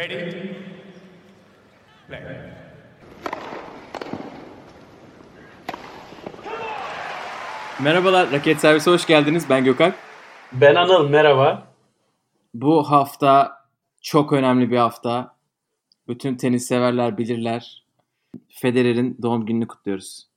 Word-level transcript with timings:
Ready? 0.00 0.54
Play. 2.08 2.20
Merhabalar, 7.80 8.32
Raket 8.32 8.60
Servise 8.60 8.90
hoş 8.90 9.06
geldiniz. 9.06 9.46
Ben 9.50 9.64
Gökhan. 9.64 9.92
Ben 10.52 10.74
Anıl, 10.74 11.08
merhaba. 11.08 11.66
Bu 12.54 12.90
hafta 12.90 13.64
çok 14.02 14.32
önemli 14.32 14.70
bir 14.70 14.76
hafta. 14.76 15.36
Bütün 16.08 16.36
tenis 16.36 16.66
severler 16.66 17.18
bilirler. 17.18 17.84
Federer'in 18.48 19.18
doğum 19.22 19.46
gününü 19.46 19.66
kutluyoruz. 19.66 20.29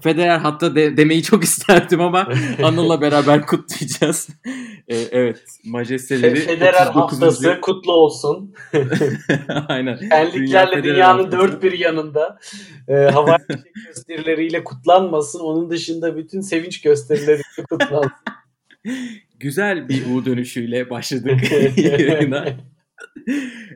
Federer 0.00 0.38
hatta 0.38 0.74
de, 0.74 0.96
demeyi 0.96 1.22
çok 1.22 1.44
isterdim 1.48 2.00
ama 2.00 2.28
Anıl'la 2.62 3.00
beraber 3.00 3.46
kutlayacağız. 3.46 4.28
Ee, 4.88 4.96
evet, 4.96 5.42
majesteleri. 5.64 6.40
Federer 6.40 6.86
haftası 6.86 7.58
kutlu 7.60 7.92
olsun. 7.92 8.54
Aynen. 9.68 9.96
Şenliklerle 9.96 10.82
Dünya 10.82 10.94
dünyanın 10.94 11.32
dört 11.32 11.62
bir 11.62 11.78
yanında 11.78 12.38
e, 12.88 12.94
hava 12.94 13.38
gösterileriyle 13.86 14.64
kutlanmasın. 14.64 15.40
Onun 15.40 15.70
dışında 15.70 16.16
bütün 16.16 16.40
sevinç 16.40 16.82
gösterileriyle 16.82 17.64
kutlansın. 17.70 18.12
Güzel 19.40 19.88
bir 19.88 20.06
U 20.14 20.24
dönüşüyle 20.24 20.90
başladık 20.90 21.40
yayına. 21.76 22.46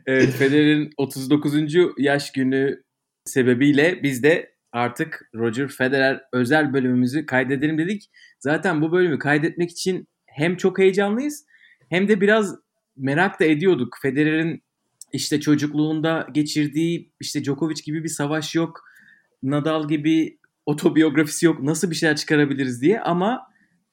evet, 0.06 0.30
Federer'in 0.30 0.90
39. 0.96 1.54
yaş 1.98 2.32
günü 2.32 2.82
sebebiyle 3.24 4.02
biz 4.02 4.22
de 4.22 4.57
artık 4.78 5.30
Roger 5.34 5.68
Federer 5.68 6.20
özel 6.32 6.72
bölümümüzü 6.72 7.26
kaydedelim 7.26 7.78
dedik. 7.78 8.10
Zaten 8.38 8.82
bu 8.82 8.92
bölümü 8.92 9.18
kaydetmek 9.18 9.70
için 9.70 10.08
hem 10.26 10.56
çok 10.56 10.78
heyecanlıyız 10.78 11.46
hem 11.88 12.08
de 12.08 12.20
biraz 12.20 12.56
merak 12.96 13.40
da 13.40 13.44
ediyorduk. 13.44 13.98
Federer'in 14.02 14.62
işte 15.12 15.40
çocukluğunda 15.40 16.26
geçirdiği 16.32 17.12
işte 17.20 17.44
Djokovic 17.44 17.82
gibi 17.84 18.04
bir 18.04 18.08
savaş 18.08 18.54
yok. 18.54 18.84
Nadal 19.42 19.88
gibi 19.88 20.38
otobiyografisi 20.66 21.46
yok. 21.46 21.62
Nasıl 21.62 21.90
bir 21.90 21.96
şeyler 21.96 22.16
çıkarabiliriz 22.16 22.82
diye 22.82 23.00
ama 23.00 23.42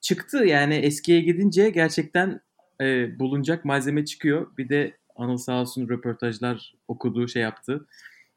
çıktı 0.01 0.45
yani 0.45 0.75
eskiye 0.75 1.21
gidince 1.21 1.69
gerçekten 1.69 2.41
e, 2.81 3.19
bulunacak 3.19 3.65
malzeme 3.65 4.05
çıkıyor. 4.05 4.57
Bir 4.57 4.69
de 4.69 4.97
Anıl 5.15 5.37
sağ 5.37 5.61
olsun 5.61 5.89
röportajlar 5.89 6.73
okuduğu 6.87 7.27
şey 7.27 7.41
yaptı. 7.41 7.87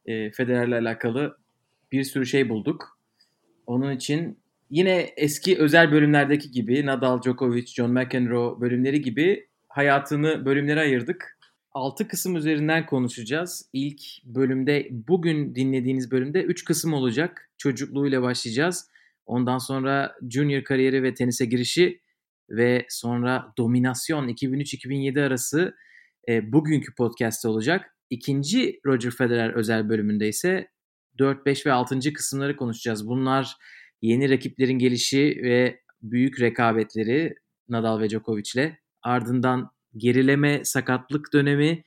E, 0.06 0.30
Federer'le 0.30 0.72
alakalı 0.72 1.36
bir 1.92 2.04
sürü 2.04 2.26
şey 2.26 2.48
bulduk. 2.48 2.98
Onun 3.66 3.92
için 3.92 4.38
yine 4.70 5.10
eski 5.16 5.58
özel 5.58 5.92
bölümlerdeki 5.92 6.50
gibi 6.50 6.86
Nadal, 6.86 7.22
Djokovic, 7.22 7.66
John 7.66 7.90
McEnroe 7.90 8.60
bölümleri 8.60 9.02
gibi 9.02 9.48
hayatını 9.68 10.44
bölümlere 10.44 10.80
ayırdık. 10.80 11.38
6 11.72 12.08
kısım 12.08 12.36
üzerinden 12.36 12.86
konuşacağız. 12.86 13.68
İlk 13.72 14.00
bölümde 14.24 14.88
bugün 14.90 15.54
dinlediğiniz 15.54 16.10
bölümde 16.10 16.42
3 16.42 16.64
kısım 16.64 16.92
olacak. 16.92 17.50
Çocukluğuyla 17.58 18.22
başlayacağız. 18.22 18.90
Ondan 19.26 19.58
sonra 19.58 20.14
junior 20.30 20.64
kariyeri 20.64 21.02
ve 21.02 21.14
tenise 21.14 21.44
girişi 21.44 22.00
ve 22.50 22.86
sonra 22.88 23.52
dominasyon 23.58 24.28
2003-2007 24.28 25.26
arası 25.26 25.74
e, 26.28 26.52
bugünkü 26.52 26.94
podcast'te 26.94 27.48
olacak. 27.48 27.96
İkinci 28.10 28.80
Roger 28.86 29.10
Federer 29.10 29.50
özel 29.50 29.88
bölümünde 29.88 30.28
ise 30.28 30.68
4, 31.18 31.46
5 31.46 31.66
ve 31.66 31.72
6. 31.72 32.12
kısımları 32.12 32.56
konuşacağız. 32.56 33.08
Bunlar 33.08 33.56
yeni 34.02 34.30
rakiplerin 34.30 34.78
gelişi 34.78 35.40
ve 35.42 35.80
büyük 36.02 36.40
rekabetleri 36.40 37.34
Nadal 37.68 38.00
ve 38.00 38.10
Djokovic'le. 38.10 38.72
Ardından 39.02 39.70
gerileme, 39.96 40.64
sakatlık 40.64 41.32
dönemi 41.32 41.84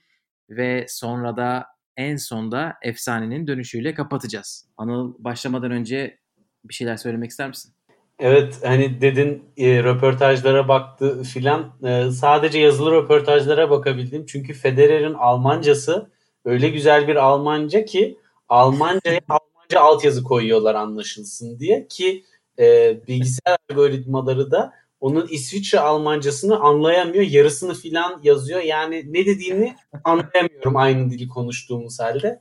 ve 0.50 0.86
sonra 0.88 1.36
da 1.36 1.66
en 1.96 2.16
sonda 2.16 2.74
efsanenin 2.82 3.46
dönüşüyle 3.46 3.94
kapatacağız. 3.94 4.68
Anıl 4.76 5.14
başlamadan 5.18 5.70
önce 5.70 6.18
bir 6.64 6.74
şeyler 6.74 6.96
söylemek 6.96 7.30
ister 7.30 7.48
misin? 7.48 7.74
Evet 8.18 8.60
hani 8.64 9.00
dedin 9.00 9.44
e, 9.56 9.82
röportajlara 9.82 10.68
baktı 10.68 11.22
filan 11.22 11.72
e, 11.84 12.10
sadece 12.10 12.58
yazılı 12.58 12.92
röportajlara 12.92 13.70
bakabildim. 13.70 14.26
Çünkü 14.26 14.54
Federer'in 14.54 15.14
Almancası 15.14 16.10
öyle 16.44 16.68
güzel 16.68 17.08
bir 17.08 17.16
Almanca 17.16 17.84
ki 17.84 18.18
Almanca'ya 18.52 19.20
Almanca 19.28 19.80
altyazı 19.80 20.22
koyuyorlar 20.24 20.74
anlaşılsın 20.74 21.58
diye 21.58 21.86
ki 21.88 22.24
e, 22.58 22.98
bilgisayar 23.08 23.58
algoritmaları 23.70 24.50
da 24.50 24.72
onun 25.00 25.26
İsviçre 25.30 25.80
Almancasını 25.80 26.60
anlayamıyor. 26.60 27.24
Yarısını 27.24 27.74
filan 27.74 28.20
yazıyor. 28.22 28.60
Yani 28.60 29.12
ne 29.12 29.26
dediğini 29.26 29.76
anlayamıyorum 30.04 30.76
aynı 30.76 31.10
dili 31.10 31.28
konuştuğumuz 31.28 32.00
halde. 32.00 32.40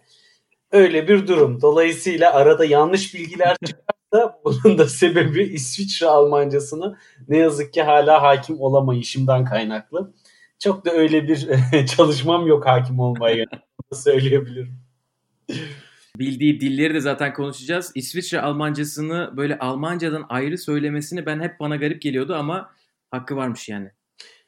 Öyle 0.71 1.07
bir 1.07 1.27
durum. 1.27 1.61
Dolayısıyla 1.61 2.33
arada 2.33 2.65
yanlış 2.65 3.13
bilgiler 3.13 3.57
çıkarsa 3.65 4.41
bunun 4.45 4.77
da 4.77 4.87
sebebi 4.87 5.43
İsviçre 5.43 6.07
Almancasını 6.07 6.97
ne 7.27 7.37
yazık 7.37 7.73
ki 7.73 7.83
hala 7.83 8.23
hakim 8.23 8.61
olamayışımdan 8.61 9.45
kaynaklı. 9.45 10.13
Çok 10.59 10.85
da 10.85 10.91
öyle 10.91 11.27
bir 11.27 11.47
çalışmam 11.95 12.47
yok 12.47 12.65
hakim 12.65 12.99
olmaya 12.99 13.45
söyleyebilirim 13.93 14.81
bildiği 16.19 16.61
dilleri 16.61 16.93
de 16.93 16.99
zaten 16.99 17.33
konuşacağız. 17.33 17.91
İsviçre 17.95 18.41
Almancasını 18.41 19.33
böyle 19.37 19.59
Almancadan 19.59 20.25
ayrı 20.29 20.57
söylemesini 20.57 21.25
ben 21.25 21.39
hep 21.41 21.59
bana 21.59 21.75
garip 21.75 22.01
geliyordu 22.01 22.35
ama 22.35 22.71
hakkı 23.11 23.35
varmış 23.35 23.69
yani. 23.69 23.91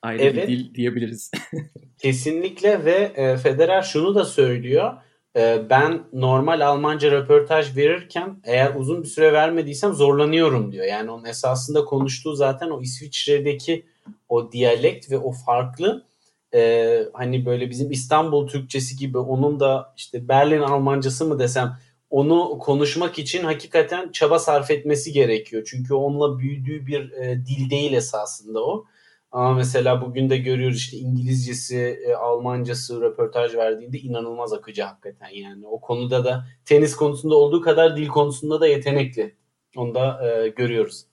Ayrı 0.01 0.23
evet. 0.23 0.47
bir 0.47 0.57
dil 0.57 0.75
diyebiliriz. 0.75 1.31
Kesinlikle 1.97 2.85
ve 2.85 3.11
e, 3.15 3.37
Federer 3.37 3.81
şunu 3.81 4.15
da 4.15 4.25
söylüyor. 4.25 4.93
E, 5.35 5.61
ben 5.69 6.03
normal 6.13 6.67
Almanca 6.67 7.11
röportaj 7.11 7.77
verirken 7.77 8.41
eğer 8.43 8.75
uzun 8.75 9.03
bir 9.03 9.07
süre 9.07 9.33
vermediysem 9.33 9.93
zorlanıyorum 9.93 10.71
diyor. 10.71 10.85
Yani 10.85 11.11
onun 11.11 11.25
esasında 11.25 11.85
konuştuğu 11.85 12.35
zaten 12.35 12.69
o 12.69 12.81
İsviçre'deki 12.81 13.85
o 14.29 14.51
diyalekt 14.51 15.11
ve 15.11 15.17
o 15.17 15.31
farklı 15.31 16.05
e, 16.53 16.99
hani 17.13 17.45
böyle 17.45 17.69
bizim 17.69 17.91
İstanbul 17.91 18.47
Türkçesi 18.47 18.97
gibi 18.97 19.17
onun 19.17 19.59
da 19.59 19.93
işte 19.97 20.27
Berlin 20.27 20.61
Almancası 20.61 21.25
mı 21.25 21.39
desem 21.39 21.77
onu 22.09 22.59
konuşmak 22.59 23.19
için 23.19 23.43
hakikaten 23.43 24.11
çaba 24.11 24.39
sarf 24.39 24.71
etmesi 24.71 25.11
gerekiyor. 25.11 25.63
Çünkü 25.65 25.93
onunla 25.93 26.39
büyüdüğü 26.39 26.87
bir 26.87 27.11
e, 27.11 27.45
dil 27.45 27.69
değil 27.69 27.93
esasında 27.93 28.65
o. 28.65 28.85
Ama 29.31 29.53
mesela 29.53 30.01
bugün 30.01 30.29
de 30.29 30.37
görüyoruz 30.37 30.77
işte 30.77 30.97
İngilizcesi, 30.97 31.99
e, 32.07 32.13
Almancası 32.13 33.01
röportaj 33.01 33.55
verdiğinde 33.55 33.97
inanılmaz 33.97 34.53
akıcı 34.53 34.83
hakikaten 34.83 35.29
yani. 35.29 35.67
O 35.67 35.81
konuda 35.81 36.25
da 36.25 36.45
tenis 36.65 36.95
konusunda 36.95 37.35
olduğu 37.35 37.61
kadar 37.61 37.97
dil 37.97 38.07
konusunda 38.07 38.61
da 38.61 38.67
yetenekli. 38.67 39.35
Onu 39.77 39.95
da 39.95 40.29
e, 40.29 40.47
görüyoruz. 40.47 41.05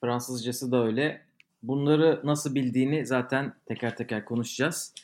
Fransızcası 0.00 0.72
da 0.72 0.84
öyle. 0.84 1.20
Bunları 1.62 2.20
nasıl 2.24 2.54
bildiğini 2.54 3.06
zaten 3.06 3.54
teker 3.66 3.96
teker 3.96 4.24
konuşacağız. 4.24 4.94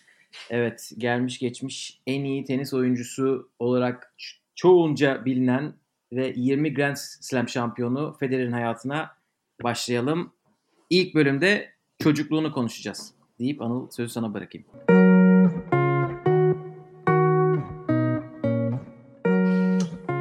Evet 0.51 0.93
gelmiş 0.99 1.39
geçmiş 1.39 2.01
en 2.07 2.25
iyi 2.25 2.45
tenis 2.45 2.75
oyuncusu 2.75 3.51
olarak 3.59 4.15
çoğunca 4.55 5.25
bilinen 5.25 5.73
ve 6.13 6.33
20 6.37 6.75
Grand 6.75 6.97
Slam 6.97 7.49
şampiyonu 7.49 8.17
Federer'in 8.21 8.53
hayatına 8.53 9.11
başlayalım. 9.63 10.33
İlk 10.91 11.15
bölümde 11.15 11.73
çocukluğunu 11.99 12.53
konuşacağız 12.53 13.15
deyip 13.39 13.63
Anıl 13.63 13.91
sözü 13.91 14.13
sana 14.13 14.35
bırakayım. 14.35 14.67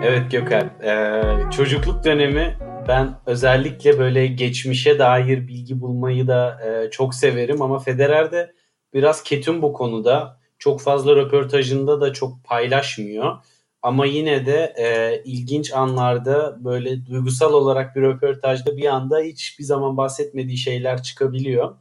Evet 0.03 0.31
Gökhan, 0.31 0.69
ee, 0.83 1.51
çocukluk 1.51 2.03
dönemi 2.03 2.66
ben 2.87 3.15
özellikle 3.25 3.99
böyle 3.99 4.27
geçmişe 4.27 4.99
dair 4.99 5.47
bilgi 5.47 5.81
bulmayı 5.81 6.27
da 6.27 6.59
e, 6.65 6.89
çok 6.91 7.15
severim 7.15 7.61
ama 7.61 7.79
Federer 7.79 8.31
de 8.31 8.53
biraz 8.93 9.23
ketum 9.23 9.61
bu 9.61 9.73
konuda. 9.73 10.39
Çok 10.59 10.81
fazla 10.81 11.15
röportajında 11.15 12.01
da 12.01 12.13
çok 12.13 12.43
paylaşmıyor. 12.43 13.37
Ama 13.81 14.05
yine 14.05 14.45
de 14.45 14.73
e, 14.77 15.21
ilginç 15.25 15.73
anlarda 15.73 16.57
böyle 16.65 17.05
duygusal 17.05 17.53
olarak 17.53 17.95
bir 17.95 18.01
röportajda 18.01 18.77
bir 18.77 18.85
anda 18.85 19.19
hiçbir 19.19 19.63
zaman 19.63 19.97
bahsetmediği 19.97 20.57
şeyler 20.57 21.03
çıkabiliyor. 21.03 21.75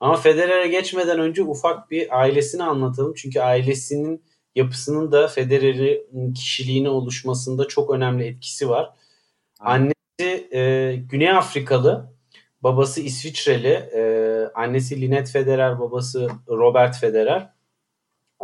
Ama 0.00 0.16
Federer'e 0.16 0.68
geçmeden 0.68 1.18
önce 1.18 1.42
ufak 1.42 1.90
bir 1.90 2.20
ailesini 2.20 2.62
anlatalım. 2.64 3.14
Çünkü 3.16 3.40
ailesinin 3.40 4.24
yapısının 4.54 5.12
da 5.12 5.28
Federer'in 5.28 6.34
kişiliğini 6.34 6.88
oluşmasında 6.88 7.68
çok 7.68 7.90
önemli 7.90 8.24
etkisi 8.24 8.68
var. 8.68 8.90
Anne 9.60 9.92
e, 10.24 10.96
Güney 10.96 11.30
Afrikalı, 11.30 12.12
babası 12.62 13.00
İsviçreli, 13.00 13.68
e, 13.68 14.02
annesi 14.54 15.00
Linet 15.00 15.30
Federer, 15.30 15.80
babası 15.80 16.28
Robert 16.48 16.96
Federer 16.96 17.52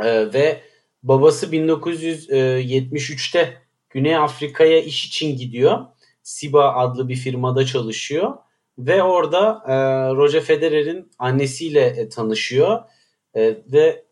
e, 0.03 0.33
ve 0.33 0.61
babası 1.03 1.47
1973'te 1.47 3.63
Güney 3.91 4.17
Afrika'ya 4.17 4.81
iş 4.81 5.07
için 5.07 5.37
gidiyor. 5.37 5.87
Siba 6.23 6.75
adlı 6.75 7.09
bir 7.09 7.17
firmada 7.17 7.67
çalışıyor 7.67 8.35
ve 8.79 9.03
orada 9.03 9.63
e, 9.67 9.75
Roger 10.17 10.41
Federer'in 10.41 11.11
annesiyle 11.19 11.87
e, 11.87 12.09
tanışıyor 12.09 12.83
e, 13.35 13.59
ve 13.73 14.05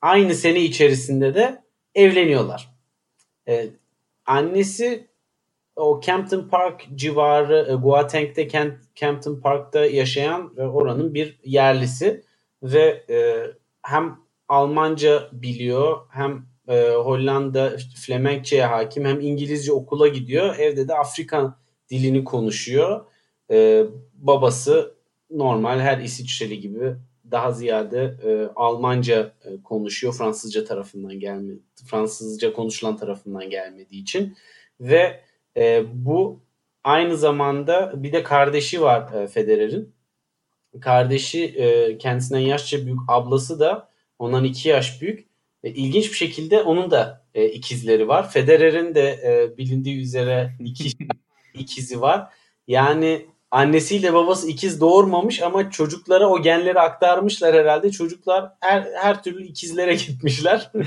aynı 0.00 0.34
sene 0.34 0.60
içerisinde 0.60 1.34
de 1.34 1.62
evleniyorlar. 1.94 2.70
E, 3.48 3.66
annesi 4.26 5.09
o 5.80 6.00
Campton 6.00 6.48
Park 6.48 6.88
civarı 6.94 7.78
e, 8.36 8.48
Kent, 8.48 8.78
Campton 8.94 9.40
Park'ta 9.40 9.86
yaşayan 9.86 10.56
ve 10.56 10.66
oranın 10.66 11.14
bir 11.14 11.38
yerlisi 11.44 12.24
ve 12.62 13.04
e, 13.10 13.46
hem 13.82 14.18
Almanca 14.48 15.28
biliyor 15.32 15.98
hem 16.10 16.46
e, 16.68 16.90
Hollanda 16.90 17.76
Flemenkçe'ye 17.96 18.64
hakim 18.64 19.04
hem 19.04 19.20
İngilizce 19.20 19.72
okula 19.72 20.08
gidiyor. 20.08 20.58
Evde 20.58 20.88
de 20.88 20.94
Afrika 20.94 21.58
dilini 21.90 22.24
konuşuyor. 22.24 23.06
E, 23.50 23.84
babası 24.14 24.94
normal 25.30 25.80
her 25.80 25.98
İsviçreli 25.98 26.60
gibi 26.60 26.96
daha 27.30 27.52
ziyade 27.52 28.16
e, 28.24 28.48
Almanca 28.56 29.32
e, 29.44 29.62
konuşuyor. 29.62 30.14
Fransızca 30.14 30.64
tarafından 30.64 31.20
gelme, 31.20 31.54
Fransızca 31.86 32.52
konuşulan 32.52 32.96
tarafından 32.96 33.50
gelmediği 33.50 34.02
için 34.02 34.36
ve 34.80 35.20
e, 35.56 35.84
bu 35.92 36.40
aynı 36.84 37.16
zamanda 37.16 38.02
bir 38.02 38.12
de 38.12 38.22
kardeşi 38.22 38.82
var 38.82 39.12
e, 39.12 39.26
Federer'in. 39.26 39.94
Kardeşi 40.80 41.44
e, 41.44 41.98
kendisinden 41.98 42.40
yaşça 42.40 42.86
büyük 42.86 43.00
ablası 43.08 43.60
da 43.60 43.88
ondan 44.18 44.44
iki 44.44 44.68
yaş 44.68 45.02
büyük. 45.02 45.30
Ve 45.64 45.70
ilginç 45.70 46.10
bir 46.10 46.16
şekilde 46.16 46.62
onun 46.62 46.90
da 46.90 47.24
e, 47.34 47.48
ikizleri 47.48 48.08
var. 48.08 48.30
Federer'in 48.30 48.94
de 48.94 49.10
e, 49.24 49.56
bilindiği 49.58 50.02
üzere 50.02 50.56
iki 50.60 50.90
ikizi 51.54 52.00
var. 52.00 52.32
Yani 52.68 53.26
annesiyle 53.50 54.14
babası 54.14 54.48
ikiz 54.48 54.80
doğurmamış 54.80 55.42
ama 55.42 55.70
çocuklara 55.70 56.28
o 56.28 56.42
genleri 56.42 56.80
aktarmışlar 56.80 57.54
herhalde. 57.54 57.90
Çocuklar 57.90 58.52
her, 58.60 58.88
her 59.02 59.22
türlü 59.22 59.44
ikizlere 59.44 59.94
gitmişler. 60.06 60.72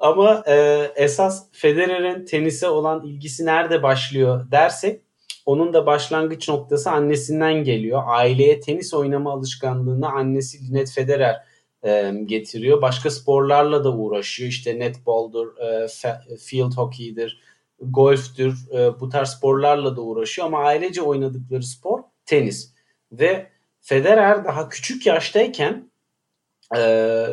ama 0.00 0.44
e, 0.46 0.86
esas 0.96 1.46
Federer'in 1.52 2.24
tenise 2.24 2.68
olan 2.68 3.06
ilgisi 3.06 3.46
nerede 3.46 3.82
başlıyor 3.82 4.50
dersek 4.50 5.00
onun 5.46 5.72
da 5.72 5.86
başlangıç 5.86 6.48
noktası 6.48 6.90
annesinden 6.90 7.64
geliyor. 7.64 8.02
Aileye 8.06 8.60
tenis 8.60 8.94
oynama 8.94 9.32
alışkanlığını 9.32 10.08
annesi 10.08 10.68
Linet 10.68 10.90
Federer 10.90 11.44
e, 11.84 12.12
getiriyor. 12.24 12.82
Başka 12.82 13.10
sporlarla 13.10 13.84
da 13.84 13.92
uğraşıyor. 13.92 14.50
İşte 14.50 14.78
netball'dur, 14.78 15.56
e, 15.56 15.88
field 16.36 16.72
hockey'dir, 16.76 17.40
golftür. 17.80 18.72
E, 18.72 19.00
bu 19.00 19.08
tarz 19.08 19.28
sporlarla 19.28 19.96
da 19.96 20.00
uğraşıyor 20.00 20.46
ama 20.46 20.58
ailece 20.58 21.02
oynadıkları 21.02 21.62
spor 21.62 22.00
tenis. 22.26 22.74
Ve 23.12 23.46
Federer 23.80 24.44
daha 24.44 24.68
küçük 24.68 25.06
yaştayken 25.06 25.90
e, 26.76 27.26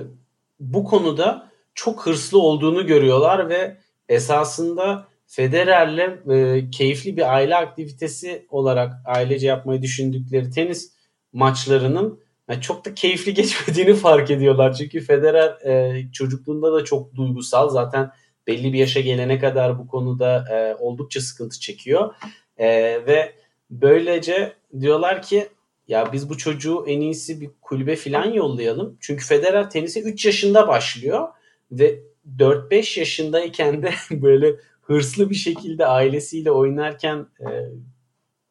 bu 0.59 0.83
konuda 0.83 1.51
çok 1.77 2.05
hırslı 2.05 2.39
olduğunu 2.39 2.87
görüyorlar 2.87 3.49
ve 3.49 3.77
esasında 4.09 5.07
Federer'le 5.27 6.31
e, 6.31 6.69
keyifli 6.69 7.17
bir 7.17 7.33
aile 7.33 7.55
aktivitesi 7.55 8.45
olarak 8.49 8.93
ailece 9.05 9.47
yapmayı 9.47 9.81
düşündükleri 9.81 10.49
tenis 10.49 10.93
maçlarının 11.33 12.19
yani 12.49 12.61
çok 12.61 12.85
da 12.85 12.93
keyifli 12.93 13.33
geçmediğini 13.33 13.93
fark 13.93 14.31
ediyorlar. 14.31 14.73
Çünkü 14.73 15.01
Federer 15.01 15.49
e, 15.65 16.03
çocukluğunda 16.11 16.73
da 16.73 16.83
çok 16.83 17.15
duygusal. 17.15 17.69
Zaten 17.69 18.11
belli 18.47 18.73
bir 18.73 18.79
yaşa 18.79 18.99
gelene 18.99 19.39
kadar 19.39 19.79
bu 19.79 19.87
konuda 19.87 20.45
e, 20.51 20.75
oldukça 20.75 21.21
sıkıntı 21.21 21.59
çekiyor. 21.59 22.15
E, 22.57 22.67
ve 23.07 23.33
böylece 23.69 24.53
diyorlar 24.79 25.21
ki 25.21 25.47
ya 25.87 26.13
biz 26.13 26.29
bu 26.29 26.37
çocuğu 26.37 26.85
en 26.87 27.01
iyisi 27.01 27.41
bir 27.41 27.49
kulübe 27.61 27.95
falan 27.95 28.25
yollayalım. 28.25 28.97
Çünkü 28.99 29.25
Federer 29.25 29.69
tenise 29.69 30.01
3 30.01 30.25
yaşında 30.25 30.67
başlıyor 30.67 31.27
ve 31.71 31.99
4-5 32.37 32.99
yaşındayken 32.99 33.83
de 33.83 33.93
böyle 34.21 34.55
hırslı 34.81 35.29
bir 35.29 35.35
şekilde 35.35 35.85
ailesiyle 35.85 36.51
oynarken 36.51 37.27
e, 37.39 37.49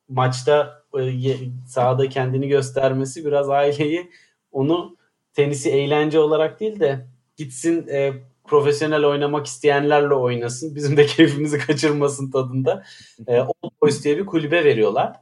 maçta 0.08 0.82
e, 0.98 1.12
sahada 1.66 2.08
kendini 2.08 2.48
göstermesi 2.48 3.24
biraz 3.24 3.50
aileyi 3.50 4.10
onu 4.52 4.96
tenisi 5.34 5.70
eğlence 5.70 6.18
olarak 6.18 6.60
değil 6.60 6.80
de 6.80 7.06
gitsin 7.36 7.88
e, 7.88 8.12
profesyonel 8.44 9.04
oynamak 9.04 9.46
isteyenlerle 9.46 10.14
oynasın. 10.14 10.74
Bizim 10.74 10.96
de 10.96 11.06
keyfimizi 11.16 11.58
kaçırmasın 11.58 12.30
tadında. 12.30 12.84
E, 13.26 13.40
Old 13.40 13.70
Boys 13.82 14.04
diye 14.04 14.18
bir 14.18 14.26
kulübe 14.26 14.64
veriyorlar. 14.64 15.16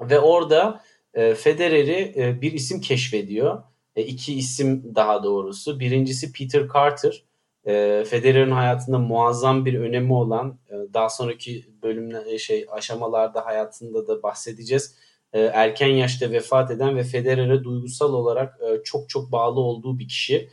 Ve 0.00 0.18
orada 0.18 0.82
e, 1.14 1.34
Federer'i 1.34 2.12
e, 2.16 2.40
bir 2.40 2.52
isim 2.52 2.80
keşfediyor. 2.80 3.62
E, 3.96 4.02
iki 4.02 4.34
isim 4.34 4.94
daha 4.94 5.24
doğrusu. 5.24 5.80
Birincisi 5.80 6.32
Peter 6.32 6.68
Carter. 6.74 7.24
E, 7.66 8.04
Federer'in 8.04 8.50
hayatında 8.50 8.98
muazzam 8.98 9.64
bir 9.64 9.80
önemi 9.80 10.12
olan 10.12 10.58
e, 10.68 10.74
daha 10.94 11.08
sonraki 11.08 11.64
bölümler 11.82 12.26
e, 12.26 12.38
şey 12.38 12.66
aşamalarda 12.70 13.46
hayatında 13.46 14.08
da 14.08 14.22
bahsedeceğiz. 14.22 14.96
Erken 15.32 15.88
yaşta 15.88 16.30
vefat 16.30 16.70
eden 16.70 16.96
ve 16.96 17.02
Federer'e 17.02 17.64
duygusal 17.64 18.14
olarak 18.14 18.60
çok 18.84 19.08
çok 19.08 19.32
bağlı 19.32 19.60
olduğu 19.60 19.98
bir 19.98 20.08
kişi. 20.08 20.48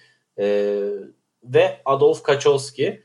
Ve 1.44 1.82
Adolf 1.86 2.24
Kaczowski. 2.24 3.04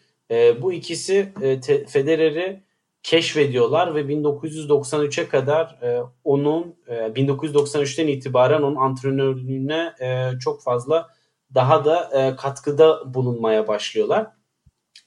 Bu 0.60 0.72
ikisi 0.72 1.32
e, 1.42 1.60
Federer'i 1.86 2.62
keşfediyorlar 3.02 3.94
ve 3.94 4.00
1993'e 4.00 5.28
kadar 5.28 5.78
e, 5.82 6.02
onun 6.24 6.76
e, 6.86 6.94
1993'ten 6.94 8.06
itibaren 8.06 8.62
onun 8.62 8.76
antrenörlüğüne 8.76 9.92
e, 10.00 10.38
çok 10.38 10.62
fazla 10.62 11.08
daha 11.54 11.84
da 11.84 12.10
e, 12.14 12.36
katkıda 12.36 13.14
bulunmaya 13.14 13.68
başlıyorlar. 13.68 14.26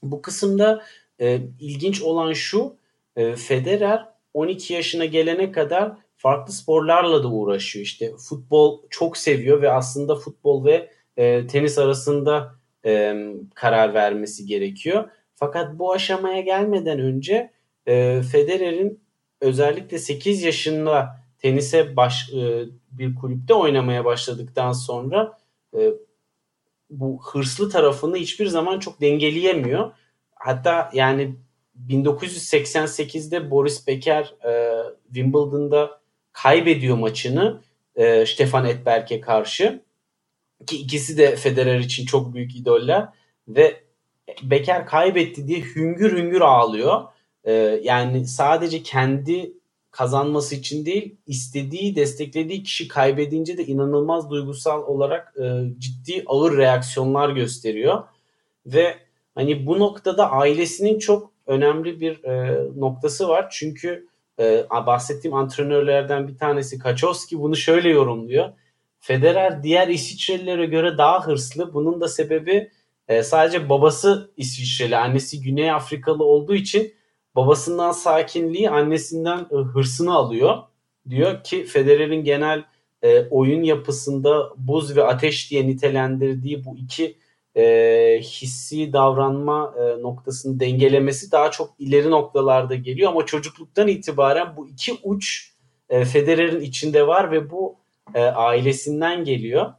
Bu 0.04 0.22
kısımda 0.22 0.84
e, 1.22 1.42
ilginç 1.60 2.02
olan 2.02 2.34
şu 2.34 2.78
e, 3.16 3.36
Federer 3.36 4.06
12 4.34 4.74
yaşına 4.74 5.06
gelene 5.06 5.52
kadar 5.52 5.92
farklı 6.18 6.54
sporlarla 6.54 7.24
da 7.24 7.28
uğraşıyor. 7.28 7.86
İşte 7.86 8.12
futbol 8.18 8.82
çok 8.90 9.18
seviyor 9.18 9.62
ve 9.62 9.72
aslında 9.72 10.16
futbol 10.16 10.66
ve 10.66 10.92
e, 11.18 11.48
tenis 11.48 11.78
arasında 11.78 12.56
e, 12.86 13.16
karar 13.56 13.94
vermesi 13.94 14.46
gerekiyor. 14.46 15.10
Fakat 15.36 15.80
bu 15.80 15.94
aşamaya 15.94 16.42
gelmeden 16.42 17.00
önce 17.00 17.52
e, 17.88 18.22
Federer'in 18.32 19.00
özellikle 19.42 20.00
8 20.00 20.44
yaşında 20.44 21.26
tenise 21.38 21.96
baş, 21.96 22.34
e, 22.34 22.66
bir 22.92 23.16
kulüpte 23.16 23.54
oynamaya 23.54 24.06
başladıktan 24.06 24.72
sonra 24.72 25.38
e, 25.78 25.92
bu 26.90 27.22
hırslı 27.24 27.70
tarafını 27.70 28.18
hiçbir 28.18 28.48
zaman 28.48 28.80
çok 28.80 29.02
dengeleyemiyor. 29.02 29.92
Hatta 30.36 30.90
yani 30.94 31.36
1988'de 31.90 33.52
Boris 33.52 33.88
Becker 33.88 34.34
e, 34.46 34.84
Wimbledon'da 35.06 36.02
kaybediyor 36.32 36.98
maçını 36.98 37.62
e, 37.96 38.26
Stefan 38.26 38.66
Edberg'e 38.66 39.22
karşı. 39.22 39.82
Ki 40.68 40.78
ikisi 40.78 41.18
de 41.18 41.36
Federer 41.36 41.80
için 41.80 42.06
çok 42.06 42.34
büyük 42.34 42.56
idoller 42.56 43.08
ve 43.48 43.84
Becker 44.44 44.86
kaybetti 44.86 45.48
diye 45.48 45.60
hüngür 45.60 46.18
hüngür 46.18 46.42
ağlıyor. 46.42 47.04
E, 47.46 47.54
yani 47.84 48.28
sadece 48.28 48.84
kendi 48.84 49.54
kazanması 49.92 50.56
için 50.56 50.86
değil, 50.86 51.16
istediği, 51.28 51.96
desteklediği 51.96 52.64
kişi 52.64 52.88
kaybedince 52.88 53.58
de 53.58 53.66
inanılmaz 53.66 54.30
duygusal 54.30 54.84
olarak 54.84 55.34
e, 55.42 55.64
ciddi 55.80 56.24
ağır 56.26 56.58
reaksiyonlar 56.58 57.30
gösteriyor. 57.30 58.04
Ve 58.66 58.96
hani 59.36 59.66
bu 59.66 59.80
noktada 59.80 60.32
ailesinin 60.32 61.00
çok 61.00 61.32
önemli 61.48 62.00
bir 62.00 62.24
e, 62.24 62.64
noktası 62.76 63.28
var. 63.28 63.48
Çünkü 63.52 64.08
e, 64.40 64.66
bahsettiğim 64.70 65.36
antrenörlerden 65.36 66.28
bir 66.28 66.38
tanesi 66.38 66.80
Kaçowski 66.80 67.40
bunu 67.40 67.56
şöyle 67.56 67.90
yorumluyor. 67.90 68.50
Federer 69.00 69.64
diğer 69.64 69.88
İsviçrelilere 69.88 70.66
göre 70.66 70.98
daha 70.98 71.28
hırslı. 71.28 71.74
Bunun 71.74 72.02
da 72.02 72.08
sebebi 72.08 72.72
e, 73.08 73.24
sadece 73.24 73.70
babası 73.70 74.32
İsviçreli, 74.38 74.98
annesi 74.98 75.42
Güney 75.42 75.72
Afrikalı 75.72 76.24
olduğu 76.24 76.56
için 76.56 76.94
babasından 77.36 77.92
sakinliği, 77.92 78.70
annesinden 78.70 79.40
e, 79.52 79.56
hırsını 79.56 80.14
alıyor. 80.14 80.58
Diyor 81.10 81.44
ki 81.44 81.64
Federer'in 81.64 82.24
genel 82.24 82.64
e, 83.02 83.28
oyun 83.30 83.64
yapısında 83.64 84.50
buz 84.58 84.98
ve 84.98 85.04
ateş 85.04 85.52
diye 85.52 85.68
nitelendirdiği 85.68 86.66
bu 86.66 86.78
iki 86.78 87.18
e, 87.56 88.20
hissi 88.22 88.94
davranma 88.94 89.76
e, 89.80 90.02
noktasını 90.02 90.60
dengelemesi 90.60 91.32
daha 91.32 91.52
çok 91.52 91.76
ileri 91.80 92.12
noktalarda 92.12 92.76
geliyor 92.76 93.12
ama 93.12 93.26
çocukluktan 93.26 93.88
itibaren 93.88 94.58
bu 94.58 94.68
iki 94.68 94.94
uç 95.04 95.52
e, 95.90 96.06
Federer'in 96.06 96.62
içinde 96.62 97.08
var 97.08 97.32
ve 97.32 97.52
bu 97.52 97.76
e, 98.14 98.22
ailesinden 98.22 99.24
geliyor. 99.24 99.74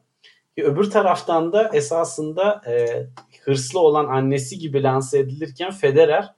E, 0.57 0.63
öbür 0.63 0.91
taraftan 0.91 1.53
da 1.53 1.71
esasında 1.75 2.63
e, 2.67 3.07
hırslı 3.45 3.81
olan 3.81 4.07
annesi 4.07 4.59
gibi 4.59 4.83
lanse 4.83 5.19
edilirken 5.19 5.71
Federer 5.71 6.36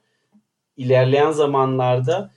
ilerleyen 0.79 1.31
zamanlarda 1.31 2.31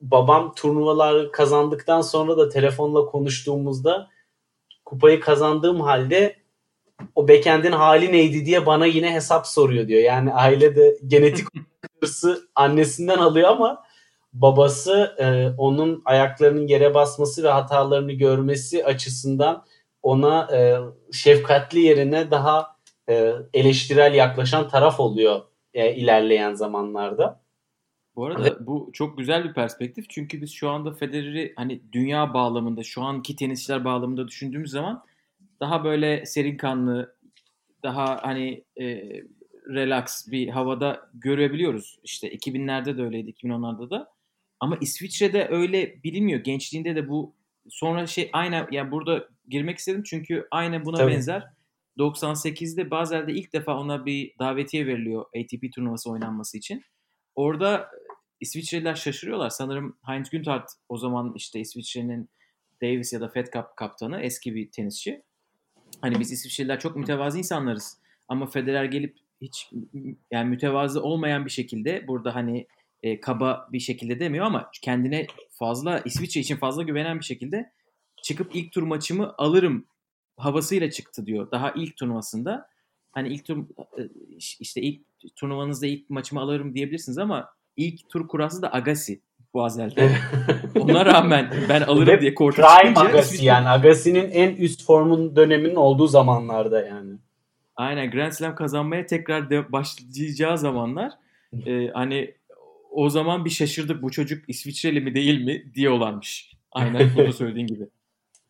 babam 0.00 0.54
turnuvalar 0.54 1.32
kazandıktan 1.32 2.00
sonra 2.00 2.36
da 2.38 2.48
telefonla 2.48 3.06
konuştuğumuzda 3.06 4.10
kupayı 4.84 5.20
kazandığım 5.20 5.80
halde 5.80 6.36
o 7.14 7.28
backend'in 7.28 7.72
hali 7.72 8.12
neydi 8.12 8.46
diye 8.46 8.66
bana 8.66 8.86
yine 8.86 9.14
hesap 9.14 9.46
soruyor 9.46 9.88
diyor. 9.88 10.02
Yani 10.02 10.32
ailede 10.32 10.96
genetik 11.06 11.46
hırsı 12.00 12.48
annesinden 12.54 13.18
alıyor 13.18 13.48
ama 13.48 13.84
babası 14.32 15.14
e, 15.18 15.54
onun 15.58 16.02
ayaklarının 16.04 16.66
yere 16.66 16.94
basması 16.94 17.42
ve 17.42 17.48
hatalarını 17.48 18.12
görmesi 18.12 18.84
açısından 18.84 19.64
ona 20.02 20.48
e, 20.52 20.78
şefkatli 21.12 21.80
yerine 21.80 22.30
daha 22.30 22.76
e, 23.08 23.32
eleştirel 23.54 24.14
yaklaşan 24.14 24.68
taraf 24.68 25.00
oluyor 25.00 25.49
e, 25.74 25.94
ilerleyen 25.96 26.54
zamanlarda. 26.54 27.40
Bu 28.16 28.26
arada 28.26 28.44
Ve... 28.44 28.66
bu 28.66 28.90
çok 28.92 29.18
güzel 29.18 29.44
bir 29.44 29.54
perspektif 29.54 30.10
çünkü 30.10 30.42
biz 30.42 30.52
şu 30.52 30.70
anda 30.70 30.92
Federer'i 30.92 31.52
hani 31.56 31.92
dünya 31.92 32.34
bağlamında 32.34 32.82
şu 32.82 33.02
anki 33.02 33.36
tenisçiler 33.36 33.84
bağlamında 33.84 34.28
düşündüğümüz 34.28 34.70
zaman 34.70 35.04
daha 35.60 35.84
böyle 35.84 36.26
serin 36.26 36.56
kanlı 36.56 37.16
daha 37.82 38.22
hani 38.22 38.64
e, 38.80 39.12
relax 39.68 40.30
bir 40.30 40.48
havada 40.48 41.10
görebiliyoruz. 41.14 41.98
İşte 42.04 42.34
2000'lerde 42.34 42.98
de 42.98 43.02
öyleydi, 43.02 43.30
2010'larda 43.30 43.90
da. 43.90 44.12
Ama 44.60 44.78
İsviçre'de 44.80 45.48
öyle 45.50 46.02
bilinmiyor. 46.04 46.40
Gençliğinde 46.40 46.96
de 46.96 47.08
bu 47.08 47.34
sonra 47.68 48.06
şey 48.06 48.30
aynı 48.32 48.66
yani 48.70 48.90
burada 48.90 49.28
girmek 49.48 49.78
istedim 49.78 50.02
çünkü 50.02 50.48
aynı 50.50 50.84
buna 50.84 50.96
Tabii. 50.96 51.12
benzer. 51.12 51.46
98'de 51.98 52.90
Basel'de 52.90 53.32
ilk 53.32 53.52
defa 53.52 53.76
ona 53.76 54.06
bir 54.06 54.34
davetiye 54.38 54.86
veriliyor 54.86 55.24
ATP 55.24 55.72
turnuvası 55.74 56.10
oynanması 56.10 56.58
için. 56.58 56.82
Orada 57.34 57.90
İsviçreliler 58.40 58.94
şaşırıyorlar. 58.94 59.50
Sanırım 59.50 59.98
Heinz 60.06 60.30
Günthardt 60.30 60.70
o 60.88 60.98
zaman 60.98 61.32
işte 61.36 61.60
İsviçre'nin 61.60 62.30
Davis 62.82 63.12
ya 63.12 63.20
da 63.20 63.28
Fed 63.28 63.46
Cup 63.52 63.76
kaptanı 63.76 64.20
eski 64.20 64.54
bir 64.54 64.70
tenisçi. 64.70 65.22
Hani 66.00 66.20
biz 66.20 66.32
İsviçreliler 66.32 66.80
çok 66.80 66.96
mütevazı 66.96 67.38
insanlarız. 67.38 67.98
Ama 68.28 68.46
Federer 68.46 68.84
gelip 68.84 69.16
hiç 69.40 69.70
yani 70.30 70.48
mütevazı 70.48 71.02
olmayan 71.02 71.44
bir 71.44 71.50
şekilde 71.50 72.08
burada 72.08 72.34
hani 72.34 72.66
e, 73.02 73.20
kaba 73.20 73.68
bir 73.72 73.80
şekilde 73.80 74.20
demiyor 74.20 74.46
ama 74.46 74.70
kendine 74.82 75.26
fazla 75.50 76.02
İsviçre 76.04 76.40
için 76.40 76.56
fazla 76.56 76.82
güvenen 76.82 77.18
bir 77.18 77.24
şekilde 77.24 77.72
çıkıp 78.22 78.56
ilk 78.56 78.72
tur 78.72 78.82
maçımı 78.82 79.34
alırım 79.38 79.86
havasıyla 80.44 80.90
çıktı 80.90 81.26
diyor. 81.26 81.50
Daha 81.50 81.70
ilk 81.70 81.96
turnuvasında. 81.96 82.68
Hani 83.12 83.28
ilk 83.28 83.44
tur 83.44 83.58
e, 83.98 84.02
işte 84.60 84.80
ilk 84.80 85.00
turnuvanızda 85.36 85.86
ilk 85.86 86.10
maçımı 86.10 86.40
alırım 86.40 86.74
diyebilirsiniz 86.74 87.18
ama 87.18 87.48
ilk 87.76 88.08
tur 88.08 88.28
kurası 88.28 88.62
da 88.62 88.74
Agassi 88.74 89.20
bu 89.54 89.64
Azel'de. 89.64 90.10
Ona 90.80 91.06
rağmen 91.06 91.50
ben 91.68 91.82
alırım 91.82 92.20
diye 92.20 92.34
korkup 92.34 92.64
Prime 92.64 93.00
Agassi 93.00 93.44
yani. 93.44 93.68
Agassi'nin 93.68 94.30
en 94.30 94.56
üst 94.56 94.84
formun 94.84 95.36
döneminin 95.36 95.74
olduğu 95.74 96.06
zamanlarda 96.06 96.86
yani. 96.86 97.12
Aynen 97.76 98.10
Grand 98.10 98.32
Slam 98.32 98.54
kazanmaya 98.54 99.06
tekrar 99.06 99.50
de 99.50 99.72
başlayacağı 99.72 100.58
zamanlar 100.58 101.12
e, 101.66 101.88
hani 101.94 102.34
o 102.90 103.10
zaman 103.10 103.44
bir 103.44 103.50
şaşırdık 103.50 104.02
bu 104.02 104.10
çocuk 104.10 104.48
İsviçreli 104.48 105.00
mi 105.00 105.14
değil 105.14 105.44
mi 105.44 105.74
diyorlarmış. 105.74 106.52
Aynen 106.72 107.10
bunu 107.16 107.32
söylediğin 107.32 107.66
gibi. 107.66 107.88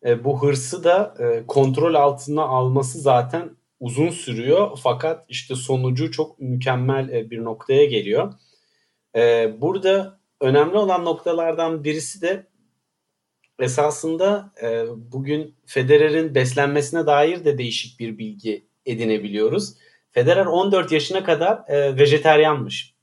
E, 0.05 0.23
bu 0.23 0.43
hırsı 0.43 0.83
da 0.83 1.15
e, 1.19 1.47
kontrol 1.47 1.93
altına 1.93 2.43
alması 2.43 2.99
zaten 2.99 3.49
uzun 3.79 4.09
sürüyor. 4.09 4.79
Fakat 4.83 5.25
işte 5.29 5.55
sonucu 5.55 6.11
çok 6.11 6.39
mükemmel 6.39 7.09
e, 7.09 7.29
bir 7.29 7.43
noktaya 7.43 7.85
geliyor. 7.85 8.33
E, 9.15 9.53
burada 9.61 10.19
önemli 10.41 10.77
olan 10.77 11.05
noktalardan 11.05 11.83
birisi 11.83 12.21
de 12.21 12.47
esasında 13.59 14.53
e, 14.63 14.85
bugün 15.11 15.55
Federer'in 15.65 16.35
beslenmesine 16.35 17.05
dair 17.05 17.45
de 17.45 17.57
değişik 17.57 17.99
bir 17.99 18.17
bilgi 18.17 18.65
edinebiliyoruz. 18.85 19.73
Federer 20.11 20.45
14 20.45 20.91
yaşına 20.91 21.23
kadar 21.23 21.63
e, 21.67 21.97
vejeteryanmış. 21.97 22.95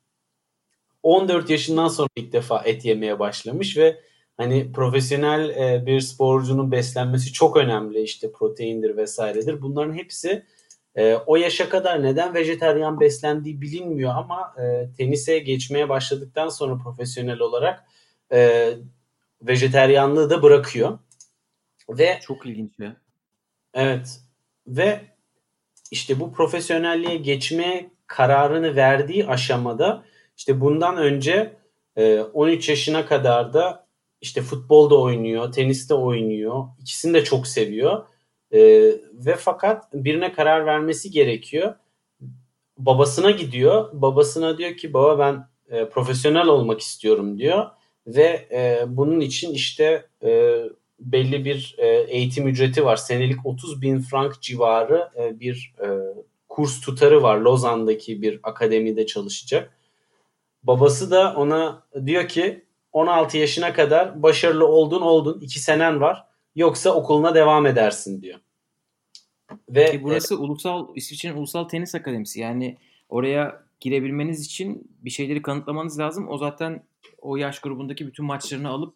14 1.02 1.50
yaşından 1.50 1.88
sonra 1.88 2.08
ilk 2.16 2.32
defa 2.32 2.62
et 2.64 2.84
yemeye 2.84 3.18
başlamış 3.18 3.76
ve 3.76 4.00
hani 4.38 4.72
profesyonel 4.72 5.48
e, 5.48 5.86
bir 5.86 6.00
sporcunun 6.00 6.72
beslenmesi 6.72 7.32
çok 7.32 7.56
önemli 7.56 8.02
işte 8.02 8.32
proteindir 8.32 8.96
vesairedir. 8.96 9.62
Bunların 9.62 9.94
hepsi 9.94 10.44
e, 10.94 11.14
o 11.14 11.36
yaşa 11.36 11.68
kadar 11.68 12.02
neden 12.02 12.34
vejeteryan 12.34 13.00
beslendiği 13.00 13.60
bilinmiyor 13.60 14.14
ama 14.14 14.54
e, 14.58 14.94
tenise 14.96 15.38
geçmeye 15.38 15.88
başladıktan 15.88 16.48
sonra 16.48 16.78
profesyonel 16.78 17.40
olarak 17.40 17.84
e, 18.32 18.70
vejeteryanlığı 19.42 20.30
da 20.30 20.42
bırakıyor. 20.42 20.98
Ve 21.90 22.18
çok 22.22 22.46
ilginç 22.46 22.78
ya. 22.78 22.96
Evet. 23.74 24.20
Ve 24.66 25.00
işte 25.90 26.20
bu 26.20 26.32
profesyonelliğe 26.32 27.16
geçme 27.16 27.90
kararını 28.06 28.76
verdiği 28.76 29.26
aşamada 29.26 30.04
işte 30.36 30.60
bundan 30.60 30.96
önce 30.96 31.56
13 32.32 32.68
yaşına 32.68 33.06
kadar 33.06 33.52
da 33.52 33.87
işte 34.20 34.42
futbolda 34.42 35.00
oynuyor, 35.00 35.52
teniste 35.52 35.94
oynuyor. 35.94 36.64
İkisini 36.80 37.14
de 37.14 37.24
çok 37.24 37.46
seviyor. 37.46 38.06
E, 38.52 38.60
ve 39.12 39.36
fakat 39.36 39.94
birine 39.94 40.32
karar 40.32 40.66
vermesi 40.66 41.10
gerekiyor. 41.10 41.74
Babasına 42.78 43.30
gidiyor. 43.30 43.88
Babasına 43.92 44.58
diyor 44.58 44.76
ki 44.76 44.92
baba 44.92 45.18
ben 45.18 45.48
e, 45.76 45.88
profesyonel 45.88 46.46
olmak 46.46 46.80
istiyorum 46.80 47.38
diyor. 47.38 47.66
Ve 48.06 48.48
e, 48.52 48.84
bunun 48.88 49.20
için 49.20 49.54
işte 49.54 50.06
e, 50.24 50.62
belli 51.00 51.44
bir 51.44 51.74
e, 51.78 51.86
eğitim 51.86 52.48
ücreti 52.48 52.84
var. 52.84 52.96
Senelik 52.96 53.46
30 53.46 53.82
bin 53.82 54.00
frank 54.00 54.42
civarı 54.42 55.10
e, 55.18 55.40
bir 55.40 55.74
e, 55.82 55.88
kurs 56.48 56.80
tutarı 56.80 57.22
var. 57.22 57.38
Lozan'daki 57.38 58.22
bir 58.22 58.40
akademide 58.42 59.06
çalışacak. 59.06 59.74
Babası 60.62 61.10
da 61.10 61.34
ona 61.36 61.82
diyor 62.06 62.28
ki 62.28 62.67
16 62.92 63.38
yaşına 63.38 63.72
kadar 63.72 64.22
başarılı 64.22 64.66
oldun 64.66 65.02
oldun 65.02 65.40
2 65.40 65.60
senen 65.60 66.00
var. 66.00 66.24
Yoksa 66.56 66.90
okuluna 66.90 67.34
devam 67.34 67.66
edersin 67.66 68.22
diyor. 68.22 68.40
Ve 69.68 69.90
Ki 69.90 70.02
burası 70.02 70.34
e, 70.34 70.36
ulusal 70.36 70.88
İsviçre'nin 70.96 71.36
ulusal 71.36 71.64
tenis 71.64 71.94
akademisi. 71.94 72.40
Yani 72.40 72.76
oraya 73.08 73.62
girebilmeniz 73.80 74.46
için 74.46 74.90
bir 75.00 75.10
şeyleri 75.10 75.42
kanıtlamanız 75.42 75.98
lazım. 75.98 76.28
O 76.28 76.38
zaten 76.38 76.82
o 77.18 77.36
yaş 77.36 77.60
grubundaki 77.60 78.06
bütün 78.06 78.26
maçlarını 78.26 78.68
alıp 78.68 78.94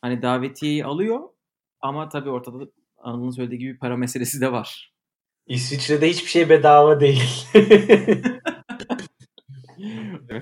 hani 0.00 0.22
davetiyeyi 0.22 0.84
alıyor. 0.84 1.20
Ama 1.80 2.08
tabii 2.08 2.30
ortada 2.30 2.64
Anıl'ın 2.98 3.30
söylediği 3.30 3.58
gibi 3.58 3.78
para 3.78 3.96
meselesi 3.96 4.40
de 4.40 4.52
var. 4.52 4.92
İsviçre'de 5.46 6.10
hiçbir 6.10 6.30
şey 6.30 6.48
bedava 6.48 7.00
değil. 7.00 7.46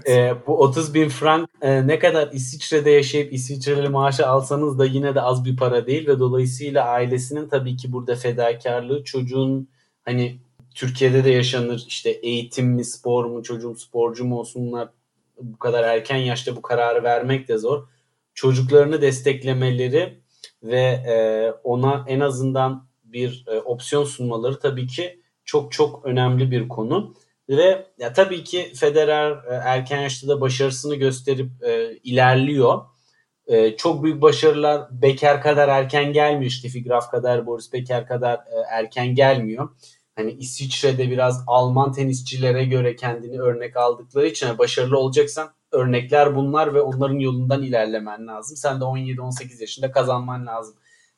E, 0.08 0.34
bu 0.46 0.58
30 0.58 0.94
bin 0.94 1.08
frank 1.08 1.48
e, 1.62 1.86
ne 1.86 1.98
kadar 1.98 2.32
İsviçre'de 2.32 2.90
yaşayıp 2.90 3.32
İsviçreli 3.32 3.88
maaşı 3.88 4.26
alsanız 4.26 4.78
da 4.78 4.84
yine 4.84 5.14
de 5.14 5.20
az 5.20 5.44
bir 5.44 5.56
para 5.56 5.86
değil 5.86 6.08
ve 6.08 6.18
dolayısıyla 6.18 6.84
ailesinin 6.84 7.48
tabii 7.48 7.76
ki 7.76 7.92
burada 7.92 8.14
fedakarlığı 8.14 9.04
çocuğun 9.04 9.68
hani 10.02 10.38
Türkiye'de 10.74 11.24
de 11.24 11.30
yaşanır 11.30 11.84
işte 11.88 12.10
eğitim 12.10 12.66
mi 12.66 12.84
spor 12.84 13.24
mu 13.24 13.42
çocuğum 13.42 13.76
sporcu 13.76 14.24
mu 14.24 14.38
olsunlar 14.38 14.88
bu 15.42 15.58
kadar 15.58 15.84
erken 15.84 16.16
yaşta 16.16 16.56
bu 16.56 16.62
kararı 16.62 17.02
vermek 17.02 17.48
de 17.48 17.58
zor. 17.58 17.86
Çocuklarını 18.34 19.02
desteklemeleri 19.02 20.20
ve 20.62 20.80
e, 20.80 21.14
ona 21.64 22.04
en 22.08 22.20
azından 22.20 22.86
bir 23.04 23.44
e, 23.48 23.60
opsiyon 23.60 24.04
sunmaları 24.04 24.58
tabii 24.58 24.86
ki 24.86 25.20
çok 25.44 25.72
çok 25.72 26.06
önemli 26.06 26.50
bir 26.50 26.68
konu. 26.68 27.14
Ve 27.50 27.86
ya 27.98 28.12
tabii 28.12 28.44
ki 28.44 28.72
Federer 28.74 29.30
e, 29.30 29.54
erken 29.64 30.00
yaşta 30.00 30.28
da 30.28 30.40
başarısını 30.40 30.94
gösterip 30.94 31.50
e, 31.62 31.96
ilerliyor. 32.04 32.82
E, 33.46 33.76
çok 33.76 34.04
büyük 34.04 34.22
başarılar 34.22 34.82
Becker 34.90 35.42
kadar 35.42 35.68
erken 35.68 36.12
gelmiyor. 36.12 36.50
Steffi 36.50 36.84
Graf 36.84 37.10
kadar, 37.10 37.46
Boris 37.46 37.72
Becker 37.72 38.06
kadar 38.06 38.34
e, 38.34 38.60
erken 38.70 39.14
gelmiyor. 39.14 39.68
Hani 40.16 40.32
İsviçre'de 40.32 41.10
biraz 41.10 41.44
Alman 41.46 41.92
tenisçilere 41.92 42.64
göre 42.64 42.96
kendini 42.96 43.40
örnek 43.40 43.76
aldıkları 43.76 44.26
için 44.26 44.58
başarılı 44.58 44.98
olacaksan 44.98 45.50
örnekler 45.72 46.36
bunlar 46.36 46.74
ve 46.74 46.80
onların 46.80 47.18
yolundan 47.18 47.62
ilerlemen 47.62 48.26
lazım. 48.26 48.56
Sen 48.56 48.80
de 48.80 48.84
17-18 48.84 49.60
yaşında 49.60 49.90
kazanman 49.90 50.46
lazım 50.46 50.74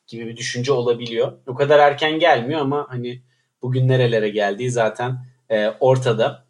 gibi 0.07 0.27
bir 0.27 0.37
düşünce 0.37 0.71
olabiliyor. 0.71 1.31
O 1.47 1.55
kadar 1.55 1.79
erken 1.79 2.19
gelmiyor 2.19 2.61
ama 2.61 2.85
hani 2.89 3.21
bugün 3.61 3.87
nerelere 3.87 4.29
geldiği 4.29 4.71
zaten 4.71 5.32
e, 5.49 5.69
ortada. 5.79 6.45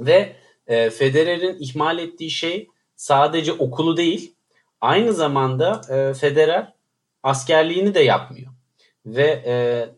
Ve 0.00 0.36
e, 0.66 0.90
Federer'in 0.90 1.56
ihmal 1.60 1.98
ettiği 1.98 2.30
şey 2.30 2.68
sadece 2.96 3.52
okulu 3.52 3.96
değil, 3.96 4.34
aynı 4.80 5.12
zamanda 5.12 5.80
e, 5.90 6.14
Federer 6.14 6.72
askerliğini 7.22 7.94
de 7.94 8.00
yapmıyor. 8.00 8.52
Ve 9.06 9.42
e, 9.46 9.54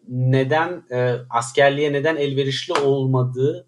neden 0.08 0.84
e, 0.90 1.16
askerliğe 1.30 1.92
neden 1.92 2.16
elverişli 2.16 2.72
olmadığı 2.72 3.66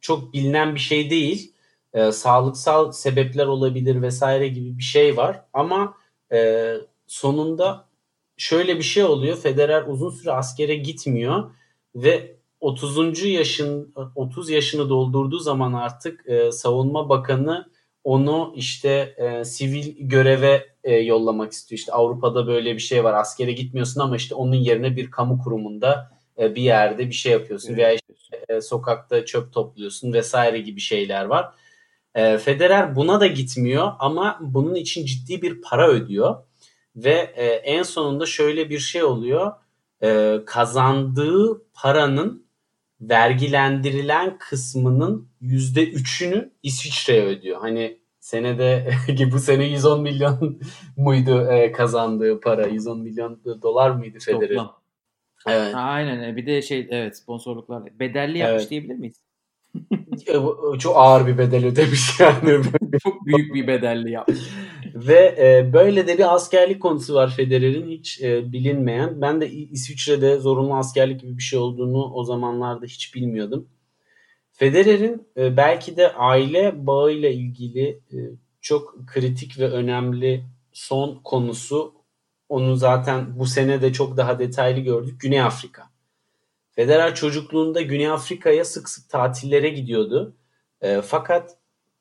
çok 0.00 0.32
bilinen 0.32 0.74
bir 0.74 0.80
şey 0.80 1.10
değil. 1.10 1.52
E, 1.94 2.12
sağlıksal 2.12 2.92
sebepler 2.92 3.46
olabilir 3.46 4.02
vesaire 4.02 4.48
gibi 4.48 4.78
bir 4.78 4.82
şey 4.82 5.16
var. 5.16 5.44
Ama 5.52 5.94
e, 6.32 6.74
sonunda 7.06 7.88
şöyle 8.36 8.78
bir 8.78 8.82
şey 8.82 9.04
oluyor. 9.04 9.36
Federer 9.36 9.82
uzun 9.86 10.10
süre 10.10 10.32
askere 10.32 10.74
gitmiyor 10.74 11.50
ve 11.94 12.33
30. 12.64 13.24
yaşın 13.24 13.94
30 14.14 14.50
yaşını 14.50 14.88
doldurduğu 14.88 15.38
zaman 15.38 15.72
artık 15.72 16.28
e, 16.28 16.52
savunma 16.52 17.08
bakanı 17.08 17.70
onu 18.04 18.52
işte 18.56 19.14
e, 19.16 19.44
sivil 19.44 19.94
göreve 19.98 20.66
e, 20.84 20.94
yollamak 20.94 21.52
istiyor. 21.52 21.78
İşte 21.78 21.92
Avrupa'da 21.92 22.46
böyle 22.46 22.74
bir 22.74 22.80
şey 22.80 23.04
var. 23.04 23.14
Askere 23.14 23.52
gitmiyorsun 23.52 24.00
ama 24.00 24.16
işte 24.16 24.34
onun 24.34 24.54
yerine 24.54 24.96
bir 24.96 25.10
kamu 25.10 25.38
kurumunda 25.38 26.10
e, 26.38 26.54
bir 26.54 26.62
yerde 26.62 27.08
bir 27.08 27.14
şey 27.14 27.32
yapıyorsun 27.32 27.68
evet. 27.68 27.78
veya 27.78 27.92
işte, 27.92 28.44
e, 28.48 28.60
sokakta 28.60 29.24
çöp 29.24 29.52
topluyorsun 29.52 30.12
vesaire 30.12 30.58
gibi 30.58 30.80
şeyler 30.80 31.24
var. 31.24 31.54
E, 32.14 32.38
Federer 32.38 32.96
buna 32.96 33.20
da 33.20 33.26
gitmiyor 33.26 33.92
ama 33.98 34.38
bunun 34.40 34.74
için 34.74 35.06
ciddi 35.06 35.42
bir 35.42 35.60
para 35.60 35.88
ödüyor 35.88 36.36
ve 36.96 37.32
e, 37.36 37.46
en 37.46 37.82
sonunda 37.82 38.26
şöyle 38.26 38.70
bir 38.70 38.78
şey 38.78 39.04
oluyor. 39.04 39.52
E, 40.02 40.38
kazandığı 40.46 41.62
paranın 41.74 42.43
vergilendirilen 43.08 44.38
kısmının 44.38 45.28
yüzde 45.40 45.90
üçünü 45.90 46.50
İsviçre'ye 46.62 47.24
ödüyor. 47.24 47.60
Hani 47.60 47.98
senede 48.20 48.90
bu 49.32 49.38
sene 49.38 49.64
110 49.64 50.02
milyon 50.02 50.60
muydu 50.96 51.50
e, 51.50 51.72
kazandığı 51.72 52.40
para? 52.40 52.66
110 52.66 53.00
milyon 53.00 53.40
dolar 53.62 53.90
mıydı 53.90 54.18
Federer? 54.18 54.60
Evet. 55.46 55.74
aynen. 55.74 56.36
Bir 56.36 56.46
de 56.46 56.62
şey 56.62 56.86
evet 56.90 57.16
sponsorluklar 57.16 57.98
bedelli 58.00 58.38
yapmış 58.38 58.62
evet. 58.62 58.70
diyebilir 58.70 58.94
miyiz? 58.94 59.20
Çok 60.78 60.96
ağır 60.96 61.26
bir 61.26 61.38
bedel 61.38 61.66
ödemiş 61.66 62.20
yani. 62.20 62.62
Çok 63.02 63.26
büyük 63.26 63.54
bir 63.54 63.66
bedelli 63.66 64.10
yapmış. 64.10 64.38
Ve 64.94 65.34
e, 65.38 65.72
böyle 65.72 66.06
de 66.06 66.18
bir 66.18 66.34
askerlik 66.34 66.82
konusu 66.82 67.14
var 67.14 67.34
Federer'in 67.36 67.90
hiç 67.90 68.20
e, 68.22 68.52
bilinmeyen. 68.52 69.20
Ben 69.20 69.40
de 69.40 69.50
İsviçre'de 69.50 70.38
zorunlu 70.38 70.76
askerlik 70.76 71.20
gibi 71.20 71.36
bir 71.36 71.42
şey 71.42 71.58
olduğunu 71.58 72.12
o 72.14 72.24
zamanlarda 72.24 72.86
hiç 72.86 73.14
bilmiyordum. 73.14 73.68
Federer'in 74.52 75.28
e, 75.36 75.56
belki 75.56 75.96
de 75.96 76.12
aile 76.12 76.86
bağıyla 76.86 77.28
ilgili 77.28 78.00
e, 78.12 78.16
çok 78.60 79.06
kritik 79.06 79.58
ve 79.58 79.70
önemli 79.70 80.44
son 80.72 81.20
konusu 81.24 81.94
onu 82.48 82.76
zaten 82.76 83.38
bu 83.38 83.46
sene 83.46 83.82
de 83.82 83.92
çok 83.92 84.16
daha 84.16 84.38
detaylı 84.38 84.80
gördük. 84.80 85.20
Güney 85.20 85.40
Afrika. 85.40 85.82
Federer 86.70 87.14
çocukluğunda 87.14 87.82
Güney 87.82 88.08
Afrika'ya 88.08 88.64
sık 88.64 88.88
sık 88.88 89.10
tatillere 89.10 89.68
gidiyordu. 89.68 90.36
E, 90.80 91.00
fakat 91.00 91.56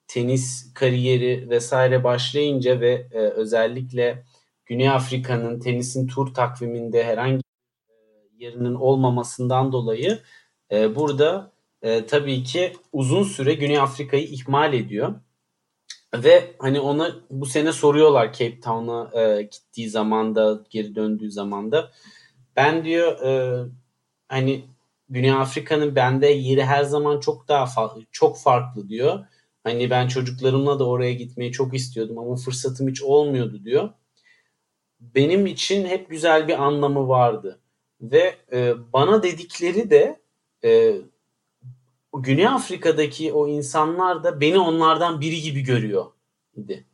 tenis 0.07 0.73
kariyeri 0.73 1.49
vesaire 1.49 2.03
başlayınca 2.03 2.81
ve 2.81 3.07
e, 3.11 3.17
özellikle 3.17 4.23
Güney 4.65 4.89
Afrika'nın 4.89 5.59
tenisin 5.59 6.07
tur 6.07 6.33
takviminde 6.33 7.03
herhangi 7.03 7.43
bir 8.33 8.45
yerinin 8.45 8.75
olmamasından 8.75 9.71
dolayı 9.71 10.19
e, 10.71 10.95
burada 10.95 11.51
e, 11.81 12.05
tabii 12.05 12.43
ki 12.43 12.73
uzun 12.91 13.23
süre 13.23 13.53
Güney 13.53 13.79
Afrika'yı 13.79 14.23
ihmal 14.23 14.73
ediyor. 14.73 15.15
Ve 16.13 16.55
hani 16.59 16.79
ona 16.79 17.15
bu 17.31 17.45
sene 17.45 17.71
soruyorlar 17.71 18.33
Cape 18.33 18.59
Town'a 18.59 19.21
e, 19.21 19.41
gittiği 19.41 19.89
zamanda, 19.89 20.63
geri 20.69 20.95
döndüğü 20.95 21.31
zamanda. 21.31 21.91
Ben 22.55 22.85
diyor 22.85 23.21
e, 23.21 23.63
hani 24.27 24.65
Güney 25.09 25.31
Afrika'nın 25.31 25.95
bende 25.95 26.27
yeri 26.27 26.63
her 26.63 26.83
zaman 26.83 27.19
çok 27.19 27.47
daha 27.47 27.65
fa- 27.65 28.05
çok 28.11 28.37
farklı 28.37 28.89
diyor. 28.89 29.25
Hani 29.63 29.89
ben 29.89 30.07
çocuklarımla 30.07 30.79
da 30.79 30.87
oraya 30.87 31.13
gitmeyi 31.13 31.51
çok 31.51 31.73
istiyordum 31.73 32.17
ama 32.17 32.35
fırsatım 32.35 32.87
hiç 32.87 33.01
olmuyordu 33.01 33.65
diyor. 33.65 33.89
Benim 34.99 35.45
için 35.45 35.85
hep 35.85 36.09
güzel 36.09 36.47
bir 36.47 36.63
anlamı 36.63 37.07
vardı. 37.07 37.59
Ve 38.01 38.35
e, 38.53 38.73
bana 38.93 39.23
dedikleri 39.23 39.89
de 39.89 40.19
e, 40.63 40.95
Güney 42.13 42.47
Afrika'daki 42.47 43.33
o 43.33 43.47
insanlar 43.47 44.23
da 44.23 44.41
beni 44.41 44.59
onlardan 44.59 45.21
biri 45.21 45.41
gibi 45.41 45.61
görüyor 45.61 46.05
idi. 46.55 46.85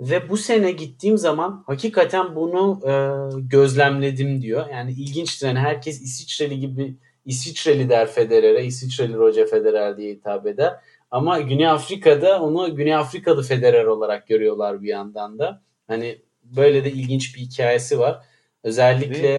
Ve 0.00 0.28
bu 0.28 0.36
sene 0.36 0.72
gittiğim 0.72 1.18
zaman 1.18 1.64
hakikaten 1.66 2.36
bunu 2.36 2.80
e, 2.86 2.92
gözlemledim 3.40 4.42
diyor. 4.42 4.66
Yani 4.72 4.92
ilginçtir. 4.92 5.46
Yani 5.46 5.58
herkes 5.58 6.02
İsviçreli 6.02 6.60
gibi 6.60 6.96
İsviçreli 7.24 7.88
der 7.88 8.06
Federer'e, 8.10 8.64
İsviçreli 8.64 9.14
Roger 9.14 9.46
Federer 9.46 9.96
diye 9.96 10.14
hitap 10.14 10.46
eder. 10.46 10.74
Ama 11.12 11.40
Güney 11.40 11.68
Afrika'da 11.68 12.42
onu 12.42 12.76
Güney 12.76 12.94
Afrikalı 12.94 13.42
Federer 13.42 13.84
olarak 13.84 14.26
görüyorlar 14.26 14.82
bir 14.82 14.88
yandan 14.88 15.38
da. 15.38 15.62
Hani 15.86 16.22
böyle 16.44 16.84
de 16.84 16.92
ilginç 16.92 17.36
bir 17.36 17.40
hikayesi 17.40 17.98
var. 17.98 18.24
Özellikle 18.62 19.32
Ve 19.32 19.38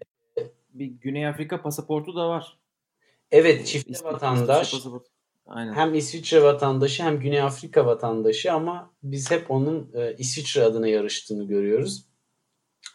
bir 0.73 0.86
Güney 0.86 1.27
Afrika 1.27 1.62
pasaportu 1.62 2.15
da 2.15 2.29
var. 2.29 2.57
Evet, 3.31 3.67
çift 3.67 4.03
vatandaş. 4.03 4.73
Aynen. 5.47 5.73
Hem 5.73 5.93
İsviçre 5.93 6.43
vatandaşı 6.43 7.03
hem 7.03 7.19
Güney 7.19 7.41
Afrika 7.41 7.86
vatandaşı 7.86 8.53
ama 8.53 8.91
biz 9.03 9.31
hep 9.31 9.51
onun 9.51 9.91
e, 9.93 10.15
İsviçre 10.17 10.63
adına 10.63 10.88
yarıştığını 10.88 11.47
görüyoruz. 11.47 12.05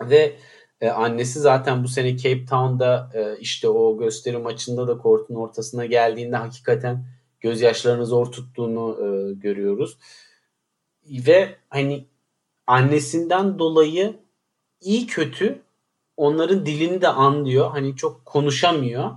Ve 0.00 0.36
e, 0.80 0.88
annesi 0.88 1.40
zaten 1.40 1.84
bu 1.84 1.88
sene 1.88 2.16
Cape 2.16 2.46
Town'da 2.46 3.10
e, 3.14 3.38
işte 3.40 3.68
o 3.68 3.98
gösteri 3.98 4.38
maçında 4.38 4.88
da 4.88 4.98
kortun 4.98 5.34
ortasına 5.34 5.86
geldiğinde 5.86 6.36
hakikaten 6.36 7.17
gözyaşlarını 7.40 8.06
zor 8.06 8.32
tuttuğunu 8.32 8.98
e, 9.00 9.34
görüyoruz. 9.34 9.98
Ve 11.06 11.56
hani 11.68 12.04
annesinden 12.66 13.58
dolayı 13.58 14.16
iyi 14.80 15.06
kötü 15.06 15.62
onların 16.16 16.66
dilini 16.66 17.00
de 17.00 17.08
anlıyor. 17.08 17.70
Hani 17.70 17.96
çok 17.96 18.26
konuşamıyor. 18.26 19.10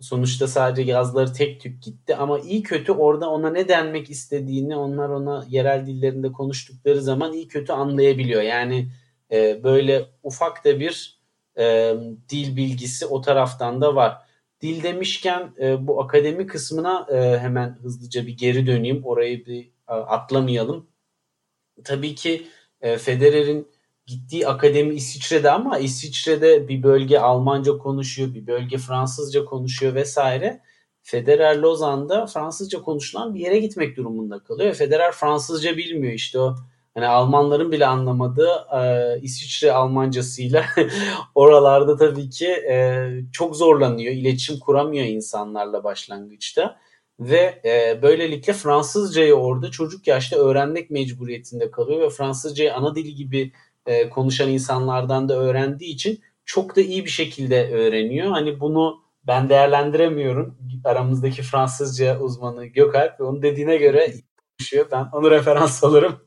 Sonuçta 0.00 0.48
sadece 0.48 0.92
yazları 0.92 1.32
tek 1.32 1.60
tük 1.60 1.82
gitti 1.82 2.16
ama 2.16 2.38
iyi 2.38 2.62
kötü 2.62 2.92
orada 2.92 3.30
ona 3.30 3.50
ne 3.50 3.68
denmek 3.68 4.10
istediğini 4.10 4.76
onlar 4.76 5.08
ona 5.08 5.46
yerel 5.48 5.86
dillerinde 5.86 6.32
konuştukları 6.32 7.02
zaman 7.02 7.32
iyi 7.32 7.48
kötü 7.48 7.72
anlayabiliyor. 7.72 8.42
Yani 8.42 8.88
e, 9.32 9.64
böyle 9.64 10.06
ufak 10.22 10.64
da 10.64 10.80
bir 10.80 11.20
e, 11.58 11.94
dil 12.28 12.56
bilgisi 12.56 13.06
o 13.06 13.20
taraftan 13.20 13.80
da 13.80 13.94
var. 13.94 14.25
Dil 14.60 14.82
demişken 14.82 15.54
e, 15.60 15.86
bu 15.86 16.02
akademi 16.02 16.46
kısmına 16.46 17.06
e, 17.12 17.38
hemen 17.38 17.78
hızlıca 17.82 18.26
bir 18.26 18.36
geri 18.36 18.66
döneyim. 18.66 19.04
Orayı 19.04 19.46
bir 19.46 19.64
e, 19.88 19.92
atlamayalım. 19.92 20.86
Tabii 21.84 22.14
ki 22.14 22.46
e, 22.80 22.98
Federer'in 22.98 23.68
gittiği 24.06 24.48
akademi 24.48 24.94
İsviçre'de 24.94 25.50
ama 25.50 25.78
İsviçre'de 25.78 26.68
bir 26.68 26.82
bölge 26.82 27.18
Almanca 27.18 27.78
konuşuyor, 27.78 28.34
bir 28.34 28.46
bölge 28.46 28.78
Fransızca 28.78 29.44
konuşuyor 29.44 29.94
vesaire. 29.94 30.60
Federer 31.02 31.56
Lozan'da 31.56 32.26
Fransızca 32.26 32.82
konuşulan 32.82 33.34
bir 33.34 33.40
yere 33.40 33.58
gitmek 33.58 33.96
durumunda 33.96 34.38
kalıyor. 34.38 34.74
Federer 34.74 35.12
Fransızca 35.12 35.76
bilmiyor 35.76 36.12
işte 36.12 36.38
o 36.38 36.56
hani 36.96 37.06
Almanların 37.06 37.72
bile 37.72 37.86
anlamadığı 37.86 38.66
e, 38.72 39.20
İsviçre 39.22 39.72
Almancasıyla 39.72 40.64
oralarda 41.34 41.96
tabii 41.96 42.30
ki 42.30 42.46
e, 42.46 43.08
çok 43.32 43.56
zorlanıyor. 43.56 44.12
İletişim 44.12 44.58
kuramıyor 44.58 45.04
insanlarla 45.06 45.84
başlangıçta. 45.84 46.78
Ve 47.20 47.60
e, 47.64 48.02
böylelikle 48.02 48.52
Fransızcayı 48.52 49.34
orada 49.34 49.70
çocuk 49.70 50.06
yaşta 50.06 50.36
öğrenmek 50.36 50.90
mecburiyetinde 50.90 51.70
kalıyor 51.70 52.00
ve 52.00 52.10
Fransızcayı 52.10 52.74
ana 52.74 52.94
dili 52.94 53.14
gibi 53.14 53.52
e, 53.86 54.08
konuşan 54.10 54.50
insanlardan 54.50 55.28
da 55.28 55.36
öğrendiği 55.36 55.94
için 55.94 56.20
çok 56.44 56.76
da 56.76 56.80
iyi 56.80 57.04
bir 57.04 57.10
şekilde 57.10 57.70
öğreniyor. 57.72 58.30
Hani 58.30 58.60
bunu 58.60 59.00
ben 59.26 59.48
değerlendiremiyorum. 59.48 60.58
Aramızdaki 60.84 61.42
Fransızca 61.42 62.20
uzmanı 62.20 62.66
Gökalp 62.66 63.20
ve 63.20 63.24
onun 63.24 63.42
dediğine 63.42 63.76
göre 63.76 64.12
konuşuyor. 64.58 64.86
Ben 64.92 65.08
onu 65.12 65.30
referans 65.30 65.84
alırım. 65.84 66.20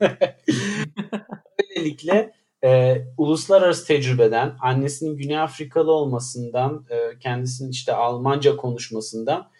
Böylelikle 1.60 2.32
e, 2.64 2.96
uluslararası 3.18 3.86
tecrübeden, 3.86 4.56
annesinin 4.60 5.16
Güney 5.16 5.38
Afrikalı 5.38 5.92
olmasından, 5.92 6.86
e, 6.90 7.18
kendisinin 7.18 7.70
işte 7.70 7.92
Almanca 7.92 8.56
konuşmasından 8.56 9.50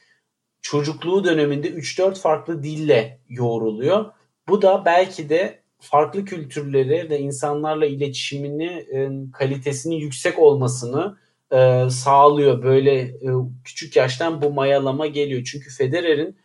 çocukluğu 0.63 1.25
döneminde 1.25 1.69
3-4 1.69 2.15
farklı 2.15 2.63
dille 2.63 3.21
yoğruluyor. 3.29 4.05
Bu 4.49 4.63
da 4.63 4.83
belki 4.85 5.29
de 5.29 5.61
farklı 5.79 6.25
kültürleri 6.25 7.11
ve 7.11 7.19
insanlarla 7.19 7.87
iletişimini 7.87 8.67
e, 8.67 9.11
kalitesinin 9.33 9.97
yüksek 9.97 10.39
olmasını 10.39 11.17
e, 11.53 11.91
sağlıyor. 11.91 12.63
Böyle 12.63 13.01
e, 13.01 13.29
küçük 13.65 13.97
yaştan 13.97 14.43
bu 14.43 14.51
mayalama 14.51 15.07
geliyor. 15.07 15.45
Çünkü 15.45 15.71
Federer'in 15.71 16.37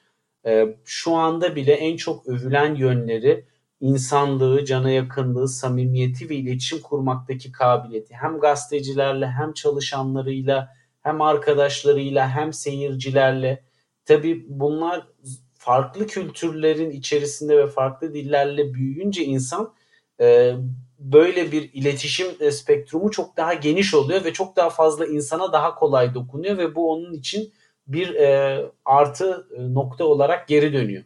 e, 0.46 0.76
şu 0.86 1.14
anda 1.14 1.56
bile 1.56 1.74
en 1.74 1.98
çok 1.98 2.28
övülen 2.28 2.76
yönleri 2.76 3.46
insanlığı, 3.82 4.66
cana 4.66 4.90
yakınlığı, 4.90 5.48
samimiyeti 5.48 6.30
ve 6.30 6.36
iletişim 6.36 6.82
kurmaktaki 6.82 7.52
kabiliyeti. 7.52 8.14
Hem 8.14 8.40
gazetecilerle 8.40 9.28
hem 9.28 9.54
çalışanlarıyla 9.54 10.70
hem 11.02 11.22
arkadaşlarıyla 11.22 12.30
hem 12.30 12.54
seyircilerle. 12.54 13.64
Tabi 14.06 14.46
bunlar 14.50 15.08
farklı 15.54 16.08
kültürlerin 16.08 16.92
içerisinde 16.92 17.58
ve 17.58 17.68
farklı 17.68 18.14
dillerle 18.14 18.74
büyüyünce 18.74 19.24
insan 19.24 19.74
e, 20.20 20.56
böyle 21.00 21.52
bir 21.52 21.74
iletişim 21.74 22.52
spektrumu 22.52 23.12
çok 23.12 23.38
daha 23.38 23.54
geniş 23.54 23.94
oluyor 23.94 24.24
ve 24.24 24.34
çok 24.34 24.56
daha 24.56 24.70
fazla 24.70 25.06
insana 25.06 25.54
daha 25.54 25.76
kolay 25.76 26.14
dokunuyor 26.14 26.58
ve 26.58 26.76
bu 26.76 26.92
onun 26.92 27.14
için 27.14 27.54
bir 27.88 28.16
e, 28.16 28.62
artı 28.86 29.48
nokta 29.60 30.06
olarak 30.06 30.48
geri 30.48 30.74
dönüyor. 30.74 31.04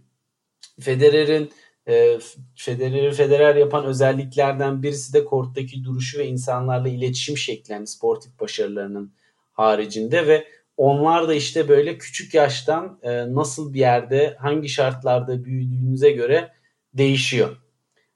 Federer'in 0.79 1.51
e, 1.87 2.19
Federer'i 2.55 3.11
Federer 3.11 3.55
yapan 3.55 3.85
özelliklerden 3.85 4.83
birisi 4.83 5.13
de 5.13 5.25
korttaki 5.25 5.83
duruşu 5.83 6.19
ve 6.19 6.27
insanlarla 6.27 6.89
iletişim 6.89 7.37
şekli 7.37 7.71
yani 7.71 7.87
sportif 7.87 8.39
başarılarının 8.39 9.13
haricinde 9.51 10.27
ve 10.27 10.47
onlar 10.77 11.27
da 11.27 11.33
işte 11.33 11.67
böyle 11.67 11.97
küçük 11.97 12.33
yaştan 12.33 12.99
e, 13.03 13.35
nasıl 13.35 13.73
bir 13.73 13.79
yerde 13.79 14.35
hangi 14.39 14.69
şartlarda 14.69 15.45
büyüdüğünüze 15.45 16.11
göre 16.11 16.51
değişiyor. 16.93 17.57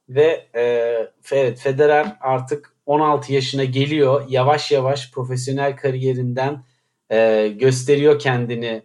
Ve 0.09 0.47
e, 0.55 0.63
evet 1.31 1.59
Federer 1.59 2.17
artık 2.21 2.73
16 2.85 3.33
yaşına 3.33 3.63
geliyor. 3.63 4.25
Yavaş 4.29 4.71
yavaş 4.71 5.11
profesyonel 5.11 5.75
kariyerinden 5.75 6.63
e, 7.13 7.47
gösteriyor 7.47 8.19
kendini 8.19 8.83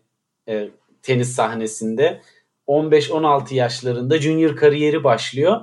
e, 0.49 0.69
tenis 1.03 1.35
sahnesinde. 1.35 2.21
15-16 2.67 3.55
yaşlarında 3.55 4.19
junior 4.19 4.57
kariyeri 4.57 5.05
başlıyor 5.05 5.61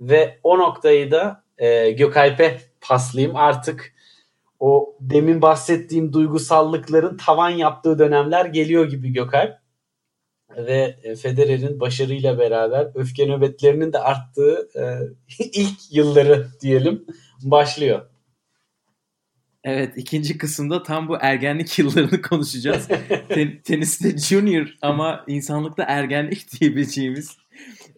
ve 0.00 0.38
o 0.42 0.58
noktayı 0.58 1.10
da 1.10 1.44
e, 1.58 1.90
Gökalp'e 1.90 2.60
paslayayım. 2.80 3.36
Artık 3.36 3.94
o 4.60 4.96
demin 5.00 5.42
bahsettiğim 5.42 6.12
duygusallıkların 6.12 7.16
tavan 7.16 7.50
yaptığı 7.50 7.98
dönemler 7.98 8.44
geliyor 8.44 8.88
gibi 8.88 9.12
Gökalp. 9.12 9.58
Ve 10.56 10.96
e, 11.02 11.16
Federer'in 11.16 11.80
başarıyla 11.80 12.38
beraber 12.38 12.88
öfke 12.94 13.26
nöbetlerinin 13.28 13.92
de 13.92 13.98
arttığı 13.98 14.68
e, 14.76 14.82
ilk 15.52 15.78
yılları 15.92 16.46
diyelim 16.60 17.06
başlıyor. 17.42 18.06
Evet 19.66 19.92
ikinci 19.96 20.38
kısımda 20.38 20.82
tam 20.82 21.08
bu 21.08 21.16
ergenlik 21.20 21.78
yıllarını 21.78 22.22
konuşacağız. 22.22 22.88
Ten, 23.28 23.60
teniste 23.64 24.18
junior 24.18 24.66
ama 24.82 25.24
insanlıkta 25.26 25.84
ergenlik 25.88 26.52
diyebileceğimiz 26.60 27.36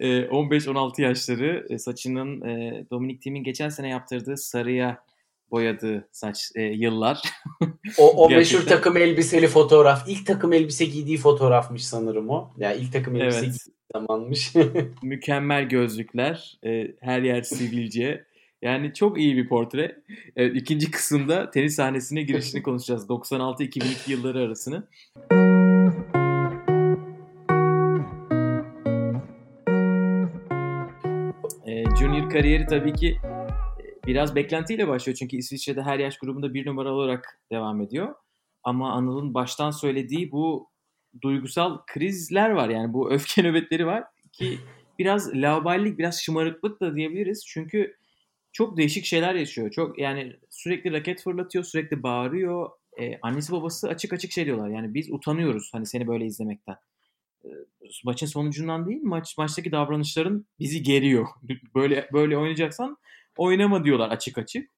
15-16 0.00 1.02
e, 1.02 1.04
yaşları 1.04 1.66
e, 1.70 1.78
saçının 1.78 2.40
e, 2.40 2.84
Dominic 2.90 3.20
Thiem'in 3.20 3.44
geçen 3.44 3.68
sene 3.68 3.88
yaptırdığı 3.88 4.36
sarıya 4.36 5.04
boyadığı 5.50 6.08
saç 6.12 6.50
e, 6.54 6.62
yıllar. 6.62 7.22
o, 7.98 8.24
o 8.24 8.30
meşhur 8.30 8.66
takım 8.66 8.96
elbiseli 8.96 9.46
fotoğraf. 9.46 10.08
ilk 10.08 10.26
takım 10.26 10.52
elbise 10.52 10.84
giydiği 10.84 11.16
fotoğrafmış 11.16 11.86
sanırım 11.86 12.30
o. 12.30 12.50
Ya 12.58 12.70
yani 12.70 12.82
ilk 12.82 12.92
takım 12.92 13.16
elbise 13.16 13.46
evet. 13.46 13.66
zamanmış. 13.92 14.52
Mükemmel 15.02 15.68
gözlükler, 15.68 16.58
e, 16.64 16.94
her 17.00 17.22
yer 17.22 17.42
sivilce. 17.42 18.27
Yani 18.62 18.94
çok 18.94 19.18
iyi 19.18 19.36
bir 19.36 19.48
portre. 19.48 20.02
Evet, 20.36 20.56
ikinci 20.56 20.90
kısımda 20.90 21.50
tenis 21.50 21.74
sahnesine 21.74 22.22
girişini 22.22 22.62
konuşacağız. 22.62 23.08
96-2002 23.08 24.10
yılları 24.10 24.38
arasını. 24.38 24.88
E, 31.66 31.84
junior 31.98 32.30
kariyeri 32.30 32.66
tabii 32.66 32.92
ki 32.92 33.16
e, 33.80 34.06
biraz 34.06 34.34
beklentiyle 34.34 34.88
başlıyor. 34.88 35.16
Çünkü 35.18 35.36
İsviçre'de 35.36 35.82
her 35.82 35.98
yaş 35.98 36.18
grubunda 36.18 36.54
bir 36.54 36.66
numara 36.66 36.92
olarak 36.92 37.40
devam 37.52 37.80
ediyor. 37.80 38.14
Ama 38.64 38.92
Anıl'ın 38.92 39.34
baştan 39.34 39.70
söylediği 39.70 40.32
bu 40.32 40.70
duygusal 41.22 41.78
krizler 41.86 42.50
var. 42.50 42.68
Yani 42.68 42.92
bu 42.92 43.12
öfke 43.12 43.42
nöbetleri 43.48 43.86
var 43.86 44.04
ki 44.32 44.58
biraz 44.98 45.34
lauballik, 45.34 45.98
biraz 45.98 46.22
şımarıklık 46.22 46.80
da 46.80 46.96
diyebiliriz. 46.96 47.44
Çünkü 47.46 47.98
çok 48.58 48.76
değişik 48.76 49.04
şeyler 49.04 49.34
yaşıyor. 49.34 49.70
Çok 49.70 49.98
yani 49.98 50.36
sürekli 50.50 50.92
raket 50.92 51.22
fırlatıyor, 51.22 51.64
sürekli 51.64 52.02
bağırıyor. 52.02 52.70
Ee, 53.00 53.18
annesi 53.22 53.52
babası 53.52 53.88
açık 53.88 54.12
açık 54.12 54.32
şey 54.32 54.44
diyorlar. 54.46 54.68
Yani 54.68 54.94
biz 54.94 55.12
utanıyoruz 55.12 55.70
hani 55.72 55.86
seni 55.86 56.08
böyle 56.08 56.26
izlemekten. 56.26 56.76
Ee, 57.44 57.48
maçın 58.04 58.26
sonucundan 58.26 58.86
değil, 58.86 59.00
maç 59.02 59.38
maçtaki 59.38 59.72
davranışların 59.72 60.46
bizi 60.58 60.82
geriyor. 60.82 61.26
Böyle 61.74 62.08
böyle 62.12 62.38
oynayacaksan 62.38 62.96
oynama 63.36 63.84
diyorlar 63.84 64.08
açık 64.08 64.38
açık. 64.38 64.70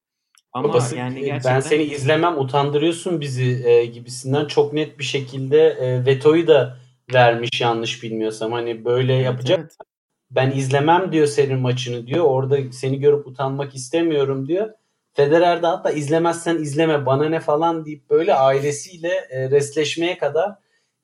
Ama 0.53 0.69
Babası, 0.69 0.95
yani 0.95 1.21
gerçekten... 1.21 1.55
ben 1.55 1.59
seni 1.59 1.83
izlemem 1.83 2.39
utandırıyorsun 2.39 3.21
bizi 3.21 3.67
e, 3.67 3.85
gibisinden 3.85 4.45
çok 4.47 4.73
net 4.73 4.99
bir 4.99 5.03
şekilde 5.03 5.59
e, 5.67 6.05
vetoyu 6.05 6.47
da 6.47 6.77
vermiş 7.13 7.61
yanlış 7.61 8.03
bilmiyorsam. 8.03 8.51
Hani 8.51 8.85
böyle 8.85 9.15
evet, 9.15 9.25
yapacak 9.25 9.59
evet 9.59 9.90
ben 10.31 10.51
izlemem 10.51 11.11
diyor 11.11 11.27
senin 11.27 11.59
maçını 11.59 12.07
diyor. 12.07 12.25
Orada 12.25 12.57
seni 12.71 12.99
görüp 12.99 13.27
utanmak 13.27 13.75
istemiyorum 13.75 14.47
diyor. 14.47 14.69
Federer 15.13 15.61
de 15.61 15.67
hatta 15.67 15.91
izlemezsen 15.91 16.55
izleme 16.55 17.05
bana 17.05 17.29
ne 17.29 17.39
falan 17.39 17.85
deyip 17.85 18.09
böyle 18.09 18.33
ailesiyle 18.33 19.27
e, 19.29 19.51
resleşmeye 19.51 20.17
kadar 20.17 20.55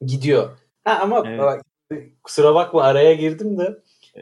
gidiyor. 0.02 0.50
Ha 0.84 1.00
ama 1.02 1.24
evet. 1.92 2.12
kusura 2.24 2.56
bakma 2.56 2.84
araya 2.84 3.14
girdim 3.14 3.58
de 3.58 3.78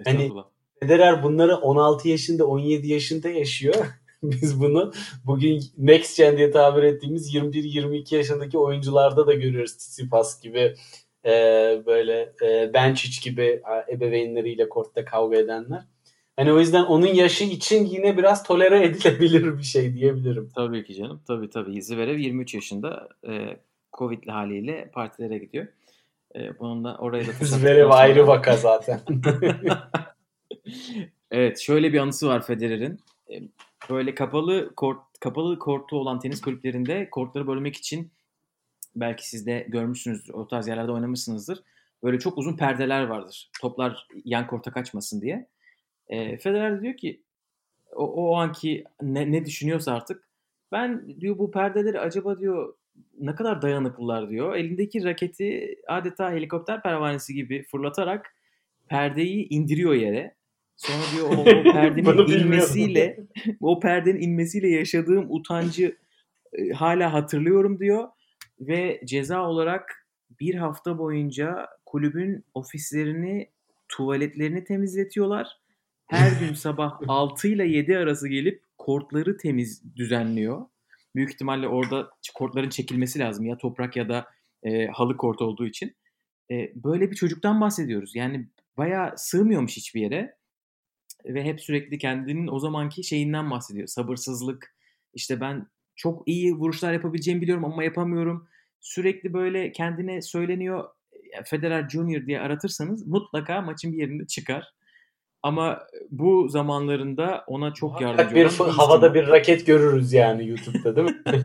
hani 0.06 0.32
Federer 0.80 1.24
bunları 1.24 1.56
16 1.56 2.10
yaşında 2.10 2.46
17 2.46 2.88
yaşında 2.88 3.30
yaşıyor. 3.30 3.76
Biz 4.24 4.62
bunu 4.62 4.94
bugün 5.26 5.64
next 5.78 6.18
gen 6.18 6.38
diye 6.38 6.52
tabir 6.52 6.84
ettiğimiz 6.84 7.36
21-22 7.36 8.16
yaşındaki 8.16 8.58
oyuncularda 8.58 9.28
da 9.28 9.34
görüyoruz. 9.34 9.78
Tsitsipas 9.78 10.42
gibi 10.42 10.76
e, 11.26 11.32
böyle 11.86 12.34
e, 12.42 12.46
Benčić 12.74 13.24
gibi 13.24 13.62
ebeveynleriyle 13.90 14.70
kortta 14.70 15.06
kavga 15.06 15.38
edenler. 15.38 15.82
Hani 16.36 16.54
o 16.54 16.60
yüzden 16.60 16.84
onun 16.84 17.08
yaşı 17.08 17.44
için 17.44 17.86
yine 17.86 18.18
biraz 18.18 18.44
tolere 18.44 18.84
edilebilir 18.86 19.58
bir 19.58 19.64
şey 19.64 19.94
diyebilirim. 19.94 20.52
Tabii 20.56 20.84
ki 20.84 20.96
canım. 20.96 21.22
Tabii 21.28 21.50
tabii. 21.50 21.82
Zverev 21.82 22.18
23 22.18 22.54
yaşında 22.54 23.10
e, 23.28 23.60
Covid'li 23.98 24.32
haliyle 24.32 24.92
partilere 24.94 25.38
gidiyor. 25.38 25.68
E, 26.36 26.60
bunun 26.60 26.84
da 26.84 26.98
oraya 26.98 27.28
da 27.28 27.32
Zverev 27.42 27.90
ayrı 27.90 28.28
vaka 28.28 28.58
zaten. 28.58 29.02
evet 31.32 31.60
şöyle 31.60 31.94
bir 31.94 32.00
anısı 32.00 32.28
var 32.28 32.46
Federer'in. 32.46 33.00
E, 33.30 33.34
böyle 33.90 34.16
kapalı 34.16 34.76
kort 34.76 35.00
kapalı 35.20 35.60
kortu 35.60 35.98
olan 35.98 36.20
tenis 36.20 36.42
kulüplerinde 36.42 37.10
kortları 37.10 37.48
bölmek 37.48 37.76
için 37.76 38.12
belki 38.96 39.30
siz 39.30 39.46
de 39.46 39.66
görmüşsünüzdür. 39.70 40.34
O 40.34 40.48
tarz 40.48 40.68
yerlerde 40.68 40.92
oynamışsınızdır. 40.92 41.64
Böyle 42.04 42.20
çok 42.20 42.38
uzun 42.38 42.58
perdeler 42.58 43.04
vardır. 43.04 43.50
Toplar 43.62 44.08
yan 44.26 44.48
korta 44.48 44.72
kaçmasın 44.72 45.22
diye. 45.22 45.48
E, 46.08 46.38
Federer 46.38 46.82
diyor 46.82 46.98
ki 46.98 47.22
o, 47.96 48.06
o 48.06 48.36
anki 48.36 48.84
ne, 49.02 49.32
ne 49.32 49.46
düşünüyorsa 49.46 49.94
artık 49.94 50.30
ben 50.72 51.20
diyor 51.22 51.38
bu 51.38 51.52
perdeleri 51.52 52.00
acaba 52.00 52.40
diyor 52.40 52.74
ne 53.20 53.36
kadar 53.36 53.62
dayanıklılar 53.62 54.30
diyor. 54.30 54.56
Elindeki 54.56 55.04
raketi 55.04 55.76
adeta 55.88 56.32
helikopter 56.32 56.82
pervanesi 56.82 57.34
gibi 57.34 57.64
fırlatarak 57.64 58.36
perdeyi 58.88 59.48
indiriyor 59.50 59.94
yere. 59.94 60.36
Sonra 60.76 61.04
diyor 61.16 61.30
o, 61.30 61.42
o 61.42 61.74
perdenin 61.74 62.40
inmesiyle 62.44 63.20
o 63.62 63.80
perdenin 63.80 64.22
inmesiyle 64.22 64.70
yaşadığım 64.70 65.26
utancı 65.30 65.98
e, 66.54 66.70
hala 66.70 67.14
hatırlıyorum 67.14 67.80
diyor 67.80 68.08
ve 68.60 69.02
ceza 69.06 69.50
olarak 69.50 70.08
bir 70.40 70.56
hafta 70.56 70.98
boyunca 70.98 71.68
kulübün 71.86 72.46
ofislerini, 72.54 73.50
tuvaletlerini 73.88 74.64
temizletiyorlar. 74.64 75.48
Her 76.08 76.40
gün 76.40 76.54
sabah 76.54 77.00
6 77.08 77.48
ile 77.48 77.68
7 77.68 77.98
arası 77.98 78.28
gelip 78.28 78.64
kortları 78.78 79.38
temiz 79.38 79.96
düzenliyor. 79.96 80.66
Büyük 81.16 81.34
ihtimalle 81.34 81.68
orada 81.68 82.10
kortların 82.36 82.70
çekilmesi 82.70 83.20
lazım 83.20 83.46
ya 83.46 83.58
toprak 83.58 83.96
ya 83.96 84.10
da 84.10 84.28
e, 84.64 84.88
halı 84.88 85.18
kort 85.18 85.42
olduğu 85.42 85.66
için. 85.66 85.96
E, 86.52 86.72
böyle 86.76 87.12
bir 87.12 87.16
çocuktan 87.16 87.62
bahsediyoruz. 87.62 88.16
Yani 88.16 88.48
bayağı 88.78 89.14
sığmıyormuş 89.18 89.78
hiçbir 89.78 90.02
yere. 90.02 90.38
Ve 91.26 91.44
hep 91.44 91.62
sürekli 91.62 91.98
kendinin 91.98 92.48
o 92.48 92.60
zamanki 92.60 93.04
şeyinden 93.04 93.52
bahsediyor. 93.52 93.88
Sabırsızlık, 93.88 94.76
işte 95.14 95.42
ben 95.42 95.68
çok 95.96 96.24
iyi 96.26 96.54
vuruşlar 96.54 96.94
yapabileceğimi 96.94 97.42
biliyorum 97.42 97.66
ama 97.66 97.84
yapamıyorum. 97.84 98.48
Sürekli 98.80 99.34
böyle 99.34 99.72
kendine 99.72 100.22
söyleniyor 100.22 100.84
Federer 101.46 101.90
Junior 101.90 102.26
diye 102.26 102.40
aratırsanız 102.40 103.08
mutlaka 103.08 103.62
maçın 103.62 103.94
bir 103.94 103.98
yerinde 103.98 104.28
çıkar. 104.28 104.76
Ama 105.44 105.80
bu 106.12 106.50
zamanlarında 106.50 107.44
ona 107.48 107.74
çok 107.74 108.02
yardımcı 108.02 108.36
bir 108.36 108.46
olan 108.46 108.70
bir 108.70 108.74
havada 108.74 109.14
bir 109.14 109.28
raket 109.28 109.66
görürüz 109.66 110.14
yani 110.14 110.48
YouTube'da 110.48 110.96
değil 110.96 111.08
mi? 111.08 111.44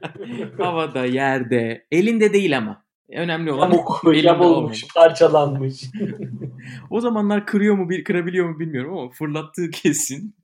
havada, 0.59 1.05
yerde, 1.05 1.87
elinde 1.91 2.33
değil 2.33 2.59
ama. 2.59 2.85
Önemli 3.13 3.53
olan 3.53 3.71
Yamuk, 3.71 4.03
yamulmuş, 4.25 4.95
parçalanmış. 4.95 5.85
o 6.91 7.01
zamanlar 7.01 7.47
kırıyor 7.47 7.75
mu, 7.75 7.89
kırabiliyor 8.05 8.49
mu 8.49 8.59
bilmiyorum 8.59 8.99
ama 8.99 9.11
fırlattığı 9.11 9.71
kesin. 9.83 10.35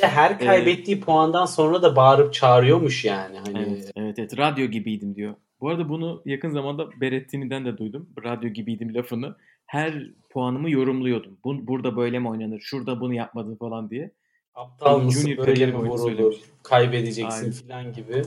her 0.00 0.38
kaybettiği 0.38 0.96
ee, 0.96 1.00
puandan 1.00 1.46
sonra 1.46 1.82
da 1.82 1.96
bağırıp 1.96 2.34
çağırıyormuş 2.34 3.04
yani. 3.04 3.38
Hani... 3.38 3.58
Evet, 3.58 3.92
evet, 3.96 4.18
evet, 4.18 4.38
radyo 4.38 4.66
gibiydim 4.66 5.14
diyor. 5.14 5.34
Bu 5.60 5.68
arada 5.68 5.88
bunu 5.88 6.22
yakın 6.24 6.50
zamanda 6.50 7.00
Berettini'den 7.00 7.64
de 7.64 7.78
duydum. 7.78 8.08
Radyo 8.24 8.48
gibiydim 8.48 8.94
lafını. 8.94 9.36
Her 9.66 10.10
puanımı 10.30 10.70
yorumluyordum. 10.70 11.38
Bu, 11.44 11.66
burada 11.66 11.96
böyle 11.96 12.18
mi 12.18 12.28
oynanır? 12.28 12.60
Şurada 12.60 13.00
bunu 13.00 13.14
yapmadın 13.14 13.56
falan 13.56 13.90
diye. 13.90 14.10
Aptal 14.54 15.00
mısın 15.00 15.36
böyle 15.36 15.66
mi 15.66 15.76
vurulur? 15.76 16.34
Kaybedeceksin 16.62 17.68
falan 17.68 17.92
gibi. 17.92 18.22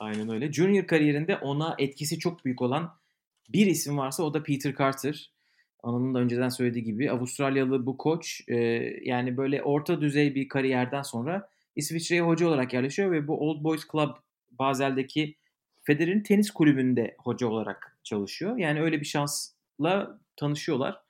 Aynen 0.00 0.28
öyle. 0.28 0.52
Junior 0.52 0.86
kariyerinde 0.86 1.36
ona 1.36 1.74
etkisi 1.78 2.18
çok 2.18 2.44
büyük 2.44 2.62
olan 2.62 2.94
bir 3.48 3.66
isim 3.66 3.98
varsa 3.98 4.22
o 4.22 4.34
da 4.34 4.42
Peter 4.42 4.74
Carter. 4.78 5.32
Anıl'ın 5.82 6.14
da 6.14 6.18
önceden 6.18 6.48
söylediği 6.48 6.84
gibi 6.84 7.10
Avustralyalı 7.10 7.86
bu 7.86 7.96
koç 7.96 8.40
e, 8.48 8.56
yani 9.04 9.36
böyle 9.36 9.62
orta 9.62 10.00
düzey 10.00 10.34
bir 10.34 10.48
kariyerden 10.48 11.02
sonra 11.02 11.48
İsviçre'ye 11.76 12.22
hoca 12.22 12.48
olarak 12.48 12.74
yerleşiyor 12.74 13.10
ve 13.10 13.28
bu 13.28 13.40
Old 13.40 13.64
Boys 13.64 13.82
Club 13.92 14.10
Basel'deki 14.50 15.34
Federer'in 15.82 16.22
tenis 16.22 16.50
kulübünde 16.50 17.16
hoca 17.18 17.46
olarak 17.46 17.98
çalışıyor. 18.04 18.56
Yani 18.56 18.80
öyle 18.80 19.00
bir 19.00 19.06
şansla 19.06 20.18
tanışıyorlar. 20.36 21.00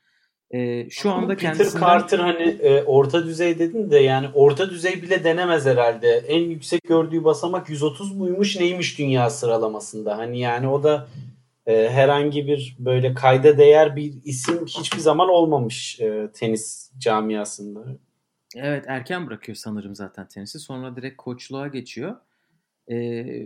E, 0.50 0.90
şu 0.90 1.11
Ama 1.11 1.22
anda 1.22 1.37
Peter 1.37 1.52
kendisinden... 1.52 1.87
Carter 1.87 2.18
hani 2.18 2.42
e, 2.42 2.83
orta 2.83 3.24
düzey 3.24 3.59
dedin 3.59 3.90
de 3.90 3.98
yani 3.98 4.28
orta 4.35 4.70
düzey 4.70 5.02
bile 5.02 5.24
denemez 5.24 5.66
herhalde. 5.66 6.09
En 6.09 6.40
yüksek 6.40 6.83
gördüğü 6.83 7.24
basamak 7.24 7.68
130 7.68 8.16
muymuş 8.16 8.61
neymiş 8.61 8.98
dünya 8.98 9.31
sıralamasında. 9.31 10.18
Hani 10.18 10.40
yani 10.40 10.68
o 10.68 10.83
da 10.83 11.09
e, 11.68 11.90
herhangi 11.90 12.46
bir 12.46 12.76
böyle 12.78 13.14
kayda 13.14 13.59
değer 13.59 13.96
bir 13.96 14.14
isim 14.24 14.66
hiçbir 14.66 14.98
zaman 14.98 15.28
olmamış 15.28 16.00
e, 16.00 16.28
tenis 16.35 16.90
camiasında. 16.98 17.85
Evet 18.57 18.85
erken 18.88 19.26
bırakıyor 19.26 19.57
sanırım 19.57 19.94
zaten 19.94 20.28
tenisi. 20.28 20.59
Sonra 20.59 20.96
direkt 20.96 21.16
koçluğa 21.16 21.68
geçiyor. 21.68 22.16
E, 22.88 22.94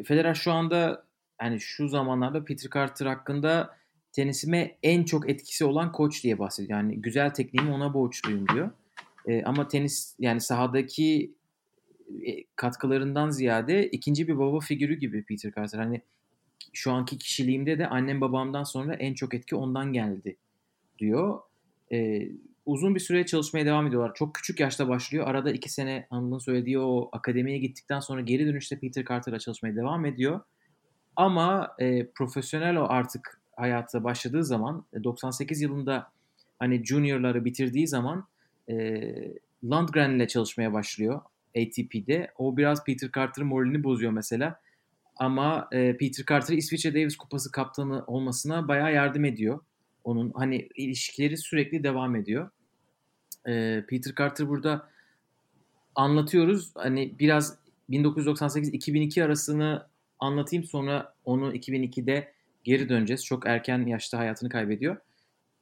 Federer 0.03 0.35
şu 0.35 0.53
anda 0.53 1.05
yani 1.43 1.61
şu 1.61 1.89
zamanlarda 1.89 2.45
Peter 2.45 2.71
Carter 2.75 3.07
hakkında 3.07 3.77
tenisime 4.13 4.79
en 4.83 5.05
çok 5.05 5.31
etkisi 5.31 5.65
olan 5.65 5.93
koç 5.93 6.25
diye 6.25 6.39
bahsediyor. 6.39 6.79
Yani 6.79 7.03
güzel 7.03 7.31
tekniğimi 7.31 7.73
ona 7.73 7.95
borçluyum 7.95 8.49
diyor. 8.49 8.71
E, 9.27 9.43
ama 9.43 9.69
tenis 9.69 10.17
yani 10.19 10.41
sahadaki 10.41 11.35
e, 12.27 12.45
katkılarından 12.57 13.31
ziyade 13.31 13.87
ikinci 13.87 14.29
bir 14.29 14.39
baba 14.39 14.61
figürü 14.61 14.95
gibi 14.95 15.25
Peter 15.25 15.53
Carter. 15.57 15.79
Hani 15.79 16.03
şu 16.73 16.93
anki 16.93 17.19
kişiliğimde 17.19 17.79
de 17.79 17.87
annem 17.87 18.21
babamdan 18.21 18.65
sonra 18.65 18.95
en 18.95 19.15
çok 19.15 19.35
etki 19.35 19.57
ondan 19.57 19.93
geldi 19.93 20.37
diyor. 20.99 21.41
E, 21.93 22.29
uzun 22.67 22.95
bir 22.95 23.01
süre 23.01 23.27
çalışmaya 23.27 23.67
devam 23.67 23.87
ediyorlar. 23.87 24.15
Çok 24.15 24.35
küçük 24.35 24.61
yaşta 24.61 24.89
başlıyor. 24.89 25.27
Arada 25.27 25.53
iki 25.53 25.69
sene 25.69 26.07
Anıl'ın 26.11 26.39
söylediği 26.39 26.79
o 26.79 27.09
akademiye 27.13 27.59
gittikten 27.59 28.01
sonra 28.01 28.21
geri 28.21 28.47
dönüşte 28.47 28.79
Peter 28.79 29.05
Carter'la 29.05 29.39
çalışmaya 29.39 29.77
devam 29.77 30.05
ediyor. 30.05 30.41
Ama 31.17 31.75
e, 31.79 32.07
profesyonel 32.07 32.77
o 32.77 32.87
artık 32.89 33.41
hayata 33.57 34.05
başladığı 34.05 34.45
zaman 34.45 34.85
98 35.05 35.61
yılında 35.61 36.13
hani 36.59 36.85
juniorları 36.85 37.45
bitirdiği 37.45 37.89
zaman 37.89 38.27
e, 38.71 39.05
Landgren 39.65 40.11
ile 40.11 40.29
çalışmaya 40.29 40.73
başlıyor 40.73 41.21
ATP'de. 41.57 42.31
O 42.39 42.57
biraz 42.57 42.85
Peter 42.85 43.11
Carter'ın 43.15 43.49
moralini 43.49 43.85
bozuyor 43.85 44.13
mesela. 44.13 44.61
Ama 45.17 45.69
e, 45.73 45.97
Peter 45.97 46.25
Carter 46.29 46.57
İsviçre 46.57 46.95
Davis 46.95 47.17
Kupası 47.17 47.53
kaptanı 47.53 48.05
olmasına 48.07 48.69
bayağı 48.69 48.93
yardım 48.95 49.25
ediyor. 49.25 49.61
Onun 50.05 50.33
hani 50.35 50.69
ilişkileri 50.77 51.37
sürekli 51.37 51.85
devam 51.85 52.17
ediyor. 52.17 52.51
E, 53.47 53.85
Peter 53.89 54.15
Carter 54.19 54.49
burada 54.49 54.89
anlatıyoruz. 55.95 56.71
Hani 56.75 57.19
biraz 57.19 57.59
1998-2002 57.91 59.25
arasını 59.25 59.87
anlatayım 60.19 60.65
sonra 60.65 61.15
onu 61.25 61.55
2002'de 61.55 62.33
geri 62.65 62.89
döneceğiz. 62.89 63.25
Çok 63.25 63.47
erken 63.47 63.87
yaşta 63.87 64.19
hayatını 64.19 64.49
kaybediyor. 64.49 64.97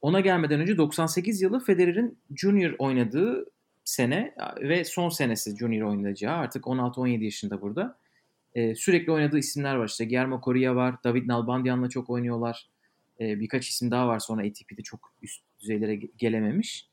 Ona 0.01 0.19
gelmeden 0.19 0.59
önce 0.59 0.77
98 0.77 1.41
yılı 1.41 1.59
Federer'in 1.59 2.17
junior 2.35 2.75
oynadığı 2.79 3.45
sene 3.83 4.35
ve 4.61 4.83
son 4.83 5.09
senesi 5.09 5.57
junior 5.57 5.89
oynayacağı. 5.89 6.37
Artık 6.37 6.63
16-17 6.63 7.23
yaşında 7.23 7.61
burada. 7.61 7.97
Ee, 8.55 8.75
sürekli 8.75 9.11
oynadığı 9.11 9.37
isimler 9.37 9.75
var 9.75 9.87
işte. 9.87 10.05
Guillermo 10.05 10.41
Coria 10.43 10.75
var. 10.75 10.95
David 11.03 11.27
Nalbandian'la 11.27 11.89
çok 11.89 12.09
oynuyorlar. 12.09 12.69
Ee, 13.19 13.39
birkaç 13.39 13.69
isim 13.69 13.91
daha 13.91 14.07
var 14.07 14.19
sonra 14.19 14.41
ATP'de 14.41 14.83
çok 14.83 15.13
üst 15.21 15.41
düzeylere 15.59 15.95
gelememiş. 15.95 16.87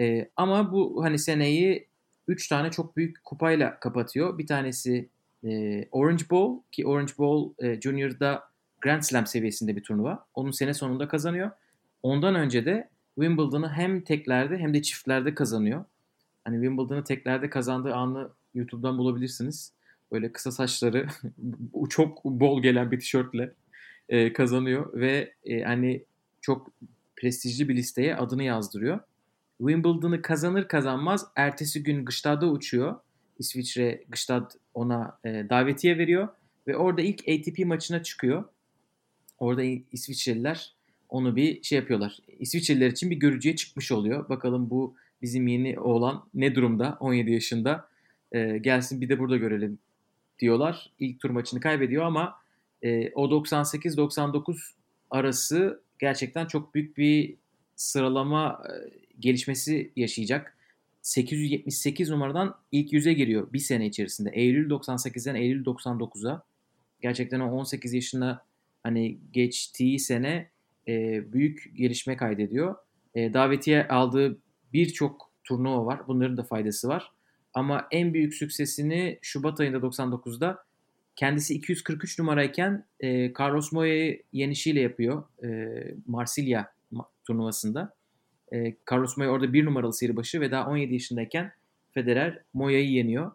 Ee, 0.00 0.30
ama 0.36 0.72
bu 0.72 1.04
hani 1.04 1.18
seneyi 1.18 1.88
3 2.28 2.48
tane 2.48 2.70
çok 2.70 2.96
büyük 2.96 3.24
kupayla 3.24 3.80
kapatıyor. 3.80 4.38
Bir 4.38 4.46
tanesi 4.46 5.08
e, 5.44 5.84
Orange 5.90 6.24
Bowl 6.30 6.62
ki 6.72 6.86
Orange 6.86 7.12
Bowl 7.18 7.64
e, 7.64 7.80
Junior'da 7.80 8.50
Grand 8.80 9.02
Slam 9.02 9.26
seviyesinde 9.26 9.76
bir 9.76 9.82
turnuva. 9.82 10.26
Onun 10.34 10.50
sene 10.50 10.74
sonunda 10.74 11.08
kazanıyor. 11.08 11.50
Ondan 12.02 12.34
önce 12.34 12.64
de 12.64 12.88
Wimbledon'ı 13.14 13.72
hem 13.72 14.00
teklerde 14.00 14.58
hem 14.58 14.74
de 14.74 14.82
çiftlerde 14.82 15.34
kazanıyor. 15.34 15.84
Hani 16.44 16.56
Wimbledon'ı 16.56 17.04
teklerde 17.04 17.50
kazandığı 17.50 17.94
anı 17.94 18.30
YouTube'dan 18.54 18.98
bulabilirsiniz. 18.98 19.72
Böyle 20.12 20.32
kısa 20.32 20.50
saçları 20.50 21.06
çok 21.88 22.24
bol 22.24 22.62
gelen 22.62 22.90
bir 22.90 23.00
tişörtle 23.00 23.52
e, 24.08 24.32
kazanıyor 24.32 25.00
ve 25.00 25.34
e, 25.44 25.62
hani 25.62 26.04
çok 26.40 26.70
prestijli 27.16 27.68
bir 27.68 27.76
listeye 27.76 28.16
adını 28.16 28.42
yazdırıyor. 28.42 29.00
Wimbledon'ı 29.58 30.22
kazanır 30.22 30.68
kazanmaz 30.68 31.26
ertesi 31.36 31.82
gün 31.82 32.04
Gstad'a 32.04 32.46
uçuyor. 32.46 32.96
İsviçre 33.38 34.04
Gstad 34.08 34.50
ona 34.74 35.18
e, 35.24 35.28
davetiye 35.50 35.98
veriyor 35.98 36.28
ve 36.66 36.76
orada 36.76 37.02
ilk 37.02 37.20
ATP 37.20 37.58
maçına 37.66 38.02
çıkıyor. 38.02 38.44
Orada 39.38 39.62
İsviçreliler 39.92 40.74
onu 41.08 41.36
bir 41.36 41.62
şey 41.62 41.78
yapıyorlar. 41.78 42.18
İsviçreliler 42.38 42.90
için 42.90 43.10
bir 43.10 43.16
görücüye 43.16 43.56
çıkmış 43.56 43.92
oluyor. 43.92 44.28
Bakalım 44.28 44.70
bu 44.70 44.94
bizim 45.22 45.46
yeni 45.46 45.80
oğlan 45.80 46.24
ne 46.34 46.54
durumda 46.54 46.96
17 47.00 47.32
yaşında 47.32 47.88
e, 48.32 48.58
gelsin 48.58 49.00
bir 49.00 49.08
de 49.08 49.18
burada 49.18 49.36
görelim 49.36 49.78
diyorlar. 50.40 50.90
İlk 50.98 51.20
tur 51.20 51.30
maçını 51.30 51.60
kaybediyor 51.60 52.04
ama 52.04 52.34
e, 52.82 53.12
o 53.12 53.30
98-99 53.30 54.56
arası 55.10 55.82
gerçekten 55.98 56.46
çok 56.46 56.74
büyük 56.74 56.96
bir 56.96 57.36
sıralama 57.76 58.62
e, 58.68 58.72
gelişmesi 59.18 59.92
yaşayacak. 59.96 60.56
878 61.02 62.10
numaradan 62.10 62.56
ilk 62.72 62.92
yüze 62.92 63.12
giriyor 63.12 63.52
bir 63.52 63.58
sene 63.58 63.86
içerisinde. 63.86 64.30
Eylül 64.30 64.70
98'den 64.70 65.34
Eylül 65.34 65.64
99'a. 65.64 66.42
Gerçekten 67.00 67.40
o 67.40 67.50
18 67.50 67.92
yaşında 67.92 68.44
hani 68.82 69.18
geçtiği 69.32 69.98
sene 69.98 70.50
e, 70.88 71.22
büyük 71.32 71.72
gelişme 71.76 72.16
kaydediyor. 72.16 72.74
E, 73.14 73.34
davetiye 73.34 73.88
aldığı 73.88 74.38
birçok 74.72 75.30
turnuva 75.44 75.86
var. 75.86 76.00
Bunların 76.08 76.36
da 76.36 76.44
faydası 76.44 76.88
var. 76.88 77.12
Ama 77.54 77.88
en 77.90 78.14
büyük 78.14 78.34
süksesini 78.34 79.18
Şubat 79.22 79.60
ayında 79.60 79.76
99'da 79.76 80.64
kendisi 81.16 81.54
243 81.54 82.18
numarayken 82.18 82.84
e, 83.00 83.32
Carlos 83.40 83.72
Moya'yı 83.72 84.22
yenişiyle 84.32 84.80
yapıyor. 84.80 85.24
E, 85.44 85.48
Marsilya 86.06 86.72
turnuvasında. 87.26 87.94
E, 88.52 88.76
Carlos 88.92 89.16
Moya 89.16 89.30
orada 89.30 89.52
bir 89.52 89.64
numaralı 89.64 89.94
seri 89.94 90.40
ve 90.40 90.50
daha 90.50 90.70
17 90.70 90.92
yaşındayken 90.92 91.52
Federer 91.94 92.42
Moya'yı 92.54 92.90
yeniyor. 92.90 93.32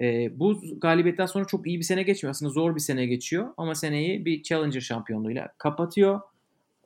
E, 0.00 0.38
bu 0.38 0.62
galibiyetten 0.80 1.26
sonra 1.26 1.44
çok 1.44 1.66
iyi 1.66 1.78
bir 1.78 1.84
sene 1.84 2.02
geçmiyor. 2.02 2.30
Aslında 2.30 2.52
zor 2.52 2.74
bir 2.74 2.80
sene 2.80 3.06
geçiyor 3.06 3.48
ama 3.56 3.74
seneyi 3.74 4.24
bir 4.24 4.42
Challenger 4.42 4.80
şampiyonluğuyla 4.80 5.52
kapatıyor. 5.58 6.20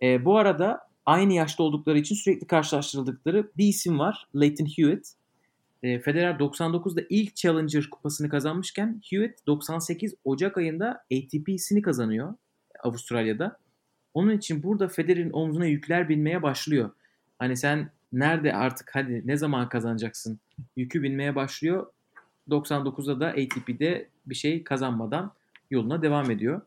E, 0.02 0.24
bu 0.24 0.36
arada 0.36 0.80
aynı 1.06 1.32
yaşta 1.32 1.62
oldukları 1.62 1.98
için 1.98 2.14
sürekli 2.14 2.46
karşılaştırıldıkları 2.46 3.50
bir 3.56 3.66
isim 3.66 3.98
var. 3.98 4.28
Leighton 4.34 4.66
Hewitt. 4.66 5.19
E, 5.82 6.00
Federer 6.00 6.34
99'da 6.34 7.02
ilk 7.08 7.36
Challenger 7.36 7.90
kupasını 7.90 8.28
kazanmışken 8.28 9.00
Hewitt 9.10 9.46
98 9.46 10.14
Ocak 10.24 10.58
ayında 10.58 11.04
ATP'sini 11.12 11.82
kazanıyor 11.82 12.34
Avustralya'da. 12.82 13.58
Onun 14.14 14.36
için 14.36 14.62
burada 14.62 14.88
Federer'in 14.88 15.30
omzuna 15.30 15.66
yükler 15.66 16.08
binmeye 16.08 16.42
başlıyor. 16.42 16.90
Hani 17.38 17.56
sen 17.56 17.90
nerede 18.12 18.54
artık 18.54 18.90
hadi 18.92 19.22
ne 19.24 19.36
zaman 19.36 19.68
kazanacaksın 19.68 20.40
yükü 20.76 21.02
binmeye 21.02 21.34
başlıyor. 21.34 21.86
99'da 22.48 23.20
da 23.20 23.26
ATP'de 23.26 24.08
bir 24.26 24.34
şey 24.34 24.64
kazanmadan 24.64 25.32
yoluna 25.70 26.02
devam 26.02 26.30
ediyor. 26.30 26.60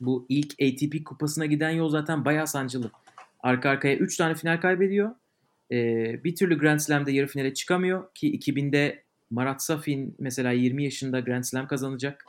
Bu 0.00 0.26
ilk 0.28 0.52
ATP 0.52 1.04
kupasına 1.04 1.46
giden 1.46 1.70
yol 1.70 1.88
zaten 1.88 2.24
bayağı 2.24 2.46
sancılı. 2.46 2.90
Arka 3.40 3.70
arkaya 3.70 3.96
3 3.96 4.16
tane 4.16 4.34
final 4.34 4.60
kaybediyor. 4.60 5.10
Ee, 5.72 6.24
bir 6.24 6.36
türlü 6.36 6.58
Grand 6.58 6.78
Slam'de 6.78 7.12
yarı 7.12 7.26
finale 7.26 7.54
çıkamıyor 7.54 8.14
ki 8.14 8.38
2000'de 8.38 9.02
Marat 9.30 9.62
Safin 9.62 10.14
mesela 10.18 10.52
20 10.52 10.84
yaşında 10.84 11.20
Grand 11.20 11.44
Slam 11.44 11.66
kazanacak. 11.66 12.24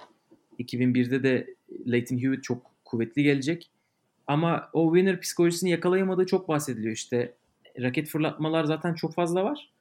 2001'de 0.60 1.24
de 1.24 1.48
Leighton 1.88 2.18
Hewitt 2.18 2.44
çok 2.44 2.72
kuvvetli 2.86 3.24
gelecek. 3.24 3.70
Ama 4.28 4.70
o 4.74 4.96
winner 4.96 5.22
psikolojisini 5.22 5.70
yakalayamadığı 5.70 6.26
çok 6.26 6.48
bahsediliyor. 6.48 6.94
İşte 6.94 7.34
raket 7.82 8.10
fırlatmalar 8.10 8.64
zaten 8.64 8.94
çok 8.94 9.16
fazla 9.16 9.44
var. 9.44 9.72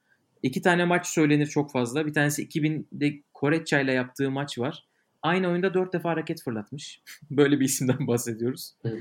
İki 0.42 0.62
tane 0.62 0.84
maç 0.84 1.06
söylenir 1.06 1.46
çok 1.46 1.72
fazla. 1.72 2.06
Bir 2.06 2.12
tanesi 2.12 2.46
2000'de 2.48 3.20
Koreçça 3.34 3.80
ile 3.80 3.92
yaptığı 3.92 4.30
maç 4.30 4.58
var. 4.58 4.86
Aynı 5.22 5.48
oyunda 5.48 5.74
dört 5.74 5.92
defa 5.92 6.16
raket 6.16 6.42
fırlatmış. 6.42 7.02
Böyle 7.30 7.60
bir 7.60 7.64
isimden 7.64 8.06
bahsediyoruz. 8.06 8.74
Hı. 8.82 8.98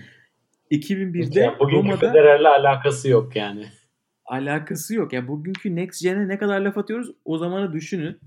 2001'de 0.72 1.40
yani 1.40 1.60
bugünkü 1.60 1.88
Roma'da... 1.88 2.08
Federer'le 2.08 2.46
alakası 2.46 3.10
yok 3.10 3.36
yani. 3.36 3.66
Alakası 4.26 4.96
yok. 4.96 5.14
Yani 5.14 5.28
bugünkü 5.28 5.76
Next 5.76 6.02
Gen'e 6.02 6.28
ne 6.28 6.38
kadar 6.38 6.62
laf 6.62 6.78
atıyoruz 6.78 7.12
o 7.26 7.38
zamanı 7.38 7.74
düşünün. 7.74 8.20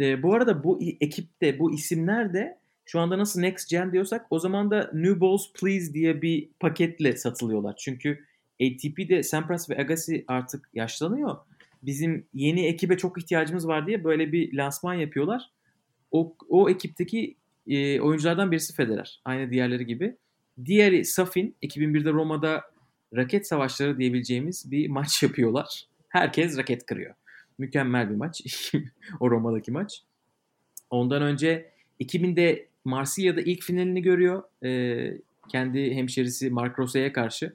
Ee, 0.00 0.22
bu 0.22 0.34
arada 0.34 0.64
bu 0.64 0.80
ekipte 1.00 1.58
bu 1.58 1.74
isimler 1.74 2.34
de 2.34 2.60
Şu 2.84 3.00
anda 3.00 3.18
nasıl 3.18 3.40
Next 3.40 3.70
Gen 3.70 3.92
diyorsak 3.92 4.26
o 4.30 4.38
zaman 4.38 4.70
da 4.70 4.90
New 4.94 5.20
Balls 5.20 5.52
Please 5.52 5.94
diye 5.94 6.22
bir 6.22 6.48
paketle 6.60 7.16
satılıyorlar. 7.16 7.76
Çünkü 7.76 8.24
ATP'de 8.62 9.22
Sampras 9.22 9.70
ve 9.70 9.78
Agassi 9.78 10.24
artık 10.28 10.68
yaşlanıyor. 10.74 11.36
Bizim 11.82 12.26
yeni 12.34 12.66
ekibe 12.66 12.96
çok 12.96 13.18
ihtiyacımız 13.18 13.68
var 13.68 13.86
diye 13.86 14.04
böyle 14.04 14.32
bir 14.32 14.52
lansman 14.52 14.94
yapıyorlar. 14.94 15.50
O, 16.10 16.36
o 16.48 16.70
ekipteki 16.70 17.36
e, 17.66 18.00
oyunculardan 18.00 18.52
birisi 18.52 18.74
Federer. 18.74 19.20
Aynı 19.24 19.50
diğerleri 19.50 19.86
gibi. 19.86 20.16
Diğeri 20.64 21.04
Safin. 21.04 21.56
2001'de 21.62 22.10
Roma'da 22.12 22.62
raket 23.16 23.46
savaşları 23.46 23.98
diyebileceğimiz 23.98 24.70
bir 24.70 24.88
maç 24.88 25.22
yapıyorlar. 25.22 25.86
Herkes 26.08 26.58
raket 26.58 26.86
kırıyor. 26.86 27.14
Mükemmel 27.58 28.10
bir 28.10 28.16
maç. 28.16 28.42
o 29.20 29.30
Roma'daki 29.30 29.72
maç. 29.72 30.02
Ondan 30.90 31.22
önce 31.22 31.70
2000'de 32.00 32.66
Marsilya'da 32.84 33.40
ilk 33.40 33.62
finalini 33.62 34.02
görüyor. 34.02 34.42
Ee, 34.64 35.18
kendi 35.48 35.94
hemşerisi 35.94 36.50
Mark 36.50 36.78
Rose'ye 36.78 37.12
karşı. 37.12 37.52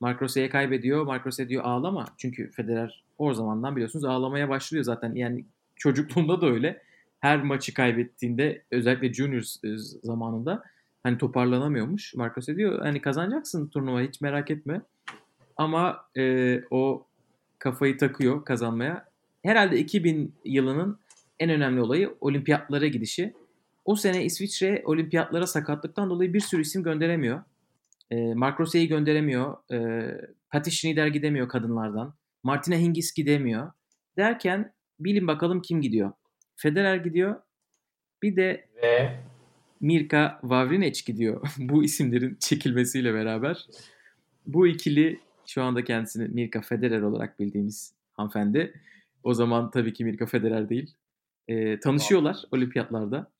Mark 0.00 0.22
Rose'ye 0.22 0.48
kaybediyor. 0.48 1.06
Mark 1.06 1.26
Rose 1.26 1.48
diyor 1.48 1.64
ağlama. 1.64 2.06
Çünkü 2.16 2.50
Federer 2.50 3.04
o 3.18 3.34
zamandan 3.34 3.76
biliyorsunuz 3.76 4.04
ağlamaya 4.04 4.48
başlıyor 4.48 4.84
zaten. 4.84 5.14
Yani 5.14 5.44
çocukluğunda 5.76 6.40
da 6.40 6.46
öyle. 6.46 6.82
Her 7.20 7.42
maçı 7.42 7.74
kaybettiğinde 7.74 8.62
özellikle 8.70 9.12
juniors 9.12 9.64
e, 9.64 9.68
zamanında 10.02 10.62
hani 11.02 11.18
toparlanamıyormuş. 11.18 12.14
Mark 12.14 12.38
Rose 12.38 12.56
diyor 12.56 12.80
hani 12.82 13.00
kazanacaksın 13.00 13.68
turnuva 13.68 14.00
hiç 14.00 14.20
merak 14.20 14.50
etme. 14.50 14.80
Ama 15.56 16.04
e, 16.16 16.60
o 16.70 17.06
kafayı 17.58 17.98
takıyor 17.98 18.44
kazanmaya. 18.44 19.08
Herhalde 19.42 19.78
2000 19.78 20.34
yılının 20.44 20.98
en 21.38 21.50
önemli 21.50 21.80
olayı 21.80 22.14
olimpiyatlara 22.20 22.86
gidişi. 22.86 23.34
O 23.84 23.96
sene 23.96 24.24
İsviçre 24.24 24.82
olimpiyatlara 24.84 25.46
sakatlıktan 25.46 26.10
dolayı 26.10 26.34
bir 26.34 26.40
sürü 26.40 26.62
isim 26.62 26.82
gönderemiyor. 26.82 27.42
E, 28.10 28.34
Mark 28.34 28.60
Rose'yi 28.60 28.88
gönderemiyor. 28.88 29.56
E, 29.72 30.10
Patty 30.50 30.70
Schneider 30.70 31.06
gidemiyor 31.06 31.48
kadınlardan. 31.48 32.14
Martina 32.42 32.76
Hingis 32.76 33.14
gidemiyor. 33.14 33.72
Derken 34.16 34.72
bilin 35.00 35.26
bakalım 35.26 35.62
kim 35.62 35.80
gidiyor. 35.80 36.12
Federer 36.56 36.96
gidiyor. 36.96 37.36
Bir 38.22 38.36
de 38.36 38.68
Ve 38.82 39.16
Mirka 39.80 40.40
Vavrinec 40.42 41.04
gidiyor. 41.06 41.48
bu 41.58 41.84
isimlerin 41.84 42.36
çekilmesiyle 42.40 43.14
beraber. 43.14 43.66
Bu 44.46 44.66
ikili 44.66 45.20
şu 45.46 45.62
anda 45.62 45.84
kendisini 45.84 46.28
Mirka 46.28 46.60
Federer 46.60 47.00
olarak 47.00 47.38
bildiğimiz 47.38 47.94
hanımefendi. 48.12 48.80
O 49.22 49.34
zaman 49.34 49.70
tabii 49.70 49.92
ki 49.92 50.04
Mirka 50.04 50.26
Federer 50.26 50.68
değil. 50.68 50.94
E, 51.48 51.80
tanışıyorlar 51.80 52.36
olimpiyatlarda. 52.52 53.30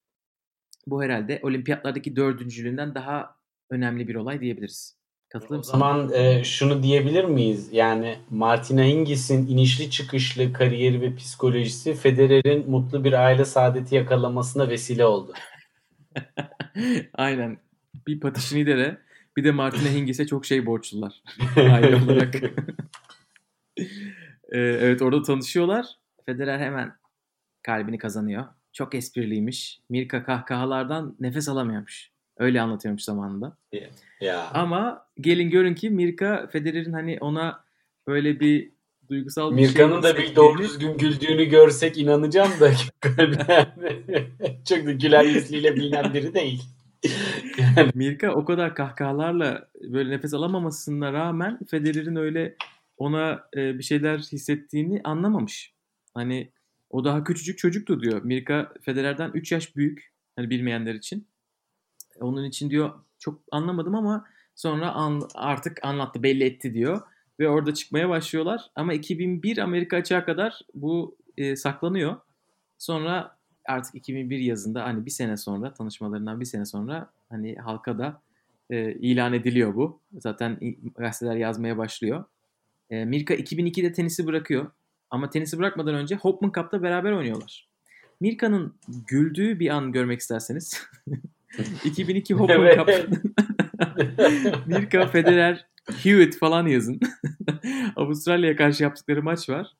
Bu 0.87 1.03
herhalde 1.03 1.41
olimpiyatlardaki 1.43 2.17
dördüncülüğünden 2.17 2.95
daha 2.95 3.37
önemli 3.71 4.09
bir 4.09 4.15
olay 4.15 4.41
diyebiliriz. 4.41 4.97
Katılır 5.29 5.55
o 5.55 5.59
mısın? 5.59 5.73
zaman 5.73 6.13
e, 6.13 6.45
şunu 6.45 6.83
diyebilir 6.83 7.25
miyiz? 7.25 7.69
Yani 7.73 8.19
Martina 8.31 8.85
Hingis'in 8.85 9.47
inişli 9.47 9.91
çıkışlı 9.91 10.53
kariyeri 10.53 11.01
ve 11.01 11.17
psikolojisi 11.17 11.95
Federer'in 11.95 12.71
mutlu 12.71 13.05
bir 13.05 13.13
aile 13.13 13.45
saadeti 13.45 13.95
yakalamasına 13.95 14.69
vesile 14.69 15.05
oldu. 15.05 15.33
Aynen. 17.15 17.59
Bir 18.07 18.21
Patty 18.21 18.41
Schneider'e 18.41 19.06
bir 19.37 19.45
de 19.45 19.51
Martina 19.51 19.89
Hingis'e 19.89 20.27
çok 20.27 20.47
şey 20.47 20.67
borçlular. 20.67 21.23
Aile 21.57 21.97
olarak. 21.97 22.35
Ee, 24.53 24.59
evet 24.59 25.03
orada 25.03 25.23
tanışıyorlar. 25.23 25.87
Federer 26.27 26.59
hemen 26.59 26.93
kalbini 27.63 27.99
kazanıyor. 27.99 28.45
Çok 28.73 28.95
espriliymiş. 28.95 29.81
Mirka 29.89 30.25
kahkahalardan 30.25 31.17
nefes 31.21 31.49
alamıyormuş. 31.49 32.11
Öyle 32.37 32.61
anlatıyormuş 32.61 33.03
zamanında. 33.03 33.57
ya. 34.21 34.51
Ama 34.55 35.07
gelin 35.21 35.51
görün 35.51 35.75
ki 35.75 35.91
Mirka 35.91 36.47
Federer'in 36.53 36.93
hani 36.93 37.19
ona 37.21 37.65
böyle 38.07 38.41
bir 38.41 38.73
duygusal 39.09 39.51
bir 39.51 39.57
Mirka'nın 39.57 40.03
şey 40.03 40.13
da 40.13 40.19
bir 40.19 40.37
doğru 40.37 40.59
düzgün 40.59 40.99
güldüğünü 40.99 41.45
görsek 41.45 41.99
inanacağım 41.99 42.53
da 42.61 42.71
çok 44.69 44.87
da 44.87 44.93
güler 44.93 45.25
yüzlüyle 45.25 45.77
bilinen 45.77 46.15
biri 46.15 46.35
değil. 46.35 46.63
Mirka 47.95 48.33
o 48.33 48.45
kadar 48.45 48.75
kahkahalarla 48.75 49.69
böyle 49.83 50.11
nefes 50.11 50.35
alamamasına 50.35 51.13
rağmen 51.13 51.59
Federer'in 51.71 52.17
öyle 52.17 52.57
ona 52.99 53.49
e, 53.57 53.79
bir 53.79 53.83
şeyler 53.83 54.19
hissettiğini 54.19 55.01
anlamamış. 55.05 55.75
Hani 56.15 56.53
o 56.91 57.05
daha 57.05 57.25
küçücük 57.25 57.59
çocuktu 57.59 58.01
diyor. 58.01 58.23
Mirka 58.23 58.73
Federer'den 58.83 59.31
3 59.35 59.53
yaş 59.53 59.77
büyük. 59.77 60.13
Hani 60.37 60.51
bilmeyenler 60.51 60.95
için. 60.95 61.27
Onun 62.21 62.45
için 62.45 62.71
diyor 62.71 62.91
çok 63.19 63.41
anlamadım 63.53 63.95
ama 63.95 64.25
sonra 64.55 64.93
an- 64.93 65.29
artık 65.35 65.85
anlattı, 65.85 66.23
belli 66.23 66.45
etti 66.45 66.75
diyor. 66.75 67.01
Ve 67.41 67.49
orada 67.49 67.75
çıkmaya 67.75 68.09
başlıyorlar. 68.09 68.71
Ama 68.75 68.95
2001 68.95 69.59
Amerika 69.59 69.97
açığa 69.97 70.25
kadar 70.25 70.61
bu 70.75 71.17
e, 71.37 71.57
saklanıyor. 71.57 72.17
Sonra 72.79 73.37
artık 73.65 73.95
2001 73.95 74.39
yazında 74.39 74.85
hani 74.85 75.07
bir 75.07 75.11
sene 75.11 75.37
sonra 75.37 75.75
tanışmalarından 75.75 76.41
bir 76.41 76.45
sene 76.45 76.65
sonra 76.65 77.11
hani 77.31 77.57
halka 77.57 77.99
da 77.99 78.23
e, 78.71 78.93
ilan 78.93 79.33
ediliyor 79.33 79.75
bu. 79.75 80.01
Zaten 80.19 80.59
gazeteler 80.97 81.37
yazmaya 81.37 81.79
başlıyor. 81.79 82.25
E, 82.91 83.05
Mirka 83.05 83.35
2002'de 83.35 83.93
tenisi 83.93 84.27
bırakıyor. 84.27 84.71
Ama 85.11 85.31
tenisi 85.31 85.59
bırakmadan 85.59 85.95
önce 85.95 86.17
Hopman 86.17 86.53
Cup'ta 86.55 86.83
beraber 86.83 87.13
oynuyorlar. 87.13 87.69
Mirka'nın 88.21 88.75
güldüğü 89.07 89.61
bir 89.61 89.71
an 89.71 89.93
görmek 89.93 90.21
isterseniz 90.21 90.89
2002 91.85 92.35
Hopman 92.35 92.61
Evet. 92.61 92.79
Cup 92.79 92.89
Mirka, 94.67 95.07
Federer, 95.07 95.67
Hewitt 96.03 96.39
falan 96.39 96.67
yazın. 96.67 97.01
Avustralya'ya 97.97 98.57
karşı 98.57 98.83
yaptıkları 98.83 99.23
maç 99.23 99.49
var. 99.49 99.73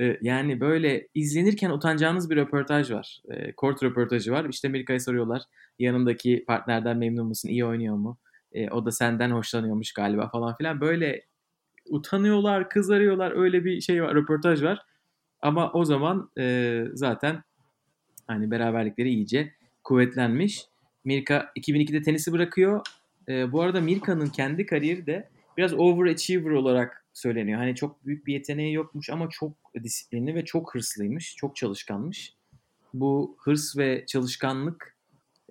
Ee, 0.00 0.18
yani 0.22 0.60
böyle 0.60 1.08
izlenirken 1.14 1.70
utanacağınız 1.70 2.30
bir 2.30 2.36
röportaj 2.36 2.90
var. 2.90 3.22
Ee, 3.30 3.52
Court 3.58 3.82
röportajı 3.82 4.32
var. 4.32 4.46
İşte 4.50 4.68
Mirka'ya 4.68 5.00
soruyorlar. 5.00 5.42
Yanındaki 5.78 6.44
partnerden 6.46 6.96
memnun 6.96 7.26
musun? 7.26 7.48
İyi 7.48 7.64
oynuyor 7.64 7.96
mu? 7.96 8.18
Ee, 8.52 8.70
o 8.70 8.84
da 8.84 8.92
senden 8.92 9.30
hoşlanıyormuş 9.30 9.92
galiba 9.92 10.28
falan 10.28 10.56
filan. 10.56 10.80
Böyle 10.80 11.22
utanıyorlar, 11.88 12.68
kızarıyorlar. 12.70 13.32
Öyle 13.36 13.64
bir 13.64 13.80
şey 13.80 14.02
var, 14.02 14.14
röportaj 14.14 14.62
var. 14.62 14.82
Ama 15.42 15.72
o 15.72 15.84
zaman 15.84 16.30
e, 16.38 16.84
zaten 16.92 17.42
hani 18.26 18.50
beraberlikleri 18.50 19.08
iyice 19.08 19.52
kuvvetlenmiş. 19.84 20.64
Mirka 21.04 21.52
2002'de 21.56 22.02
tenisi 22.02 22.32
bırakıyor. 22.32 22.86
E, 23.28 23.52
bu 23.52 23.62
arada 23.62 23.80
Mirka'nın 23.80 24.26
kendi 24.26 24.66
kariyeri 24.66 25.06
de 25.06 25.28
biraz 25.56 25.74
overachiever 25.74 26.50
olarak 26.50 27.04
söyleniyor. 27.18 27.58
Hani 27.58 27.74
çok 27.74 28.06
büyük 28.06 28.26
bir 28.26 28.32
yeteneği 28.32 28.74
yokmuş 28.74 29.10
ama 29.10 29.28
çok 29.30 29.52
disiplinli 29.82 30.34
ve 30.34 30.44
çok 30.44 30.74
hırslıymış. 30.74 31.36
Çok 31.36 31.56
çalışkanmış. 31.56 32.34
Bu 32.94 33.36
hırs 33.38 33.76
ve 33.76 34.04
çalışkanlık 34.06 34.96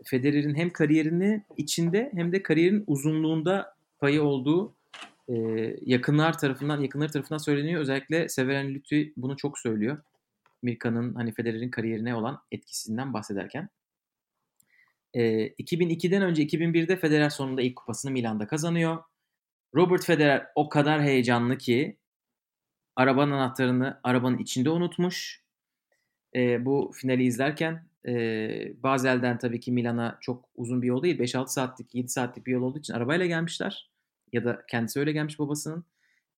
Federer'in 0.04 0.56
hem 0.56 0.70
kariyerini 0.70 1.44
içinde 1.58 2.12
hem 2.16 2.32
de 2.32 2.44
kariyerin 2.44 2.84
uzunluğunda 2.88 3.76
payı 4.00 4.24
olduğu 4.24 4.74
e, 5.30 5.36
yakınlar 5.82 6.38
tarafından 6.38 6.82
yakınları 6.82 7.12
tarafından 7.12 7.38
söyleniyor. 7.38 7.82
Özellikle 7.82 8.30
Severin 8.30 8.76
Lütfi 8.76 9.14
bunu 9.18 9.38
çok 9.38 9.60
söylüyor. 9.60 9.98
Mirka'nın 10.62 11.14
hani 11.14 11.34
Federer'in 11.34 11.70
kariyerine 11.70 12.16
olan 12.16 12.42
etkisinden 12.52 13.14
bahsederken. 13.14 13.70
E, 15.14 15.48
2002'den 15.48 16.22
önce 16.22 16.44
2001'de 16.44 16.98
Federer 16.98 17.30
sonunda 17.30 17.62
ilk 17.62 17.76
kupasını 17.76 18.12
Milan'da 18.12 18.48
kazanıyor. 18.48 18.98
Robert 19.78 20.06
Federer 20.06 20.48
o 20.56 20.70
kadar 20.70 21.02
heyecanlı 21.02 21.58
ki 21.58 21.98
arabanın 22.96 23.32
anahtarını 23.32 24.00
arabanın 24.04 24.38
içinde 24.38 24.70
unutmuş. 24.70 25.44
E, 26.36 26.66
bu 26.66 26.92
finali 26.94 27.24
izlerken 27.24 27.88
e, 28.08 28.14
Basel'den 28.84 29.38
tabii 29.38 29.60
ki 29.60 29.72
Milan'a 29.72 30.18
çok 30.22 30.50
uzun 30.56 30.82
bir 30.82 30.88
yol 30.88 31.04
değil. 31.04 31.20
5-6 31.20 31.48
saatlik, 31.48 31.96
7 31.96 32.10
saatlik 32.10 32.46
bir 32.46 32.52
yol 32.52 32.62
olduğu 32.62 32.80
için 32.80 32.94
arabayla 32.94 33.26
gelmişler. 33.26 33.90
Ya 34.34 34.46
da 34.46 34.66
kendisi 34.68 35.00
öyle 35.00 35.12
gelmiş 35.12 35.40
babasının. 35.40 35.86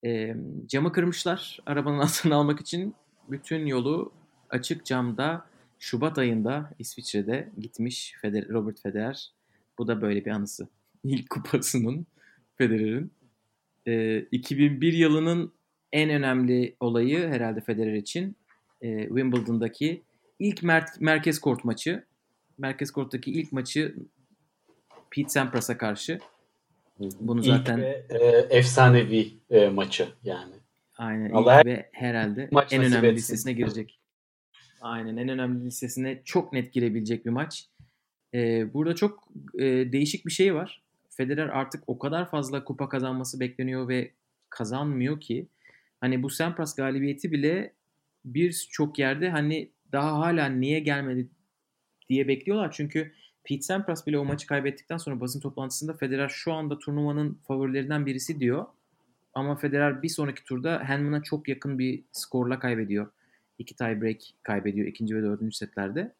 E, 0.05 0.35
camı 0.65 0.91
kırmışlar 0.91 1.59
arabanın 1.65 1.97
anahtarını 1.99 2.35
almak 2.35 2.59
için. 2.59 2.95
Bütün 3.29 3.65
yolu 3.65 4.11
açık 4.49 4.85
camda 4.85 5.45
Şubat 5.79 6.17
ayında 6.17 6.71
İsviçre'de 6.79 7.49
gitmiş 7.57 8.15
Feder 8.21 8.49
Robert 8.49 8.81
Federer. 8.81 9.31
Bu 9.77 9.87
da 9.87 10.01
böyle 10.01 10.25
bir 10.25 10.31
anısı. 10.31 10.67
İlk 11.03 11.29
kupasının 11.29 12.07
Federer'in. 12.55 13.18
E, 13.87 14.19
2001 14.19 14.93
yılının 14.93 15.53
en 15.91 16.09
önemli 16.09 16.75
olayı 16.79 17.27
herhalde 17.27 17.61
Federer 17.61 17.93
için 17.93 18.35
e, 18.81 19.07
Wimbledon'daki 19.07 20.01
ilk 20.39 20.63
mer- 20.63 20.97
merkez 20.99 21.39
kort 21.39 21.63
maçı. 21.63 22.03
Merkez 22.57 22.91
korttaki 22.91 23.31
ilk 23.31 23.51
maçı 23.51 23.95
Pete 25.11 25.29
Sampras'a 25.29 25.77
karşı. 25.77 26.19
Bunu 26.99 27.43
zaten 27.43 27.77
İlk 27.77 27.83
ve, 27.83 28.05
e, 28.09 28.57
efsanevi 28.57 29.31
e, 29.49 29.67
maçı 29.67 30.07
yani. 30.23 30.53
aynen 30.97 31.31
Allah 31.31 31.59
ilk 31.59 31.65
ve 31.65 31.89
herhalde 31.91 32.47
maç 32.51 32.73
en 32.73 32.83
önemli 32.83 33.07
etsin. 33.07 33.15
listesine 33.15 33.53
girecek. 33.53 33.99
Aynen 34.81 35.17
en 35.17 35.29
önemli 35.29 35.65
listesine 35.65 36.21
çok 36.25 36.53
net 36.53 36.73
girebilecek 36.73 37.25
bir 37.25 37.29
maç. 37.31 37.67
E, 38.33 38.73
burada 38.73 38.95
çok 38.95 39.27
e, 39.59 39.63
değişik 39.91 40.25
bir 40.25 40.31
şey 40.31 40.55
var. 40.55 40.81
Federer 41.19 41.47
artık 41.47 41.83
o 41.87 41.99
kadar 41.99 42.29
fazla 42.29 42.63
kupa 42.63 42.89
kazanması 42.89 43.39
bekleniyor 43.39 43.87
ve 43.87 44.11
kazanmıyor 44.49 45.19
ki 45.21 45.47
hani 46.01 46.23
bu 46.23 46.29
Sampras 46.29 46.75
galibiyeti 46.75 47.31
bile 47.31 47.73
birçok 48.25 48.99
yerde 48.99 49.29
hani 49.29 49.71
daha 49.91 50.19
hala 50.19 50.45
niye 50.45 50.79
gelmedi 50.79 51.29
diye 52.09 52.27
bekliyorlar. 52.27 52.71
Çünkü 52.71 53.11
Pete 53.43 53.61
Sampras 53.61 54.07
bile 54.07 54.19
o 54.19 54.25
maçı 54.25 54.47
kaybettikten 54.47 54.97
sonra 54.97 55.19
basın 55.19 55.39
toplantısında 55.39 55.93
Federer 55.93 56.29
şu 56.29 56.53
anda 56.53 56.79
turnuvanın 56.79 57.39
favorilerinden 57.47 58.05
birisi 58.05 58.39
diyor. 58.39 58.65
Ama 59.33 59.55
Federer 59.55 60.03
bir 60.03 60.09
sonraki 60.09 60.43
turda 60.43 60.89
Hanman'a 60.89 61.23
çok 61.23 61.47
yakın 61.47 61.79
bir 61.79 62.03
skorla 62.11 62.59
kaybediyor. 62.59 63.11
İki 63.57 63.75
tie 63.75 64.01
break 64.01 64.21
kaybediyor 64.43 64.87
ikinci 64.87 65.15
ve 65.15 65.21
dördüncü 65.21 65.55
setlerde. 65.55 66.15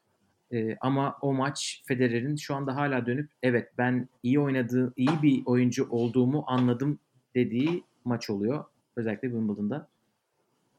Ee, 0.54 0.78
ama 0.82 1.18
o 1.22 1.34
maç 1.34 1.84
Federer'in 1.86 2.36
şu 2.36 2.56
anda 2.56 2.76
hala 2.76 3.06
dönüp 3.06 3.30
evet 3.44 3.72
ben 3.78 4.08
iyi 4.24 4.40
oynadığı, 4.40 4.94
iyi 4.96 5.22
bir 5.24 5.46
oyuncu 5.46 5.88
olduğumu 5.90 6.44
anladım 6.48 7.00
dediği 7.36 7.84
maç 8.06 8.30
oluyor. 8.30 8.66
Özellikle 8.96 9.28
Wimbledon'da. 9.28 9.88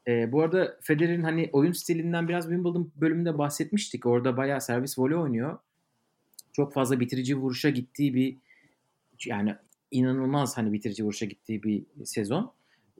Ee, 0.08 0.32
bu 0.32 0.42
arada 0.42 0.76
Federer'in 0.80 1.22
hani 1.22 1.50
oyun 1.52 1.72
stilinden 1.72 2.28
biraz 2.28 2.44
Wimbledon 2.44 2.92
bölümünde 2.96 3.38
bahsetmiştik. 3.38 4.06
Orada 4.06 4.36
bayağı 4.36 4.60
servis 4.60 4.98
voley 4.98 5.16
oynuyor. 5.16 5.58
Çok 6.52 6.72
fazla 6.72 7.00
bitirici 7.00 7.36
vuruşa 7.36 7.70
gittiği 7.70 8.14
bir 8.14 8.36
yani 9.26 9.54
inanılmaz 9.90 10.58
hani 10.58 10.72
bitirici 10.72 11.04
vuruşa 11.04 11.26
gittiği 11.26 11.62
bir 11.62 11.84
sezon. 12.04 12.52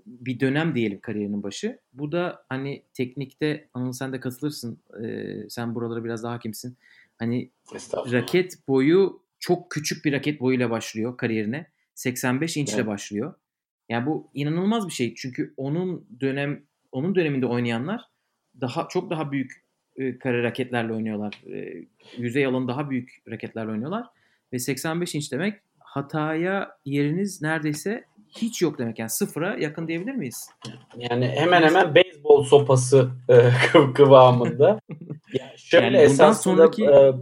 Bir 0.07 0.41
dönem 0.41 0.75
diyelim 0.75 1.01
kariyerinin 1.01 1.43
başı. 1.43 1.79
Bu 1.93 2.13
da 2.13 2.45
hani 2.49 2.85
teknikte 2.95 3.69
Anıl 3.75 3.93
sen 3.93 4.13
de 4.13 4.21
katılırsın. 4.21 4.83
Ee, 5.05 5.49
sen 5.49 5.75
buralara 5.75 6.05
biraz 6.05 6.23
daha 6.23 6.33
hakimsin. 6.33 6.77
Hani 7.19 7.51
raket 8.13 8.69
boyu 8.69 9.23
çok 9.39 9.71
küçük 9.71 10.05
bir 10.05 10.13
raket 10.13 10.41
boyuyla 10.41 10.71
başlıyor 10.71 11.17
kariyerine. 11.17 11.67
85 11.95 12.57
inçle 12.57 12.77
evet. 12.77 12.87
başlıyor. 12.87 13.35
Yani 13.89 14.07
bu 14.07 14.31
inanılmaz 14.35 14.87
bir 14.87 14.93
şey. 14.93 15.15
Çünkü 15.15 15.55
onun 15.57 16.07
dönem 16.21 16.63
onun 16.93 17.15
döneminde 17.15 17.47
oynayanlar 17.47 18.01
daha 18.61 18.89
çok 18.89 19.11
daha 19.11 19.33
büyük 19.33 19.65
e, 19.97 20.19
kare 20.19 20.43
raketlerle 20.43 20.93
oynuyorlar. 20.93 21.43
E, 21.53 21.87
yüzey 22.17 22.47
alanı 22.47 22.69
daha 22.69 22.91
büyük 22.91 23.23
raketlerle 23.29 23.71
oynuyorlar. 23.71 24.07
Ve 24.53 24.59
85 24.59 25.15
inç 25.15 25.33
demek 25.33 25.61
hataya 25.79 26.79
yeriniz 26.85 27.43
neredeyse 27.43 28.05
hiç 28.31 28.63
yok 28.63 28.79
demek. 28.79 28.99
Yani 28.99 29.11
sıfıra 29.11 29.57
yakın 29.59 29.89
diyebilir 29.89 30.15
miyiz? 30.15 30.51
Yani 30.97 31.29
hemen 31.29 31.63
hemen 31.63 31.95
beyzbol 31.95 32.45
sopası 32.45 33.11
e, 33.29 33.51
kıvamında. 33.95 34.81
yani 35.33 35.59
şöyle 35.59 35.85
yani 35.85 35.97
esasında 35.97 36.35
sonraki... 36.35 36.85
e, 36.85 37.13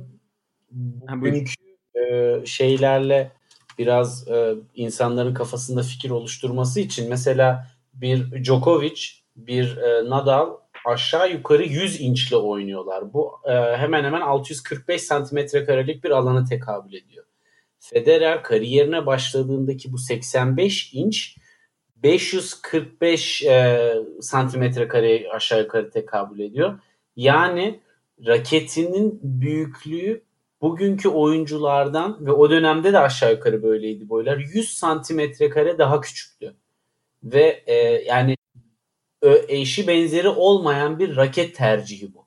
bugünkü 1.21 1.53
e, 1.95 2.37
şeylerle 2.47 3.33
biraz 3.79 4.29
e, 4.29 4.55
insanların 4.75 5.35
kafasında 5.35 5.83
fikir 5.83 6.11
oluşturması 6.11 6.81
için 6.81 7.09
mesela 7.09 7.67
bir 7.95 8.45
Djokovic, 8.45 9.03
bir 9.37 9.77
e, 9.77 10.11
Nadal 10.11 10.57
aşağı 10.87 11.33
yukarı 11.33 11.65
100 11.65 12.01
inçle 12.01 12.37
oynuyorlar. 12.37 13.13
Bu 13.13 13.33
e, 13.45 13.53
hemen 13.77 14.05
hemen 14.05 14.21
645 14.21 15.03
santimetre 15.03 15.65
karelik 15.65 16.05
bir 16.05 16.11
alana 16.11 16.45
tekabül 16.45 16.95
ediyor. 16.95 17.25
Federer 17.81 18.43
kariyerine 18.43 19.07
başladığındaki 19.07 19.93
bu 19.93 19.99
85 19.99 20.95
inç 20.95 21.37
545 21.97 23.43
e, 23.43 23.95
santimetre 24.21 24.89
kare 24.89 25.31
aşağı 25.31 25.61
yukarı 25.61 25.91
tekabül 25.91 26.41
ediyor. 26.41 26.79
Yani 27.17 27.81
raketinin 28.27 29.21
büyüklüğü 29.23 30.25
bugünkü 30.61 31.09
oyunculardan 31.09 32.27
ve 32.27 32.33
o 32.33 32.51
dönemde 32.51 32.93
de 32.93 32.99
aşağı 32.99 33.33
yukarı 33.33 33.63
böyleydi 33.63 34.09
boylar 34.09 34.39
100 34.39 34.71
santimetre 34.79 35.51
kare 35.51 35.79
daha 35.79 36.01
küçüktü. 36.01 36.57
Ve 37.23 37.63
e, 37.67 37.75
yani 38.05 38.37
eşi 39.49 39.87
benzeri 39.87 40.29
olmayan 40.29 40.99
bir 40.99 41.17
raket 41.17 41.57
tercihi 41.57 42.15
bu. 42.15 42.27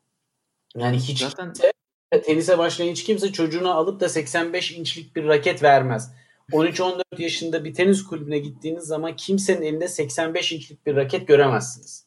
Yani 0.75 0.97
hiç 0.97 1.19
Zaten... 1.19 1.45
kimse, 1.45 1.73
tenise 2.19 2.57
başlayan 2.57 2.91
hiç 2.91 3.03
kimse 3.03 3.31
çocuğuna 3.31 3.73
alıp 3.73 3.99
da 3.99 4.09
85 4.09 4.71
inçlik 4.71 5.15
bir 5.15 5.23
raket 5.23 5.63
vermez. 5.63 6.11
13-14 6.51 7.01
yaşında 7.17 7.65
bir 7.65 7.73
tenis 7.73 8.03
kulübüne 8.03 8.39
gittiğiniz 8.39 8.83
zaman 8.83 9.15
kimsenin 9.15 9.61
elinde 9.61 9.87
85 9.87 10.51
inçlik 10.51 10.85
bir 10.85 10.95
raket 10.95 11.27
göremezsiniz. 11.27 12.05